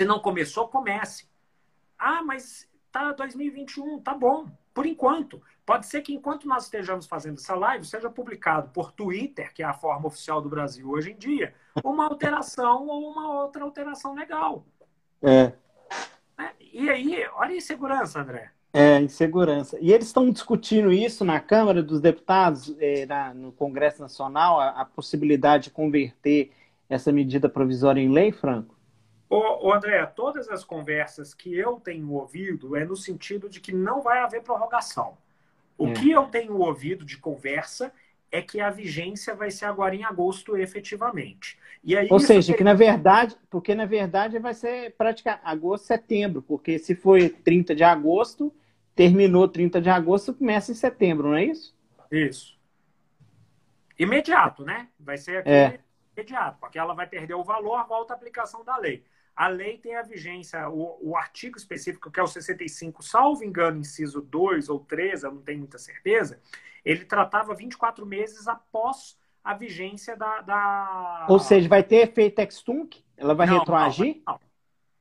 Se 0.00 0.06
não 0.06 0.18
começou, 0.18 0.68
comece. 0.68 1.28
Ah, 1.98 2.22
mas 2.22 2.68
tá 2.90 3.12
2021, 3.12 4.00
tá 4.00 4.14
bom. 4.14 4.46
por 4.72 4.86
enquanto. 4.86 5.42
Pode 5.66 5.86
ser 5.86 6.02
que 6.02 6.14
enquanto 6.14 6.48
nós 6.48 6.64
estejamos 6.64 7.06
fazendo 7.06 7.36
essa 7.36 7.54
live, 7.54 7.84
seja 7.84 8.08
publicado 8.08 8.70
por 8.70 8.92
Twitter, 8.92 9.52
que 9.52 9.62
é 9.62 9.66
a 9.66 9.74
forma 9.74 10.06
oficial 10.06 10.40
do 10.40 10.48
Brasil 10.48 10.88
hoje 10.88 11.10
em 11.10 11.16
dia, 11.16 11.52
uma 11.84 12.06
alteração 12.06 12.86
ou 12.86 13.10
uma 13.10 13.42
outra 13.42 13.64
alteração 13.64 14.14
legal. 14.14 14.64
É. 15.20 15.52
Né? 16.38 16.52
E 16.60 16.88
aí, 16.88 17.26
olha 17.34 17.52
a 17.52 17.56
insegurança, 17.56 18.20
André. 18.20 18.52
É, 18.72 19.00
insegurança. 19.00 19.78
E 19.80 19.92
eles 19.92 20.06
estão 20.06 20.30
discutindo 20.30 20.92
isso 20.92 21.24
na 21.24 21.40
Câmara 21.40 21.82
dos 21.82 22.00
Deputados, 22.00 22.74
é, 22.78 23.06
na, 23.06 23.32
no 23.32 23.50
Congresso 23.50 24.02
Nacional, 24.02 24.60
a, 24.60 24.68
a, 24.82 24.84
possibilidade 24.84 25.64
de 25.64 25.70
converter 25.70 26.52
essa 26.88 27.10
medida 27.10 27.48
provisória 27.48 28.00
em 28.00 28.10
lei, 28.10 28.30
Franco? 28.30 28.74
Ô, 29.28 29.68
ô, 29.68 29.72
André, 29.72 30.04
todas 30.06 30.48
as 30.50 30.64
conversas 30.64 31.32
que 31.32 31.54
eu 31.54 31.80
tenho 31.80 32.12
ouvido 32.12 32.76
é 32.76 32.84
no 32.84 32.96
sentido 32.96 33.48
de 33.48 33.60
que 33.60 33.72
não 33.72 34.02
vai 34.02 34.20
haver 34.20 34.42
prorrogação. 34.42 35.16
O 35.76 35.88
é. 35.88 35.92
que 35.92 36.10
eu 36.10 36.24
tenho 36.24 36.58
ouvido 36.58 37.04
de 37.04 37.16
conversa 37.16 37.92
é 38.30 38.42
que 38.42 38.60
a 38.60 38.70
vigência 38.70 39.34
vai 39.34 39.50
ser 39.50 39.64
agora 39.64 39.94
em 39.94 40.04
agosto, 40.04 40.56
efetivamente. 40.56 41.58
E 41.82 41.96
aí, 41.96 42.08
Ou 42.10 42.20
seja, 42.20 42.54
que 42.54 42.64
na 42.64 42.74
verdade, 42.74 43.36
porque 43.48 43.74
na 43.74 43.86
verdade 43.86 44.38
vai 44.38 44.54
ser 44.54 44.94
praticamente 44.96 45.42
agosto, 45.44 45.86
setembro, 45.86 46.42
porque 46.42 46.78
se 46.78 46.94
foi 46.94 47.30
30 47.30 47.74
de 47.74 47.84
agosto, 47.84 48.52
terminou 48.94 49.48
30 49.48 49.80
de 49.80 49.88
agosto, 49.88 50.34
começa 50.34 50.72
em 50.72 50.74
setembro, 50.74 51.28
não 51.28 51.36
é 51.36 51.44
isso? 51.44 51.74
Isso. 52.10 52.58
Imediato, 53.98 54.64
né? 54.64 54.88
Vai 54.98 55.16
ser 55.16 55.38
aqui 55.38 55.50
é. 55.50 55.80
imediato, 56.16 56.58
porque 56.60 56.78
ela 56.78 56.94
vai 56.94 57.06
perder 57.06 57.34
o 57.34 57.44
valor, 57.44 57.86
volta 57.86 58.12
a 58.12 58.16
aplicação 58.16 58.64
da 58.64 58.76
lei. 58.76 59.04
A 59.34 59.46
lei 59.46 59.78
tem 59.78 59.94
a 59.94 60.02
vigência, 60.02 60.68
o, 60.68 60.98
o 61.00 61.16
artigo 61.16 61.56
específico, 61.56 62.10
que 62.10 62.18
é 62.18 62.22
o 62.22 62.26
65, 62.26 63.04
salvo 63.04 63.44
engano, 63.44 63.78
inciso 63.78 64.20
2 64.20 64.68
ou 64.68 64.80
3, 64.80 65.22
eu 65.22 65.32
não 65.32 65.42
tenho 65.42 65.60
muita 65.60 65.78
certeza, 65.78 66.40
ele 66.84 67.04
tratava 67.04 67.54
24 67.54 68.04
meses 68.06 68.46
após 68.48 69.18
a 69.42 69.54
vigência 69.54 70.16
da. 70.16 70.40
da... 70.42 71.26
Ou 71.28 71.38
seja, 71.38 71.68
vai 71.68 71.82
ter 71.82 71.96
efeito 71.96 72.40
extunc? 72.40 73.04
Ela 73.16 73.34
vai 73.34 73.46
não, 73.46 73.58
retroagir? 73.58 74.22
Não, 74.26 74.34
não. 74.34 74.40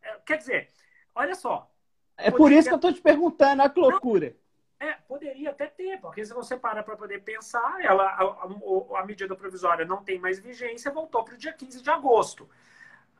É, 0.01 0.17
quer 0.25 0.37
dizer, 0.37 0.69
olha 1.13 1.35
só. 1.35 1.69
É 2.17 2.31
por 2.31 2.51
isso 2.51 2.67
que 2.67 2.73
eu 2.73 2.77
estou 2.77 2.93
te 2.93 3.01
perguntando, 3.01 3.61
a 3.61 3.69
que 3.69 3.79
loucura. 3.79 4.35
É, 4.79 4.93
poderia 4.93 5.49
até 5.49 5.67
ter, 5.67 5.99
porque 5.99 6.23
se 6.23 6.33
você 6.33 6.55
parar 6.55 6.83
para 6.83 6.95
poder 6.95 7.23
pensar, 7.23 7.83
ela, 7.83 8.03
a, 8.03 8.23
a, 8.23 8.99
a, 8.99 9.05
medida 9.05 9.35
provisória 9.35 9.85
não 9.85 10.03
tem 10.03 10.19
mais 10.19 10.39
vigência, 10.39 10.91
voltou 10.91 11.23
para 11.23 11.33
o 11.33 11.37
dia 11.37 11.51
15 11.51 11.81
de 11.81 11.89
agosto. 11.89 12.49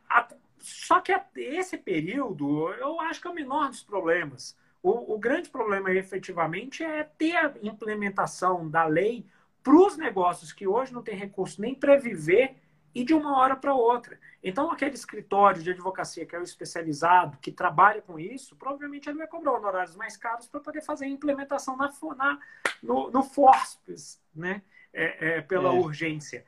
A, 0.10 0.28
só 0.60 1.02
que 1.02 1.14
esse 1.36 1.78
período, 1.78 2.72
eu 2.74 3.00
acho 3.02 3.22
que 3.22 3.28
é 3.28 3.32
o 3.32 3.36
menor 3.36 3.70
dos 3.70 3.84
problemas. 3.84 4.56
O, 4.88 5.16
o 5.16 5.20
grande 5.20 5.50
problema, 5.50 5.92
efetivamente, 5.92 6.82
é 6.82 7.04
ter 7.04 7.36
a 7.36 7.54
implementação 7.62 8.70
da 8.70 8.86
lei 8.86 9.26
para 9.62 9.76
os 9.76 9.98
negócios 9.98 10.54
que 10.54 10.66
hoje 10.66 10.94
não 10.94 11.04
têm 11.04 11.14
recurso 11.14 11.60
nem 11.60 11.76
para 11.76 11.98
viver 11.98 12.56
e 12.96 13.04
de 13.04 13.14
uma 13.14 13.38
hora 13.38 13.54
para 13.54 13.76
outra. 13.76 14.18
Então, 14.42 14.72
aquele 14.72 14.96
escritório 14.96 15.62
de 15.62 15.72
advocacia 15.72 16.26
que 16.26 16.34
é 16.34 16.40
o 16.40 16.44
especializado, 16.44 17.38
que 17.40 17.52
trabalha 17.52 18.02
com 18.02 18.18
isso, 18.18 18.56
provavelmente 18.56 19.10
ele 19.10 19.18
vai 19.18 19.28
cobrar 19.28 19.56
honorários 19.56 19.94
mais 19.98 20.16
caros 20.16 20.48
para 20.48 20.62
poder 20.62 20.82
fazer 20.82 21.04
a 21.04 21.10
implementação 21.10 21.76
na, 21.76 21.92
na 22.16 22.40
no, 22.82 23.12
no 23.12 23.24
FORSPES, 23.24 24.22
né? 24.34 24.62
É, 24.94 25.28
é, 25.28 25.42
pela 25.42 25.68
é. 25.68 25.78
urgência, 25.78 26.46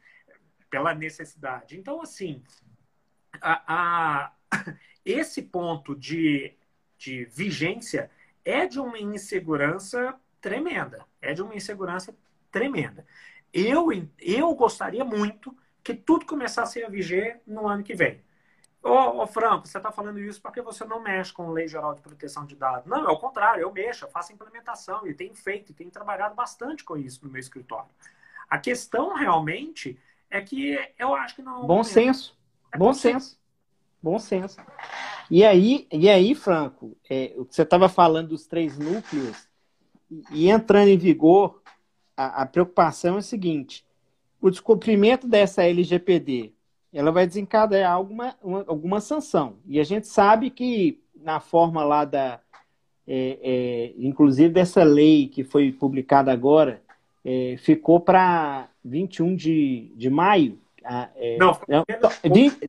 pela 0.69 0.95
necessidade. 0.95 1.77
Então, 1.77 2.01
assim, 2.01 2.41
a, 3.41 3.63
a, 3.67 4.31
esse 5.03 5.41
ponto 5.41 5.93
de, 5.93 6.53
de 6.97 7.25
vigência 7.25 8.09
é 8.50 8.66
de 8.66 8.80
uma 8.80 8.97
insegurança 8.97 10.16
tremenda. 10.41 11.06
É 11.22 11.34
de 11.34 11.41
uma 11.41 11.56
insegurança 11.56 12.16
tremenda. 12.52 13.06
Eu, 13.54 13.89
eu 14.20 14.54
gostaria 14.56 15.06
muito 15.06 15.56
que 15.84 15.93
tudo 15.93 16.26
começasse 16.26 16.84
a 16.84 16.89
viger 16.89 17.41
no 17.45 17.68
ano 17.68 17.84
que 17.84 17.93
vem. 17.93 18.22
Ô, 18.82 19.22
ô 19.22 19.28
Franco, 19.28 19.68
você 19.68 19.78
está 19.78 19.91
falando 19.91 20.20
isso 20.20 20.41
porque 20.41 20.62
você 20.62 20.86
não 20.86 21.02
mexe 21.02 21.34
com 21.34 21.52
Lei 21.52 21.68
Geral 21.68 21.93
de 21.93 22.02
Proteção 22.02 22.45
de 22.45 22.56
Dados. 22.56 22.88
Não, 22.88 23.08
é 23.08 23.12
o 23.12 23.20
contrário, 23.20 23.62
eu 23.62 23.72
mexo, 23.72 24.06
eu 24.06 24.10
faço 24.10 24.34
implementação 24.34 25.06
e 25.06 25.14
tenho 25.14 25.36
feito, 25.36 25.72
e 25.72 25.76
tenho 25.76 25.91
trabalhado 25.91 26.34
bastante 26.34 26.84
com 26.84 26.97
isso 26.97 27.24
no 27.24 27.32
meu 27.32 27.39
escritório. 27.39 27.89
A 28.50 28.58
questão 28.58 29.14
realmente 29.14 30.00
é 30.30 30.41
que 30.41 30.80
eu 30.97 31.14
acho 31.14 31.36
que 31.36 31.41
não. 31.41 31.68
Bom 31.68 31.84
senso. 31.84 32.38
É 32.72 32.78
bom 32.78 32.93
senso. 32.93 33.38
Bom 34.02 34.18
senso. 34.18 34.58
E 35.30 35.43
aí, 35.43 35.88
e 35.91 36.10
aí 36.10 36.34
Franco, 36.34 36.95
é, 37.10 37.34
você 37.38 37.64
estava 37.64 37.88
falando 37.89 38.30
dos 38.30 38.47
três 38.47 38.78
núcleos, 38.78 39.47
e 40.32 40.50
entrando 40.50 40.88
em 40.88 40.97
vigor, 40.97 41.62
a, 42.18 42.41
a, 42.41 42.45
preocupação 42.45 43.16
é 43.16 43.20
o 43.20 43.22
seguinte: 43.22 43.86
o 44.41 44.50
descumprimento 44.50 45.28
dessa 45.28 45.64
LGPD 45.64 46.54
ela 46.91 47.12
vai 47.12 47.28
desencadear 47.28 47.91
alguma, 47.91 48.36
uma, 48.41 48.66
alguma 48.68 49.00
sanção. 49.00 49.58
E 49.68 49.80
a 49.80 49.84
gente 49.84 50.08
sabe 50.08 50.50
que 50.50 51.00
na 51.16 51.39
forma 51.39 51.84
lá 51.84 52.06
da. 52.06 52.39
É, 53.12 53.39
é, 53.41 53.93
inclusive 53.97 54.50
dessa 54.50 54.84
lei 54.84 55.28
que 55.28 55.43
foi 55.43 55.72
publicada 55.72 56.32
agora, 56.32 56.82
é, 57.26 57.56
ficou 57.58 58.00
para 58.00 58.70
21 58.86 59.36
de, 59.36 59.91
de 59.95 60.10
maio 60.12 60.60
ah, 60.91 61.07
é, 61.15 61.37
não, 61.37 61.53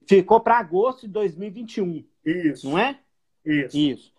ficou 0.07 0.41
para 0.41 0.59
agosto 0.59 1.07
de 1.07 1.09
2021. 1.09 2.05
Isso. 2.23 2.69
Não 2.69 2.79
é? 2.79 2.99
Isso. 3.43 3.79
Isso. 3.79 4.13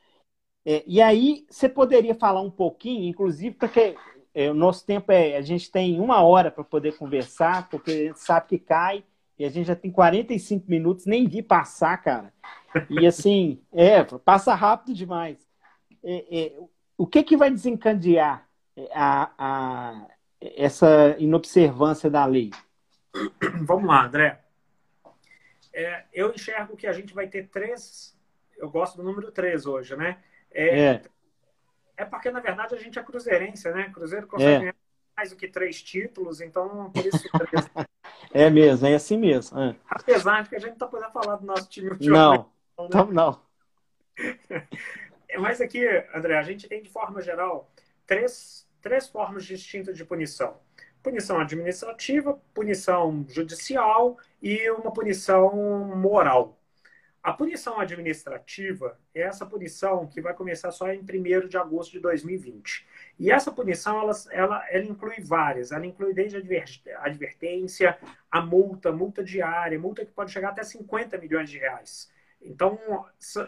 É, 0.65 0.83
e 0.87 0.99
aí, 0.99 1.45
você 1.47 1.69
poderia 1.69 2.15
falar 2.15 2.41
um 2.41 2.49
pouquinho, 2.49 3.07
inclusive, 3.07 3.55
porque 3.55 3.95
é, 4.33 4.49
o 4.49 4.55
nosso 4.55 4.83
tempo 4.87 5.11
é. 5.11 5.37
A 5.37 5.41
gente 5.41 5.69
tem 5.69 5.99
uma 5.99 6.23
hora 6.23 6.49
para 6.49 6.63
poder 6.63 6.97
conversar, 6.97 7.69
porque 7.69 7.91
a 7.91 8.07
gente 8.07 8.19
sabe 8.19 8.47
que 8.47 8.57
cai, 8.57 9.03
e 9.37 9.45
a 9.45 9.49
gente 9.49 9.67
já 9.67 9.75
tem 9.75 9.91
45 9.91 10.65
minutos, 10.67 11.05
nem 11.05 11.27
vi 11.27 11.43
passar, 11.43 11.95
cara. 11.97 12.33
E 12.89 13.05
assim, 13.05 13.61
é, 13.71 14.03
passa 14.03 14.55
rápido 14.55 14.95
demais. 14.95 15.37
É, 16.03 16.39
é, 16.39 16.59
o 16.97 17.05
que, 17.05 17.21
que 17.21 17.37
vai 17.37 17.51
desencadear 17.51 18.49
a, 18.95 19.31
a, 19.37 20.07
essa 20.39 21.15
inobservância 21.19 22.09
da 22.09 22.25
lei? 22.25 22.49
Vamos 23.65 23.87
lá, 23.87 24.05
André. 24.05 24.41
É, 25.73 26.05
eu 26.13 26.33
enxergo 26.33 26.75
que 26.75 26.87
a 26.87 26.93
gente 26.93 27.13
vai 27.13 27.27
ter 27.27 27.47
três. 27.47 28.17
Eu 28.57 28.69
gosto 28.69 28.97
do 28.97 29.03
número 29.03 29.31
três 29.31 29.65
hoje, 29.65 29.95
né? 29.95 30.21
É, 30.51 30.79
é. 30.79 31.01
é 31.97 32.05
porque, 32.05 32.29
na 32.29 32.39
verdade, 32.39 32.75
a 32.75 32.77
gente 32.77 32.99
é 32.99 33.03
cruzeirense, 33.03 33.69
né? 33.71 33.89
Cruzeiro 33.93 34.27
consegue 34.27 34.51
é. 34.51 34.59
ganhar 34.59 34.75
mais 35.15 35.29
do 35.29 35.35
que 35.35 35.47
três 35.47 35.81
títulos, 35.81 36.41
então 36.41 36.91
por 36.91 37.05
isso. 37.05 37.29
é 38.33 38.49
mesmo, 38.49 38.87
é 38.87 38.95
assim 38.95 39.17
mesmo. 39.17 39.59
É. 39.59 39.75
Apesar 39.89 40.43
de 40.43 40.49
que 40.49 40.55
a 40.55 40.59
gente 40.59 40.69
não 40.69 40.75
está 40.75 40.87
podendo 40.87 41.11
falar 41.11 41.37
do 41.37 41.45
nosso 41.45 41.69
time 41.69 41.95
de 41.97 42.09
Não, 42.09 42.51
então, 42.79 43.07
né? 43.07 43.13
não. 43.13 43.41
Mas 45.39 45.61
aqui, 45.61 45.85
André, 46.13 46.37
a 46.37 46.43
gente 46.43 46.67
tem, 46.67 46.81
de 46.81 46.89
forma 46.89 47.21
geral, 47.21 47.71
três, 48.05 48.67
três 48.81 49.07
formas 49.07 49.45
distintas 49.45 49.95
de 49.95 50.03
punição 50.03 50.59
punição 51.01 51.39
administrativa, 51.39 52.39
punição 52.53 53.25
judicial 53.29 54.17
e 54.41 54.69
uma 54.71 54.91
punição 54.91 55.95
moral. 55.95 56.57
A 57.23 57.31
punição 57.31 57.79
administrativa 57.79 58.97
é 59.13 59.21
essa 59.21 59.45
punição 59.45 60.07
que 60.07 60.19
vai 60.19 60.33
começar 60.33 60.71
só 60.71 60.91
em 60.91 61.01
1 61.01 61.47
de 61.47 61.55
agosto 61.55 61.91
de 61.91 61.99
2020. 61.99 62.87
E 63.19 63.31
essa 63.31 63.51
punição, 63.51 64.01
ela, 64.01 64.13
ela, 64.31 64.65
ela 64.71 64.85
inclui 64.85 65.21
várias. 65.21 65.71
Ela 65.71 65.85
inclui 65.85 66.15
desde 66.15 66.37
a 66.37 67.05
advertência, 67.05 67.95
a 68.31 68.41
multa, 68.41 68.91
multa 68.91 69.23
diária, 69.23 69.77
multa 69.77 70.03
que 70.03 70.11
pode 70.11 70.31
chegar 70.31 70.49
até 70.49 70.63
50 70.63 71.15
milhões 71.19 71.47
de 71.47 71.59
reais. 71.59 72.09
Então, 72.41 72.79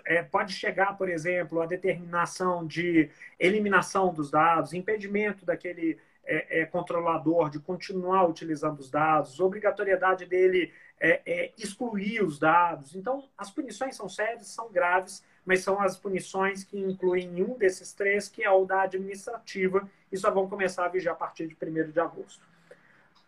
é, 0.05 0.21
pode 0.21 0.53
chegar, 0.53 0.95
por 0.95 1.09
exemplo, 1.09 1.59
a 1.59 1.65
determinação 1.65 2.67
de 2.67 3.09
eliminação 3.39 4.13
dos 4.13 4.29
dados, 4.29 4.73
impedimento 4.73 5.45
daquele 5.45 5.97
é, 6.25 6.61
é, 6.61 6.65
controlador 6.65 7.49
de 7.49 7.59
continuar 7.59 8.27
utilizando 8.27 8.79
os 8.79 8.89
dados, 8.89 9.39
obrigatoriedade 9.39 10.25
dele 10.25 10.73
é, 10.99 11.21
é, 11.25 11.53
excluir 11.57 12.23
os 12.23 12.39
dados. 12.39 12.95
Então, 12.95 13.27
as 13.37 13.51
punições 13.51 13.95
são 13.95 14.07
sérias, 14.07 14.47
são 14.47 14.71
graves, 14.71 15.23
mas 15.45 15.61
são 15.61 15.81
as 15.81 15.97
punições 15.97 16.63
que 16.63 16.79
incluem 16.79 17.43
um 17.43 17.57
desses 17.57 17.93
três, 17.93 18.29
que 18.29 18.43
é 18.43 18.49
o 18.49 18.65
da 18.65 18.83
administrativa, 18.83 19.89
e 20.11 20.17
só 20.17 20.31
vão 20.31 20.47
começar 20.47 20.85
a 20.85 20.89
vigiar 20.89 21.15
a 21.15 21.17
partir 21.17 21.47
de 21.47 21.57
1 21.61 21.91
de 21.91 21.99
agosto. 21.99 22.45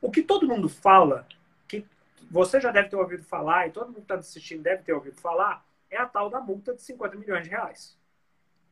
O 0.02 0.10
que 0.10 0.22
todo 0.22 0.48
mundo 0.48 0.70
fala, 0.70 1.28
que 1.68 1.86
você 2.32 2.62
já 2.62 2.72
deve 2.72 2.90
ter 2.90 2.96
ouvido 2.96 3.24
falar, 3.24 3.68
e 3.68 3.72
todo 3.72 3.88
mundo 3.88 3.96
que 3.96 4.02
está 4.04 4.16
assistindo 4.16 4.64
deve 4.64 4.84
ter 4.84 4.94
ouvido 4.94 5.20
falar, 5.20 5.66
é 5.90 5.98
a 5.98 6.06
tal 6.06 6.30
da 6.30 6.40
multa 6.40 6.74
de 6.74 6.82
50 6.82 7.18
milhões 7.18 7.44
de 7.44 7.50
reais. 7.50 7.98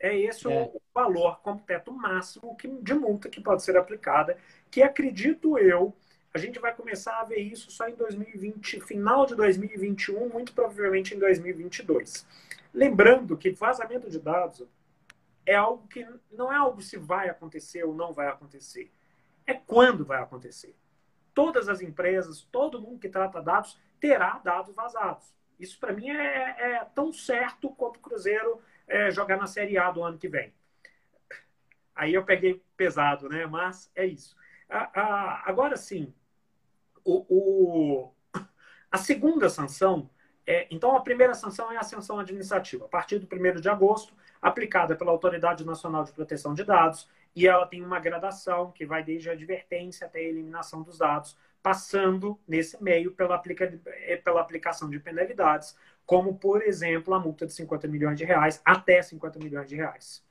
É 0.03 0.13
esse 0.17 0.45
é. 0.45 0.69
o 0.73 0.81
valor 0.93 1.39
como 1.39 1.61
teto 1.61 1.89
máximo 1.93 2.57
de 2.81 2.93
multa 2.93 3.29
que 3.29 3.39
pode 3.39 3.63
ser 3.63 3.77
aplicada, 3.77 4.37
que 4.69 4.83
acredito 4.83 5.57
eu, 5.57 5.95
a 6.33 6.37
gente 6.37 6.59
vai 6.59 6.75
começar 6.75 7.21
a 7.21 7.23
ver 7.23 7.37
isso 7.37 7.71
só 7.71 7.87
em 7.87 7.95
2020, 7.95 8.81
final 8.81 9.25
de 9.25 9.33
2021, 9.33 10.27
muito 10.27 10.53
provavelmente 10.53 11.15
em 11.15 11.19
2022. 11.19 12.27
Lembrando 12.73 13.37
que 13.37 13.51
vazamento 13.51 14.09
de 14.09 14.19
dados 14.19 14.67
é 15.45 15.55
algo 15.55 15.87
que 15.87 16.05
não 16.29 16.51
é 16.51 16.57
algo 16.57 16.81
se 16.81 16.97
vai 16.97 17.29
acontecer 17.29 17.85
ou 17.85 17.95
não 17.95 18.11
vai 18.11 18.27
acontecer. 18.27 18.91
É 19.47 19.53
quando 19.53 20.03
vai 20.03 20.21
acontecer. 20.21 20.75
Todas 21.33 21.69
as 21.69 21.79
empresas, 21.79 22.41
todo 22.51 22.81
mundo 22.81 22.99
que 22.99 23.07
trata 23.07 23.41
dados 23.41 23.79
terá 24.01 24.41
dados 24.43 24.75
vazados. 24.75 25.33
Isso 25.57 25.79
para 25.79 25.93
mim 25.93 26.09
é, 26.09 26.55
é, 26.59 26.85
tão 26.93 27.13
certo 27.13 27.69
quanto 27.69 27.97
o 27.97 28.01
Cruzeiro 28.01 28.59
é, 28.87 29.11
jogar 29.11 29.37
na 29.37 29.47
Série 29.47 29.77
A 29.77 29.91
do 29.91 30.03
ano 30.03 30.17
que 30.17 30.27
vem. 30.27 30.53
Aí 31.95 32.13
eu 32.13 32.23
peguei 32.23 32.61
pesado, 32.75 33.29
né? 33.29 33.45
Mas 33.45 33.91
é 33.95 34.05
isso. 34.05 34.35
agora 34.67 35.77
sim, 35.77 36.13
o, 37.03 37.25
o, 37.29 38.13
a 38.91 38.97
segunda 38.97 39.49
sanção 39.49 40.09
é, 40.45 40.67
então, 40.69 40.95
a 40.95 41.01
primeira 41.01 41.33
sanção 41.33 41.71
é 41.71 41.77
a 41.77 41.83
sanção 41.83 42.19
administrativa, 42.19 42.85
a 42.85 42.89
partir 42.89 43.17
do 43.17 43.27
1 43.33 43.61
de 43.61 43.69
agosto, 43.69 44.13
aplicada 44.41 44.95
pela 44.95 45.11
Autoridade 45.11 45.65
Nacional 45.65 46.03
de 46.03 46.11
Proteção 46.11 46.53
de 46.53 46.63
Dados, 46.63 47.07
e 47.35 47.47
ela 47.47 47.65
tem 47.65 47.83
uma 47.83 47.99
gradação 47.99 48.71
que 48.71 48.85
vai 48.85 49.03
desde 49.03 49.29
a 49.29 49.33
advertência 49.33 50.05
até 50.05 50.19
a 50.19 50.23
eliminação 50.23 50.83
dos 50.83 50.97
dados, 50.97 51.37
passando 51.61 52.37
nesse 52.45 52.81
meio 52.83 53.11
pela, 53.11 53.35
aplica, 53.35 53.79
é, 53.85 54.17
pela 54.17 54.41
aplicação 54.41 54.89
de 54.89 54.99
penalidades, 54.99 55.77
como, 56.05 56.35
por 56.37 56.61
exemplo, 56.61 57.13
a 57.13 57.19
multa 57.19 57.45
de 57.45 57.53
50 57.53 57.87
milhões 57.87 58.17
de 58.17 58.25
reais 58.25 58.61
até 58.65 59.01
50 59.01 59.39
milhões 59.39 59.69
de 59.69 59.75
reais. 59.75 60.23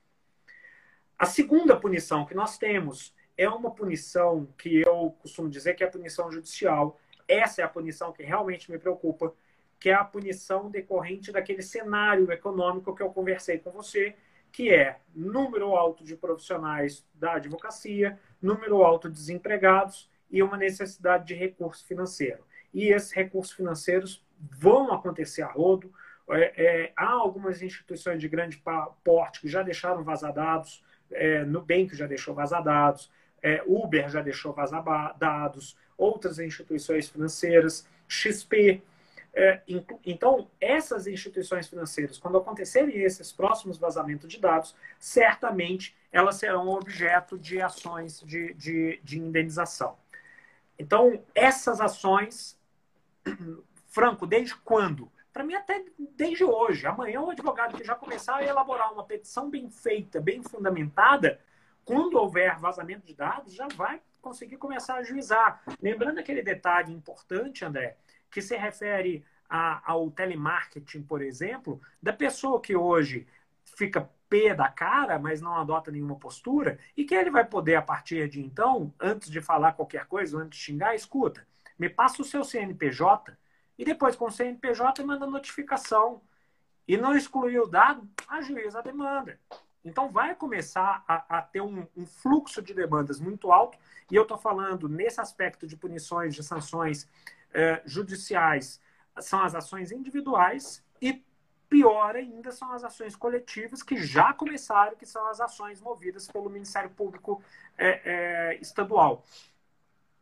A 1.18 1.26
segunda 1.26 1.76
punição 1.76 2.26
que 2.26 2.34
nós 2.34 2.58
temos 2.58 3.14
é 3.36 3.48
uma 3.48 3.70
punição 3.70 4.48
que 4.58 4.82
eu 4.82 5.16
costumo 5.20 5.48
dizer 5.48 5.74
que 5.74 5.84
é 5.84 5.86
a 5.86 5.90
punição 5.90 6.30
judicial. 6.30 6.98
Essa 7.26 7.62
é 7.62 7.64
a 7.64 7.68
punição 7.68 8.12
que 8.12 8.22
realmente 8.22 8.70
me 8.70 8.78
preocupa, 8.78 9.34
que 9.78 9.88
é 9.88 9.94
a 9.94 10.04
punição 10.04 10.70
decorrente 10.70 11.32
daquele 11.32 11.62
cenário 11.62 12.30
econômico 12.30 12.94
que 12.94 13.02
eu 13.02 13.10
conversei 13.10 13.58
com 13.58 13.70
você, 13.70 14.14
que 14.50 14.72
é 14.72 14.98
número 15.14 15.74
alto 15.74 16.04
de 16.04 16.14
profissionais 16.14 17.06
da 17.14 17.34
advocacia, 17.34 18.18
número 18.40 18.82
alto 18.82 19.08
de 19.08 19.14
desempregados 19.14 20.10
e 20.30 20.42
uma 20.42 20.56
necessidade 20.56 21.26
de 21.26 21.34
recurso 21.34 21.86
financeiro. 21.86 22.44
E 22.72 22.88
esses 22.92 23.12
recursos 23.12 23.54
financeiros 23.54 24.24
vão 24.50 24.92
acontecer 24.92 25.42
a 25.42 25.48
rodo. 25.48 25.92
É, 26.30 26.64
é, 26.64 26.92
há 26.96 27.10
algumas 27.10 27.62
instituições 27.62 28.20
de 28.20 28.28
grande 28.28 28.62
porte 29.04 29.40
que 29.40 29.48
já 29.48 29.62
deixaram 29.62 30.02
vazar 30.02 30.32
dados, 30.32 30.82
é, 31.10 31.44
Nubank 31.44 31.94
já 31.94 32.06
deixou 32.06 32.34
vazar 32.34 32.62
dados, 32.62 33.10
é, 33.42 33.62
Uber 33.66 34.08
já 34.08 34.22
deixou 34.22 34.52
vazar 34.52 34.82
dados, 35.18 35.76
outras 35.98 36.38
instituições 36.38 37.08
financeiras, 37.08 37.86
XP 38.08 38.82
é, 39.34 39.62
então, 40.04 40.50
essas 40.60 41.06
instituições 41.06 41.66
financeiras, 41.66 42.18
quando 42.18 42.36
acontecerem 42.36 43.00
esses 43.00 43.32
próximos 43.32 43.78
vazamentos 43.78 44.28
de 44.28 44.38
dados, 44.38 44.76
certamente 44.98 45.96
elas 46.12 46.36
serão 46.36 46.68
objeto 46.68 47.38
de 47.38 47.60
ações 47.60 48.20
de, 48.20 48.52
de, 48.54 49.00
de 49.02 49.18
indenização. 49.18 49.96
Então, 50.78 51.22
essas 51.34 51.80
ações, 51.80 52.58
Franco, 53.92 54.26
desde 54.26 54.56
quando? 54.56 55.12
Para 55.30 55.44
mim, 55.44 55.54
até 55.54 55.84
desde 55.98 56.42
hoje. 56.44 56.86
Amanhã, 56.86 57.20
o 57.20 57.30
advogado 57.30 57.76
que 57.76 57.84
já 57.84 57.94
começar 57.94 58.36
a 58.36 58.44
elaborar 58.44 58.90
uma 58.90 59.04
petição 59.04 59.50
bem 59.50 59.70
feita, 59.70 60.18
bem 60.18 60.42
fundamentada, 60.42 61.38
quando 61.84 62.14
houver 62.14 62.58
vazamento 62.58 63.06
de 63.06 63.14
dados, 63.14 63.52
já 63.52 63.68
vai 63.76 64.00
conseguir 64.22 64.56
começar 64.56 64.94
a 64.94 65.02
juizar. 65.02 65.62
Lembrando 65.80 66.18
aquele 66.18 66.42
detalhe 66.42 66.90
importante, 66.90 67.66
André, 67.66 67.98
que 68.30 68.40
se 68.40 68.56
refere 68.56 69.22
a, 69.46 69.82
ao 69.92 70.10
telemarketing, 70.10 71.02
por 71.02 71.20
exemplo, 71.20 71.78
da 72.02 72.14
pessoa 72.14 72.62
que 72.62 72.74
hoje 72.74 73.26
fica 73.76 74.08
pé 74.26 74.54
da 74.54 74.68
cara, 74.68 75.18
mas 75.18 75.42
não 75.42 75.54
adota 75.54 75.90
nenhuma 75.90 76.16
postura, 76.16 76.78
e 76.96 77.04
que 77.04 77.14
ele 77.14 77.30
vai 77.30 77.44
poder, 77.44 77.74
a 77.74 77.82
partir 77.82 78.26
de 78.30 78.40
então, 78.40 78.94
antes 78.98 79.30
de 79.30 79.42
falar 79.42 79.72
qualquer 79.72 80.06
coisa, 80.06 80.38
antes 80.38 80.58
de 80.58 80.64
xingar, 80.64 80.94
escuta, 80.94 81.46
me 81.78 81.90
passa 81.90 82.22
o 82.22 82.24
seu 82.24 82.42
CNPJ, 82.42 83.36
e 83.78 83.84
depois 83.84 84.16
com 84.16 84.26
o 84.26 84.30
CNPJ 84.30 85.02
manda 85.04 85.26
notificação. 85.26 86.20
E 86.86 86.96
não 86.96 87.16
excluir 87.16 87.60
o 87.60 87.66
dado, 87.66 88.08
ajuiza 88.28 88.80
a 88.80 88.82
demanda. 88.82 89.38
Então 89.84 90.10
vai 90.10 90.34
começar 90.34 91.04
a, 91.06 91.38
a 91.38 91.42
ter 91.42 91.60
um, 91.60 91.86
um, 91.96 92.06
fluxo 92.06 92.60
de 92.62 92.74
demandas 92.74 93.20
muito 93.20 93.50
alto, 93.50 93.78
e 94.10 94.14
eu 94.14 94.22
estou 94.22 94.36
falando 94.36 94.88
nesse 94.88 95.20
aspecto 95.20 95.66
de 95.66 95.76
punições, 95.76 96.34
de 96.34 96.42
sanções 96.42 97.08
eh, 97.52 97.82
judiciais, 97.84 98.80
são 99.20 99.42
as 99.42 99.54
ações 99.54 99.92
individuais 99.92 100.84
e 101.00 101.22
pior 101.68 102.16
ainda 102.16 102.52
são 102.52 102.70
as 102.72 102.84
ações 102.84 103.16
coletivas 103.16 103.82
que 103.82 103.96
já 103.96 104.32
começaram, 104.32 104.96
que 104.96 105.06
são 105.06 105.26
as 105.28 105.40
ações 105.40 105.80
movidas 105.80 106.28
pelo 106.28 106.50
Ministério 106.50 106.90
Público 106.90 107.42
é, 107.76 108.00
é, 108.04 108.58
Estadual. 108.60 109.24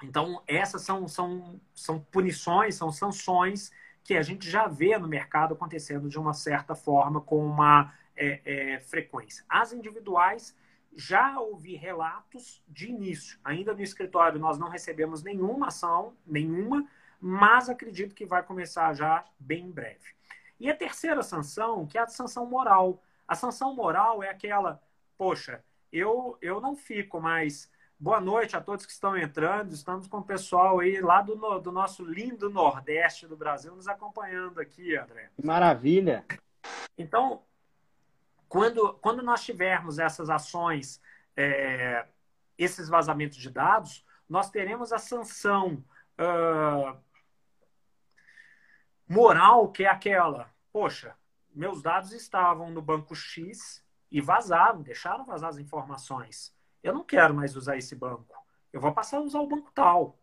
Então, 0.03 0.43
essas 0.47 0.83
são, 0.83 1.07
são, 1.07 1.61
são 1.75 2.01
punições, 2.01 2.75
são 2.75 2.91
sanções 2.91 3.71
que 4.03 4.15
a 4.15 4.23
gente 4.23 4.49
já 4.49 4.67
vê 4.67 4.97
no 4.99 5.07
mercado 5.07 5.55
acontecendo 5.55 6.09
de 6.09 6.19
uma 6.19 6.33
certa 6.33 6.75
forma, 6.75 7.21
com 7.21 7.45
uma 7.45 7.95
é, 8.17 8.41
é 8.75 8.81
frequência. 8.81 9.45
As 9.49 9.73
individuais, 9.73 10.57
já 10.95 11.39
ouvi 11.39 11.77
relatos 11.77 12.63
de 12.69 12.89
início. 12.89 13.39
Ainda 13.45 13.73
no 13.73 13.81
escritório 13.81 14.41
nós 14.41 14.59
não 14.59 14.69
recebemos 14.69 15.23
nenhuma 15.23 15.69
ação, 15.69 16.17
nenhuma, 16.27 16.87
mas 17.21 17.69
acredito 17.69 18.15
que 18.15 18.27
vai 18.27 18.43
começar 18.43 18.93
já 18.95 19.25
bem 19.39 19.67
em 19.67 19.71
breve. 19.71 20.15
E 20.59 20.71
a 20.71 20.77
terceira 20.77 21.23
sanção, 21.23 21.87
que 21.87 21.97
é 21.97 22.03
a 22.03 22.07
sanção 22.07 22.47
moral. 22.47 23.03
A 23.27 23.35
sanção 23.35 23.75
moral 23.75 24.23
é 24.23 24.29
aquela, 24.29 24.83
poxa, 25.17 25.65
eu, 25.93 26.37
eu 26.43 26.61
não 26.61 26.75
fico 26.77 27.21
mais. 27.21 27.71
Boa 28.03 28.19
noite 28.19 28.57
a 28.57 28.63
todos 28.63 28.87
que 28.87 28.93
estão 28.93 29.15
entrando. 29.15 29.75
Estamos 29.75 30.09
com 30.09 30.21
o 30.21 30.25
pessoal 30.25 30.81
aí 30.81 31.03
lá 31.03 31.21
do, 31.21 31.37
do 31.59 31.71
nosso 31.71 32.03
lindo 32.03 32.49
Nordeste 32.49 33.27
do 33.27 33.37
Brasil 33.37 33.77
nos 33.77 33.87
acompanhando 33.87 34.59
aqui, 34.59 34.97
André. 34.97 35.29
Maravilha! 35.45 36.25
Então, 36.97 37.43
quando, 38.49 38.95
quando 39.03 39.23
nós 39.23 39.45
tivermos 39.45 39.99
essas 39.99 40.31
ações, 40.31 40.99
é, 41.37 42.07
esses 42.57 42.89
vazamentos 42.89 43.37
de 43.37 43.51
dados, 43.51 44.03
nós 44.27 44.49
teremos 44.49 44.95
a 44.95 44.99
sanção 44.99 45.85
uh, 46.19 46.97
moral 49.07 49.71
que 49.71 49.85
é 49.85 49.89
aquela, 49.91 50.51
poxa, 50.73 51.15
meus 51.55 51.83
dados 51.83 52.13
estavam 52.13 52.71
no 52.71 52.81
banco 52.81 53.15
X 53.15 53.85
e 54.11 54.23
vazaram, 54.23 54.81
deixaram 54.81 55.27
vazar 55.27 55.51
as 55.51 55.59
informações. 55.59 56.59
Eu 56.83 56.95
não 56.95 57.05
quero 57.05 57.35
mais 57.35 57.57
usar 57.57 57.77
esse 57.77 57.95
banco. 57.95 58.35
Eu 58.73 58.81
vou 58.81 58.93
passar 58.93 59.19
a 59.19 59.23
usar 59.23 59.41
o 59.41 59.47
banco 59.47 59.71
tal. 59.75 60.19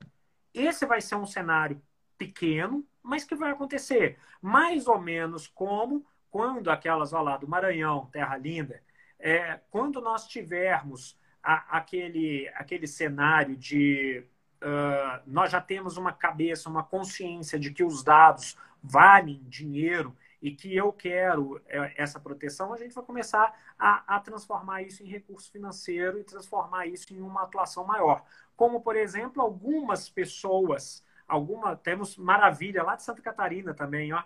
Esse 0.54 0.86
vai 0.86 1.02
ser 1.02 1.16
um 1.16 1.26
cenário 1.26 1.82
pequeno, 2.18 2.86
mas 3.04 3.24
que 3.24 3.36
vai 3.36 3.52
acontecer. 3.52 4.18
Mais 4.42 4.88
ou 4.88 5.00
menos 5.00 5.48
como 5.48 6.06
quando 6.30 6.70
aquelas, 6.70 7.14
olha 7.14 7.24
lá, 7.24 7.38
do 7.38 7.48
Maranhão, 7.48 8.10
Terra 8.12 8.38
Linda, 8.38 8.82
é, 9.20 9.60
quando 9.70 10.02
nós 10.02 10.28
tivermos 10.28 11.18
a, 11.42 11.78
aquele, 11.78 12.48
aquele 12.56 12.88
cenário 12.88 13.56
de 13.56 14.24
uh, 14.62 15.22
nós 15.26 15.52
já 15.52 15.62
temos 15.62 15.98
uma 15.98 16.12
cabeça, 16.12 16.70
uma 16.70 16.84
consciência 16.84 17.60
de 17.60 17.72
que 17.72 17.84
os 17.84 18.04
dados 18.04 18.58
valem 18.82 19.44
dinheiro 19.48 20.16
e 20.42 20.52
que 20.52 20.76
eu 20.76 20.94
quero 20.94 21.62
é, 21.68 21.94
essa 22.02 22.20
proteção, 22.20 22.74
a 22.74 22.78
gente 22.78 22.94
vai 22.94 23.04
começar 23.04 23.58
a, 23.78 24.16
a, 24.16 24.20
transformar 24.20 24.84
isso 24.84 25.04
em 25.04 25.08
recurso 25.08 25.52
financeiro 25.52 26.20
e 26.20 26.24
transformar 26.24 26.86
isso 26.86 27.14
em 27.14 27.22
uma 27.22 27.44
atuação 27.44 27.86
maior. 27.86 28.24
Como, 28.56 28.82
por 28.82 28.96
exemplo, 28.96 29.42
algumas 29.42 30.10
pessoas, 30.10 31.04
alguma, 31.28 31.76
temos 31.76 32.18
maravilha 32.18 32.84
lá 32.84 32.96
de 32.96 33.04
Santa 33.04 33.22
Catarina 33.22 33.74
também, 33.74 34.14
ó. 34.14 34.24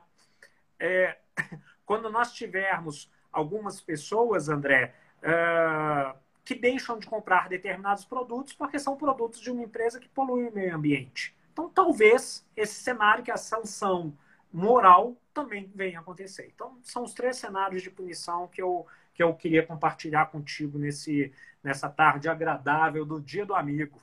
É, 0.79 1.17
quando 1.85 2.09
nós 2.09 2.33
tivermos 2.33 3.09
algumas 3.31 3.79
pessoas, 3.79 4.49
André, 4.49 4.93
uh, 5.21 6.17
que 6.43 6.55
deixam 6.55 6.99
de 6.99 7.07
comprar 7.07 7.47
determinados 7.47 8.03
produtos 8.03 8.53
porque 8.53 8.77
são 8.77 8.97
produtos 8.97 9.39
de 9.39 9.49
uma 9.49 9.63
empresa 9.63 9.99
que 9.99 10.09
polui 10.09 10.47
o 10.47 10.53
meio 10.53 10.75
ambiente. 10.75 11.35
Então, 11.53 11.69
talvez 11.69 12.45
esse 12.55 12.75
cenário 12.75 13.23
que 13.23 13.31
a 13.31 13.37
sanção 13.37 14.17
moral 14.51 15.15
também 15.33 15.71
venha 15.73 15.99
acontecer. 15.99 16.51
Então, 16.53 16.77
são 16.83 17.03
os 17.03 17.13
três 17.13 17.37
cenários 17.37 17.81
de 17.81 17.89
punição 17.89 18.47
que 18.47 18.61
eu, 18.61 18.85
que 19.13 19.23
eu 19.23 19.33
queria 19.33 19.65
compartilhar 19.65 20.27
contigo 20.27 20.77
nesse, 20.77 21.31
nessa 21.63 21.89
tarde 21.89 22.27
agradável 22.27 23.05
do 23.05 23.19
Dia 23.21 23.45
do 23.45 23.55
Amigo. 23.55 23.99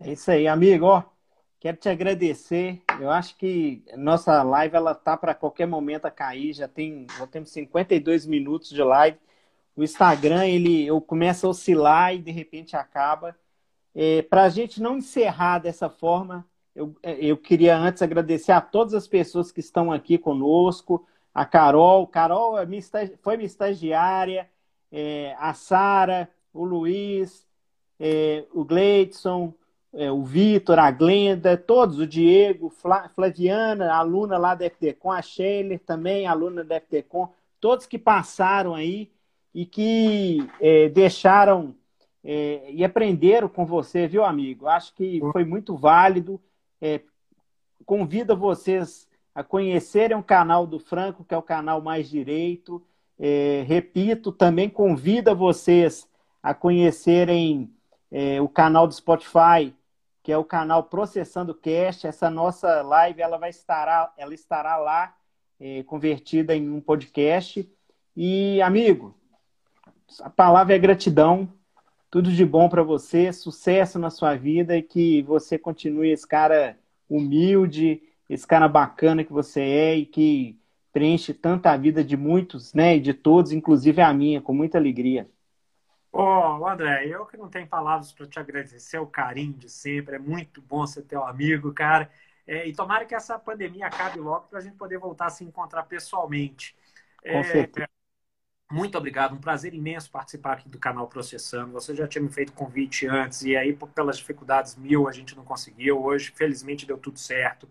É 0.00 0.12
isso 0.12 0.30
aí, 0.30 0.48
amigo. 0.48 0.86
Ó, 0.86 1.02
quero 1.60 1.76
te 1.76 1.88
agradecer. 1.88 2.82
Eu 3.00 3.10
acho 3.10 3.36
que 3.36 3.84
nossa 3.96 4.42
live 4.42 4.76
ela 4.76 4.94
tá 4.94 5.16
para 5.16 5.34
qualquer 5.34 5.66
momento 5.66 6.06
a 6.06 6.10
cair. 6.10 6.52
Já 6.52 6.68
tem, 6.68 7.06
já 7.18 7.26
temos 7.26 7.50
52 7.50 8.26
minutos 8.26 8.70
de 8.70 8.82
live. 8.82 9.18
O 9.76 9.82
Instagram 9.82 10.46
ele 10.46 10.86
eu 10.86 11.00
começa 11.00 11.46
a 11.46 11.50
oscilar 11.50 12.14
e 12.14 12.18
de 12.18 12.30
repente 12.30 12.76
acaba. 12.76 13.36
É, 13.94 14.22
para 14.22 14.44
a 14.44 14.48
gente 14.48 14.82
não 14.82 14.98
encerrar 14.98 15.60
dessa 15.60 15.88
forma, 15.88 16.46
eu, 16.74 16.94
é, 17.02 17.24
eu 17.24 17.36
queria 17.36 17.76
antes 17.76 18.02
agradecer 18.02 18.52
a 18.52 18.60
todas 18.60 18.94
as 18.94 19.06
pessoas 19.06 19.52
que 19.52 19.60
estão 19.60 19.92
aqui 19.92 20.18
conosco, 20.18 21.06
a 21.32 21.44
Carol. 21.44 22.06
Carol 22.06 22.58
é 22.58 22.66
minha 22.66 22.82
foi 23.22 23.36
minha 23.36 23.46
estagiária, 23.46 24.48
é, 24.90 25.34
a 25.38 25.54
Sara, 25.54 26.28
o 26.52 26.64
Luiz, 26.64 27.46
é, 27.98 28.44
o 28.52 28.64
Gleidson, 28.64 29.54
é, 29.92 30.10
o 30.10 30.22
Vitor, 30.22 30.78
a 30.78 30.90
Glenda, 30.90 31.56
todos, 31.56 31.98
o 31.98 32.06
Diego, 32.06 32.68
Fla, 32.68 33.08
Flaviana, 33.08 33.94
aluna 33.94 34.36
lá 34.36 34.54
da 34.54 34.68
FTCom, 34.68 35.10
a 35.10 35.22
Sheiler 35.22 35.80
também, 35.80 36.26
aluna 36.26 36.64
da 36.64 36.80
FTCom, 36.80 37.32
todos 37.60 37.86
que 37.86 37.98
passaram 37.98 38.74
aí 38.74 39.10
e 39.54 39.64
que 39.64 40.38
é, 40.60 40.88
deixaram 40.88 41.74
é, 42.24 42.72
e 42.72 42.82
aprenderam 42.82 43.48
com 43.48 43.64
você, 43.64 44.08
viu, 44.08 44.24
amigo? 44.24 44.66
Acho 44.66 44.94
que 44.94 45.20
foi 45.32 45.44
muito 45.44 45.76
válido. 45.76 46.40
É, 46.86 47.00
convido 47.86 48.36
vocês 48.36 49.08
a 49.34 49.42
conhecerem 49.42 50.14
o 50.18 50.22
canal 50.22 50.66
do 50.66 50.78
Franco, 50.78 51.24
que 51.24 51.32
é 51.32 51.38
o 51.38 51.40
canal 51.40 51.80
Mais 51.80 52.10
Direito. 52.10 52.84
É, 53.18 53.64
repito, 53.66 54.30
também 54.30 54.68
convido 54.68 55.34
vocês 55.34 56.06
a 56.42 56.52
conhecerem 56.52 57.72
é, 58.12 58.38
o 58.38 58.50
canal 58.50 58.86
do 58.86 58.92
Spotify, 58.92 59.74
que 60.22 60.30
é 60.30 60.36
o 60.36 60.44
canal 60.44 60.82
Processando 60.82 61.54
Cast. 61.54 62.06
Essa 62.06 62.28
nossa 62.28 62.82
live 62.82 63.22
ela 63.22 63.38
vai 63.38 63.48
estar, 63.48 64.12
ela 64.18 64.34
estará 64.34 64.76
lá 64.76 65.16
é, 65.58 65.82
convertida 65.84 66.54
em 66.54 66.70
um 66.70 66.82
podcast. 66.82 67.66
E, 68.14 68.60
amigo, 68.60 69.14
a 70.20 70.28
palavra 70.28 70.74
é 70.74 70.78
gratidão. 70.78 71.50
Tudo 72.14 72.30
de 72.30 72.46
bom 72.46 72.68
para 72.68 72.84
você, 72.84 73.32
sucesso 73.32 73.98
na 73.98 74.08
sua 74.08 74.36
vida 74.36 74.76
e 74.76 74.82
que 74.84 75.20
você 75.22 75.58
continue 75.58 76.12
esse 76.12 76.24
cara 76.24 76.78
humilde, 77.10 78.04
esse 78.30 78.46
cara 78.46 78.68
bacana 78.68 79.24
que 79.24 79.32
você 79.32 79.60
é 79.60 79.96
e 79.96 80.06
que 80.06 80.56
preenche 80.92 81.34
tanta 81.34 81.72
a 81.72 81.76
vida 81.76 82.04
de 82.04 82.16
muitos, 82.16 82.72
né, 82.72 82.94
e 82.94 83.00
de 83.00 83.12
todos, 83.12 83.50
inclusive 83.50 84.00
a 84.00 84.14
minha, 84.14 84.40
com 84.40 84.54
muita 84.54 84.78
alegria. 84.78 85.28
Ô, 86.12 86.22
oh, 86.22 86.68
André, 86.68 87.04
eu 87.08 87.26
que 87.26 87.36
não 87.36 87.48
tenho 87.48 87.66
palavras 87.66 88.12
para 88.12 88.28
te 88.28 88.38
agradecer 88.38 89.00
o 89.00 89.08
carinho 89.08 89.54
de 89.54 89.68
sempre, 89.68 90.14
é 90.14 90.18
muito 90.20 90.62
bom 90.62 90.86
ser 90.86 91.02
teu 91.02 91.24
amigo, 91.24 91.72
cara. 91.74 92.08
É, 92.46 92.64
e 92.64 92.72
tomara 92.72 93.04
que 93.06 93.16
essa 93.16 93.40
pandemia 93.40 93.88
acabe 93.88 94.20
logo 94.20 94.46
para 94.46 94.60
a 94.60 94.62
gente 94.62 94.76
poder 94.76 94.98
voltar 94.98 95.26
a 95.26 95.30
se 95.30 95.42
encontrar 95.42 95.82
pessoalmente. 95.82 96.76
Com 97.28 97.38
é, 97.38 97.42
certeza. 97.42 97.93
Muito 98.74 98.98
obrigado, 98.98 99.36
um 99.36 99.38
prazer 99.38 99.72
imenso 99.72 100.10
participar 100.10 100.54
aqui 100.54 100.68
do 100.68 100.80
canal 100.80 101.06
Processando. 101.06 101.70
Você 101.74 101.94
já 101.94 102.08
tinha 102.08 102.20
me 102.20 102.28
feito 102.28 102.52
convite 102.52 103.06
antes 103.06 103.42
e 103.42 103.56
aí, 103.56 103.72
pelas 103.94 104.18
dificuldades 104.18 104.74
mil, 104.74 105.06
a 105.08 105.12
gente 105.12 105.36
não 105.36 105.44
conseguiu. 105.44 106.02
Hoje, 106.02 106.32
felizmente, 106.34 106.84
deu 106.84 106.98
tudo 106.98 107.16
certo. 107.16 107.68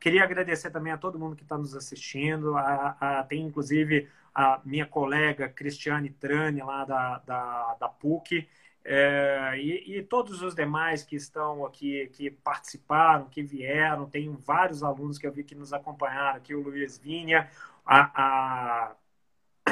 Queria 0.00 0.24
agradecer 0.24 0.70
também 0.70 0.90
a 0.90 0.96
todo 0.96 1.18
mundo 1.18 1.36
que 1.36 1.42
está 1.42 1.58
nos 1.58 1.76
assistindo. 1.76 2.56
A, 2.56 2.96
a, 2.98 3.24
tem, 3.24 3.42
inclusive, 3.42 4.08
a 4.34 4.58
minha 4.64 4.86
colega 4.86 5.50
Cristiane 5.50 6.08
Trani, 6.08 6.62
lá 6.62 6.82
da, 6.86 7.18
da, 7.26 7.74
da 7.78 7.88
PUC, 7.90 8.48
é, 8.82 9.52
e, 9.58 9.98
e, 9.98 10.02
todos 10.02 10.40
os 10.40 10.54
demais 10.54 11.02
que 11.02 11.14
estão 11.14 11.66
aqui, 11.66 12.08
que 12.14 12.30
participaram, 12.30 13.28
que 13.28 13.42
vieram. 13.42 14.08
Tem 14.08 14.34
vários 14.34 14.82
alunos 14.82 15.18
que 15.18 15.26
eu 15.26 15.32
vi 15.32 15.44
que 15.44 15.54
nos 15.54 15.74
acompanharam 15.74 16.38
aqui, 16.38 16.54
o 16.54 16.62
Luiz 16.62 16.96
Vinha, 16.96 17.50
a, 17.84 18.88
a 18.88 18.96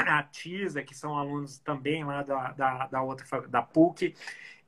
a 0.07 0.23
TISA, 0.23 0.83
que 0.83 0.95
são 0.95 1.17
alunos 1.17 1.59
também 1.59 2.05
lá 2.05 2.23
da, 2.23 2.53
da, 2.53 2.87
da 2.87 3.03
outra 3.03 3.27
da 3.49 3.63
PUC. 3.63 4.15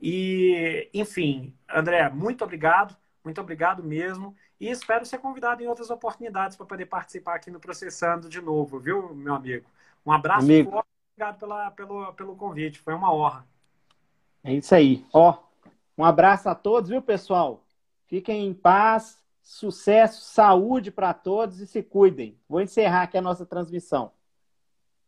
E, 0.01 0.89
enfim, 0.93 1.55
André, 1.69 2.09
muito 2.11 2.45
obrigado, 2.45 2.97
muito 3.25 3.41
obrigado 3.41 3.83
mesmo. 3.83 4.35
E 4.61 4.69
espero 4.69 5.07
ser 5.07 5.19
convidado 5.19 5.63
em 5.63 5.67
outras 5.67 5.91
oportunidades 5.91 6.57
para 6.57 6.67
poder 6.67 6.87
participar 6.87 7.37
aqui 7.37 7.51
no 7.51 7.61
Processando 7.61 8.29
de 8.29 8.41
novo, 8.41 8.79
viu, 8.79 9.15
meu 9.15 9.35
amigo? 9.35 9.67
Um 10.05 10.13
abraço 10.13 10.47
amigo. 10.47 10.71
forte, 10.71 10.89
obrigado 11.13 11.39
pela, 11.39 11.71
pelo, 11.71 12.13
pelo 12.15 12.37
convite, 12.37 12.81
foi 12.81 12.95
uma 12.95 13.13
honra. 13.13 13.47
É 14.43 14.53
isso 14.53 14.75
aí. 14.75 15.05
Ó, 15.13 15.37
um 15.97 16.05
abraço 16.05 16.49
a 16.49 16.55
todos, 16.55 16.91
viu, 16.91 17.03
pessoal? 17.03 17.65
Fiquem 18.07 18.47
em 18.47 18.55
paz, 18.55 19.19
sucesso, 19.43 20.23
saúde 20.23 20.91
para 20.91 21.13
todos 21.13 21.61
e 21.61 21.67
se 21.67 21.83
cuidem. 21.83 22.39
Vou 22.49 22.61
encerrar 22.61 23.03
aqui 23.03 23.19
a 23.19 23.23
nossa 23.23 23.45
transmissão. 23.45 24.13